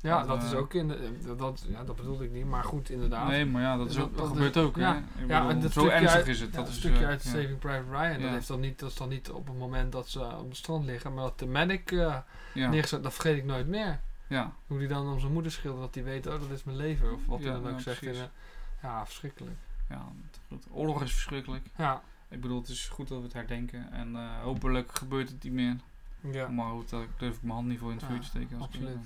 Ja, 0.00 0.18
Dat, 0.18 0.28
dat 0.28 0.42
is 0.42 0.52
eh, 0.52 0.58
ook 0.58 0.74
in 0.74 0.88
de, 0.88 1.34
dat- 1.36 1.64
ja, 1.68 1.84
dat 1.84 1.96
bedoelde 1.96 2.24
ik 2.24 2.30
niet, 2.30 2.44
maar 2.46 2.64
goed, 2.64 2.90
inderdaad. 2.90 3.28
Nee, 3.28 3.46
maar 3.46 3.62
ja, 3.62 3.76
dat, 3.76 3.90
is 3.90 3.98
ook, 3.98 4.08
dat 4.08 4.18
dat- 4.18 4.28
gebeurt 4.28 4.56
ook. 4.56 4.76
ja. 4.76 5.02
Ja, 5.26 5.48
en 5.48 5.60
dat 5.60 5.72
zo 5.72 5.86
ernstig 5.88 6.12
uit- 6.12 6.26
is 6.26 6.40
het. 6.40 6.52
Dat 6.54 6.66
een 6.66 6.72
is, 6.72 6.78
stukje 6.78 7.02
eh, 7.02 7.08
uit. 7.08 7.22
Saving 7.22 7.58
Private 7.58 7.90
Ryan. 7.90 8.20
Dat, 8.22 8.30
heeft 8.30 8.48
dan 8.48 8.60
niet, 8.60 8.78
dat 8.78 8.90
is 8.90 8.96
dan 8.96 9.08
niet 9.08 9.30
op 9.30 9.46
het 9.46 9.58
moment 9.58 9.92
dat 9.92 10.08
ze 10.08 10.20
op 10.36 10.48
het 10.48 10.56
strand 10.56 10.84
liggen, 10.84 11.14
maar 11.14 11.22
dat 11.24 11.38
de 11.38 11.46
medic 11.46 11.90
Ja, 11.90 12.24
neergezet, 12.54 13.02
dat 13.02 13.12
vergeet 13.14 13.36
ik 13.36 13.44
nooit 13.44 13.66
meer. 13.66 14.00
ja, 14.26 14.52
Hoe 14.66 14.78
die 14.78 14.88
dan 14.88 15.08
om 15.12 15.20
zijn 15.20 15.32
moeder 15.32 15.52
schildert, 15.52 15.82
dat 15.82 15.94
hij 15.94 16.04
weet, 16.04 16.26
oh 16.26 16.40
dat 16.40 16.50
is 16.50 16.64
mijn 16.64 16.76
leven. 16.76 17.12
Of 17.12 17.26
wat 17.26 17.38
hij 17.38 17.48
Ja, 17.52 17.58
dan 17.58 17.72
ook 17.72 17.80
zegt. 17.80 18.06
Een- 18.06 18.14
ja, 18.82 19.04
verschrikkelijk. 19.06 19.56
ja, 19.88 20.06
oorlog 20.70 21.02
is 21.02 21.12
verschrikkelijk. 21.12 21.64
Ja, 21.76 22.02
Ik 22.28 22.40
bedoel, 22.40 22.58
het 22.60 22.68
is 22.68 22.88
goed 22.88 23.08
dat 23.08 23.18
we 23.18 23.24
het 23.24 23.32
herdenken. 23.32 23.92
En 23.92 24.16
eh, 24.16 24.42
hopelijk 24.42 24.94
gebeurt 24.94 25.28
het 25.28 25.42
niet 25.42 25.52
meer. 25.52 25.76
ja. 26.20 26.48
Maar 26.48 26.70
goed, 26.70 26.90
daar 26.90 27.06
durf 27.18 27.36
ik 27.36 27.42
mijn 27.42 27.54
hand 27.54 27.66
niet 27.68 27.78
voor 27.78 27.90
in 27.90 27.96
het 27.96 28.06
vuur 28.06 28.20
te 28.20 28.26
steken. 28.26 28.60
Absoluut. 28.60 28.98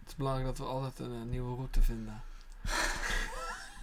Het 0.00 0.08
is 0.08 0.16
belangrijk 0.16 0.46
dat 0.46 0.58
we 0.58 0.64
altijd 0.64 0.98
een, 0.98 1.14
eh, 1.14 1.30
nieuwe 1.30 1.54
route 1.54 1.82
vinden. 1.82 2.22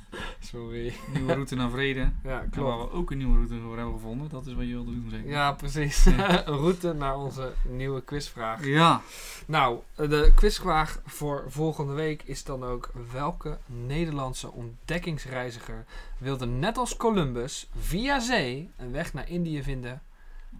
Sorry. 0.51 0.93
Nieuwe 1.13 1.33
route 1.33 1.55
naar 1.55 1.69
vrede. 1.69 1.99
Ja, 1.99 2.09
En 2.23 2.23
waar 2.23 2.49
klopt. 2.49 2.91
we 2.91 2.97
ook 2.97 3.11
een 3.11 3.17
nieuwe 3.17 3.35
route 3.35 3.59
voor 3.59 3.75
hebben 3.75 3.93
gevonden. 3.93 4.29
Dat 4.29 4.45
is 4.45 4.53
wat 4.53 4.65
je 4.65 4.71
wilde 4.71 4.91
doen, 4.91 5.07
zeker? 5.09 5.29
Ja, 5.29 5.51
precies. 5.51 6.03
Ja. 6.03 6.47
een 6.47 6.57
route 6.57 6.93
naar 6.93 7.17
onze 7.17 7.53
nieuwe 7.67 8.01
quizvraag. 8.03 8.65
Ja. 8.65 9.01
Nou, 9.45 9.79
de 9.95 10.31
quizvraag 10.35 11.01
voor 11.05 11.43
volgende 11.47 11.93
week 11.93 12.23
is 12.23 12.43
dan 12.43 12.63
ook: 12.63 12.91
welke 13.11 13.57
Nederlandse 13.65 14.51
ontdekkingsreiziger 14.51 15.85
wilde 16.17 16.45
net 16.45 16.77
als 16.77 16.97
Columbus 16.97 17.67
via 17.79 18.19
zee 18.19 18.69
een 18.77 18.91
weg 18.91 19.13
naar 19.13 19.29
Indië 19.29 19.63
vinden, 19.63 20.01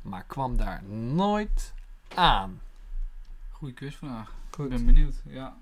maar 0.02 0.24
kwam 0.28 0.58
daar 0.58 0.84
nooit 0.84 1.74
aan? 2.16 2.62
Goeie 3.52 3.74
quizvraag. 3.74 4.34
Goed. 4.52 4.66
Ik 4.66 4.72
ben 4.72 4.86
benieuwd. 4.86 5.16
Ja. 5.26 5.58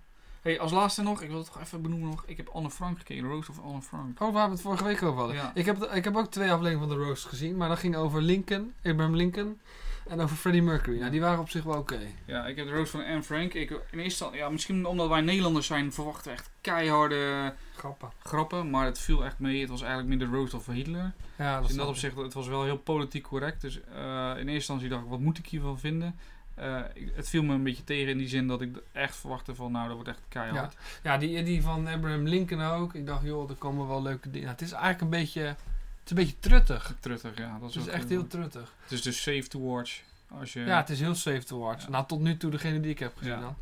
Hey, 0.47 0.59
als 0.59 0.71
laatste 0.71 1.01
nog, 1.01 1.21
ik 1.21 1.29
wil 1.29 1.37
het 1.37 1.45
toch 1.45 1.61
even 1.61 1.81
benoemen 1.81 2.09
nog. 2.09 2.23
Ik 2.25 2.37
heb 2.37 2.47
Anne 2.47 2.69
Frank 2.69 2.97
gekeken, 2.97 3.23
de 3.23 3.29
Roast 3.29 3.49
of 3.49 3.59
Anne 3.59 3.81
Frank. 3.81 4.21
Oh, 4.21 4.33
waar 4.33 4.45
we 4.45 4.51
het 4.51 4.61
vorige 4.61 4.83
week 4.83 5.03
over 5.03 5.19
hadden. 5.19 5.35
Ja. 5.35 5.51
Ik, 5.53 5.65
heb, 5.65 5.83
ik 5.83 6.03
heb 6.03 6.15
ook 6.15 6.31
twee 6.31 6.51
afleveringen 6.51 6.87
van 6.87 6.97
The 6.97 7.03
Roast 7.03 7.25
gezien, 7.25 7.57
maar 7.57 7.69
dat 7.69 7.79
ging 7.79 7.95
over 7.95 8.21
Lincoln, 8.21 8.73
Abraham 8.83 9.15
Lincoln 9.15 9.59
en 10.07 10.19
over 10.19 10.35
Freddie 10.35 10.61
Mercury. 10.61 10.99
Nou, 10.99 11.11
die 11.11 11.21
waren 11.21 11.39
op 11.39 11.49
zich 11.49 11.63
wel 11.63 11.77
oké. 11.77 11.99
Ja, 12.25 12.45
ik 12.45 12.55
heb 12.55 12.67
de 12.67 12.73
Roast 12.73 12.91
van 12.91 13.05
Anne 13.05 13.23
Frank. 13.23 13.53
Ik, 13.53 13.69
in 13.69 13.77
eerste 13.79 14.03
instantie, 14.03 14.39
ja, 14.39 14.49
misschien 14.49 14.85
omdat 14.85 15.07
wij 15.07 15.21
Nederlanders 15.21 15.67
zijn, 15.67 15.93
verwachten 15.93 16.31
echt 16.31 16.49
keiharde 16.61 17.53
Grappen. 17.75 18.09
grappen. 18.23 18.69
Maar 18.69 18.85
het 18.85 18.99
viel 18.99 19.25
echt 19.25 19.39
mee. 19.39 19.59
Het 19.59 19.69
was 19.69 19.81
eigenlijk 19.81 20.09
meer 20.09 20.29
de 20.29 20.35
Roast 20.35 20.53
of 20.53 20.65
Hitler. 20.65 21.13
Ja, 21.37 21.53
dat 21.53 21.61
Dus 21.61 21.71
in 21.71 21.77
dat 21.77 21.87
opzicht, 21.87 22.15
het 22.17 22.33
was 22.33 22.47
wel 22.47 22.63
heel 22.63 22.77
politiek 22.77 23.23
correct. 23.23 23.61
Dus 23.61 23.79
eh, 23.81 24.29
in 24.29 24.35
eerste 24.35 24.53
instantie 24.53 24.89
dacht 24.89 25.03
ik, 25.03 25.09
wat 25.09 25.19
moet 25.19 25.37
ik 25.37 25.45
hiervan 25.47 25.79
vinden? 25.79 26.15
Eh, 26.57 26.81
het 27.13 27.29
viel 27.29 27.43
me 27.43 27.53
een 27.53 27.63
beetje 27.63 27.83
tegen 27.83 28.11
in 28.11 28.17
die 28.17 28.27
zin 28.27 28.47
dat 28.47 28.61
ik 28.61 28.77
echt 28.91 29.15
verwachtte 29.15 29.55
van, 29.55 29.71
nou, 29.71 29.85
dat 29.85 29.93
wordt 29.95 30.09
echt 30.09 30.21
keihard. 30.29 30.75
Ja, 31.03 31.17
die, 31.17 31.43
die 31.43 31.61
van 31.61 31.87
Abraham 31.87 32.27
Lincoln 32.27 32.61
ook. 32.61 32.93
Ik 32.93 33.05
dacht, 33.05 33.23
joh, 33.23 33.49
er 33.49 33.55
komen 33.55 33.87
wel 33.87 34.01
leuke 34.01 34.29
dingen. 34.31 34.47
het 34.49 34.61
is 34.61 34.71
eigenlijk 34.71 35.01
een 35.01 35.09
beetje, 35.09 35.41
het 35.41 35.57
is 36.03 36.09
een 36.09 36.15
beetje 36.15 36.39
truttig. 36.39 36.95
Truttig, 36.99 37.37
ja. 37.37 37.51
Dat 37.59 37.61
Het 37.61 37.69
is, 37.69 37.75
is 37.75 37.87
ook 37.87 37.93
echt 37.99 38.09
heel 38.09 38.27
truttig. 38.27 38.73
Het 38.81 38.91
is 38.91 39.01
dus 39.01 39.21
safe 39.21 39.47
to 39.47 39.59
watch. 39.61 40.01
Als 40.39 40.53
je, 40.53 40.59
Ja, 40.59 40.77
het 40.77 40.89
is 40.89 40.99
heel 40.99 41.15
safe 41.15 41.43
to 41.43 41.59
watch. 41.59 41.83
Ja. 41.83 41.89
Nou, 41.89 42.07
tot 42.07 42.19
nu 42.19 42.37
toe 42.37 42.51
degene 42.51 42.79
die 42.79 42.91
ik 42.91 42.99
heb 42.99 43.17
gezien 43.17 43.33
Ja. 43.33 43.39
dan. 43.39 43.55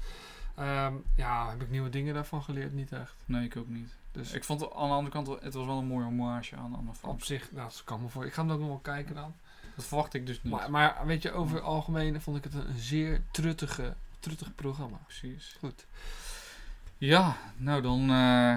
Ehm, 0.56 0.93
ja, 1.16 1.50
heb 1.50 1.62
ik 1.62 1.70
nieuwe 1.70 1.89
dingen 1.89 2.14
daarvan 2.14 2.43
geleerd? 2.43 2.74
Niet 2.74 2.91
echt. 2.91 3.16
Nee, 3.26 3.46
ik 3.46 3.58
ook 3.58 3.68
niet. 3.68 3.96
Dus 4.12 4.32
Ik 4.32 4.43
vond 4.43 4.60
het 4.62 4.74
aan 4.74 4.88
de 4.88 4.93
andere 4.93 5.12
kant, 5.12 5.41
het 5.41 5.54
was 5.54 5.66
wel 5.66 5.78
een 5.78 5.86
mooie 5.88 6.06
hommage 6.06 6.56
aan 6.56 6.76
Anne 6.76 6.93
Frank. 6.93 7.14
op 7.14 7.24
zich, 7.24 7.52
nou, 7.52 7.64
dat 7.70 7.82
kan 7.86 8.02
me 8.02 8.10
voor. 8.10 8.26
Ik 8.26 8.34
ga 8.34 8.41
hem 8.41 8.52
ook 8.52 8.60
nog 8.60 8.68
wel 8.68 8.78
kijken 8.78 9.16
dan. 9.16 9.36
Dat 9.76 9.86
verwacht 9.86 10.13
ik 10.13 10.26
dus 10.26 10.43
niet. 10.43 10.53
Maar, 10.53 10.71
maar 10.71 11.05
weet 11.05 11.21
je, 11.21 11.32
over 11.32 11.55
het 11.55 11.63
algemeen 11.63 12.21
vond 12.21 12.38
ik 12.38 12.43
het 12.43 12.53
een, 12.53 12.76
zeer 12.78 13.21
truttige, 13.32 13.93
truttig 14.19 14.55
programma. 14.55 14.97
Precies. 15.03 15.55
Goed. 15.59 15.86
Ja, 16.97 17.38
nou 17.57 17.82
dan... 17.82 18.09
eh 18.09 18.55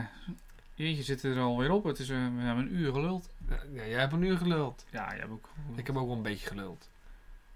jeetje, 0.75 1.03
zitten 1.03 1.37
er 1.37 1.43
alweer 1.43 1.71
op. 1.71 1.85
Het 1.85 1.99
is, 1.99 2.09
eh, 2.09 2.17
we 2.17 2.41
hebben 2.43 2.65
een 2.65 2.75
uur 2.75 2.93
geluld. 2.93 3.29
Ja, 3.49 3.85
jij 3.87 4.01
hebt 4.01 4.13
een 4.13 4.23
uur 4.23 4.37
geluld. 4.37 4.85
Ja, 4.91 5.09
jij 5.11 5.19
hebt 5.19 5.31
ook. 5.31 5.49
Ik 5.75 5.87
heb 5.87 5.97
ook 5.97 6.07
wel 6.07 6.17
een 6.17 6.23
beetje 6.23 6.47
geluld. 6.47 6.89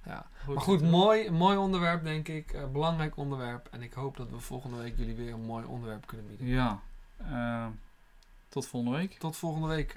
Ja. 0.04 0.26
Goed. 0.44 0.54
Maar 0.54 0.64
goed, 0.64 0.82
mooi, 0.82 1.30
mooi 1.30 1.56
onderwerp 1.56 2.04
denk 2.04 2.28
ik. 2.28 2.52
Eh, 2.52 2.66
belangrijk 2.66 3.16
onderwerp. 3.16 3.68
En 3.70 3.82
ik 3.82 3.92
hoop 3.92 4.16
dat 4.16 4.30
we 4.30 4.38
volgende 4.38 4.76
week 4.76 4.96
jullie 4.96 5.14
weer 5.14 5.32
een 5.32 5.44
mooi 5.44 5.64
onderwerp 5.64 6.06
kunnen 6.06 6.26
bieden. 6.26 6.46
Ja. 6.46 6.80
eh, 7.16 7.66
tot 8.48 8.66
volgende 8.66 8.96
week. 8.96 9.18
Tot 9.18 9.36
volgende 9.36 9.68
week. 9.68 9.96